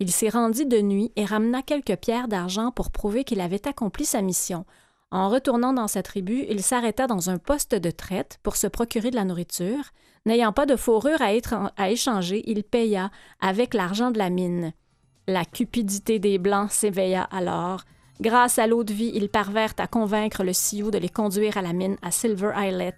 Il 0.00 0.12
s'y 0.12 0.28
rendit 0.28 0.66
de 0.66 0.80
nuit 0.80 1.12
et 1.16 1.24
ramena 1.24 1.62
quelques 1.62 1.96
pierres 1.96 2.28
d'argent 2.28 2.70
pour 2.70 2.90
prouver 2.90 3.24
qu'il 3.24 3.40
avait 3.40 3.66
accompli 3.66 4.04
sa 4.04 4.22
mission. 4.22 4.64
En 5.10 5.28
retournant 5.28 5.72
dans 5.72 5.88
sa 5.88 6.02
tribu, 6.02 6.44
il 6.48 6.62
s'arrêta 6.62 7.06
dans 7.06 7.30
un 7.30 7.38
poste 7.38 7.74
de 7.74 7.90
traite 7.90 8.38
pour 8.42 8.56
se 8.56 8.66
procurer 8.66 9.10
de 9.10 9.16
la 9.16 9.24
nourriture. 9.24 9.90
N'ayant 10.26 10.52
pas 10.52 10.66
de 10.66 10.76
fourrure 10.76 11.20
à, 11.20 11.90
échanger, 11.90 12.42
il 12.46 12.62
paya 12.62 13.10
avec 13.40 13.74
l'argent 13.74 14.10
de 14.10 14.18
la 14.18 14.30
mine. 14.30 14.72
La 15.26 15.44
cupidité 15.44 16.18
des 16.18 16.38
Blancs 16.38 16.70
s'éveilla 16.70 17.22
alors. 17.22 17.82
Grâce 18.20 18.58
à 18.58 18.66
l'eau 18.66 18.84
de 18.84 18.92
vie, 18.92 19.12
ils 19.14 19.28
parvinrent 19.28 19.74
à 19.78 19.86
convaincre 19.86 20.44
le 20.44 20.52
Sioux 20.52 20.90
de 20.90 20.98
les 20.98 21.08
conduire 21.08 21.56
à 21.56 21.62
la 21.62 21.72
mine 21.72 21.96
à 22.02 22.10
Silver 22.10 22.52
Islet. 22.56 22.96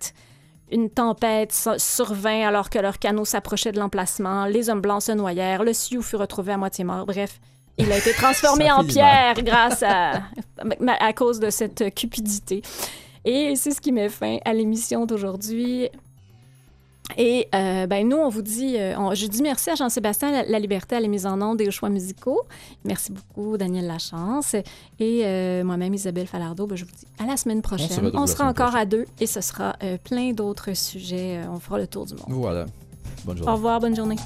Une 0.72 0.88
tempête 0.88 1.52
survint 1.78 2.46
alors 2.46 2.70
que 2.70 2.78
leur 2.78 2.98
canot 2.98 3.24
s'approchait 3.24 3.72
de 3.72 3.80
l'emplacement. 3.80 4.46
Les 4.46 4.70
hommes 4.70 4.80
blancs 4.80 5.02
se 5.02 5.12
noyèrent. 5.12 5.64
Le 5.64 5.72
Sioux 5.72 6.02
fut 6.02 6.16
retrouvé 6.16 6.52
à 6.52 6.56
moitié 6.56 6.84
mort. 6.84 7.06
Bref, 7.06 7.40
il 7.76 7.90
a 7.90 7.98
été 7.98 8.12
transformé 8.12 8.70
en 8.72 8.84
pierre 8.84 9.42
grâce 9.42 9.82
à, 9.82 10.22
à 11.00 11.12
cause 11.12 11.40
de 11.40 11.50
cette 11.50 11.94
cupidité. 11.94 12.62
Et 13.24 13.54
c'est 13.56 13.72
ce 13.72 13.80
qui 13.80 13.92
met 13.92 14.08
fin 14.08 14.38
à 14.44 14.52
l'émission 14.52 15.06
d'aujourd'hui. 15.06 15.88
Et 17.16 17.48
euh, 17.54 17.86
ben 17.86 18.08
nous, 18.08 18.16
on 18.16 18.28
vous 18.28 18.42
dit, 18.42 18.76
euh, 18.76 18.94
on- 18.98 19.14
je 19.14 19.26
dis 19.26 19.42
merci 19.42 19.70
à 19.70 19.74
Jean-Sébastien 19.74 20.30
la, 20.30 20.42
la 20.44 20.58
Liberté 20.58 20.96
à 20.96 21.00
la 21.00 21.08
mise 21.08 21.26
en 21.26 21.40
onde 21.42 21.60
et 21.60 21.68
aux 21.68 21.72
choix 21.72 21.88
musicaux. 21.88 22.40
Merci 22.84 23.12
beaucoup, 23.12 23.56
Daniel 23.56 23.86
Lachance. 23.86 24.54
Et 24.98 25.22
euh, 25.24 25.64
moi-même, 25.64 25.94
Isabelle 25.94 26.26
Falardeau, 26.26 26.66
ben, 26.66 26.76
je 26.76 26.84
vous 26.84 26.90
dis 26.98 27.06
à 27.18 27.26
la 27.26 27.36
semaine 27.36 27.62
prochaine. 27.62 28.10
On, 28.14 28.26
sera 28.26 28.48
encore 28.48 28.68
prochaine. 28.70 28.82
à 28.82 28.86
deux 28.86 29.06
et 29.20 29.26
ce 29.26 29.40
sera 29.40 29.76
plein 30.04 30.32
d'autres 30.32 30.74
sujets. 30.74 31.40
On 31.50 31.58
fera 31.58 31.78
le 31.78 31.86
tour 31.86 32.06
du 32.06 32.14
monde. 32.14 32.24
Voilà. 32.28 32.66
Bonne 33.24 33.36
journée. 33.36 33.50
Au 33.52 33.54
revoir, 33.54 33.80
bonne 33.80 33.96
journée. 33.96 34.16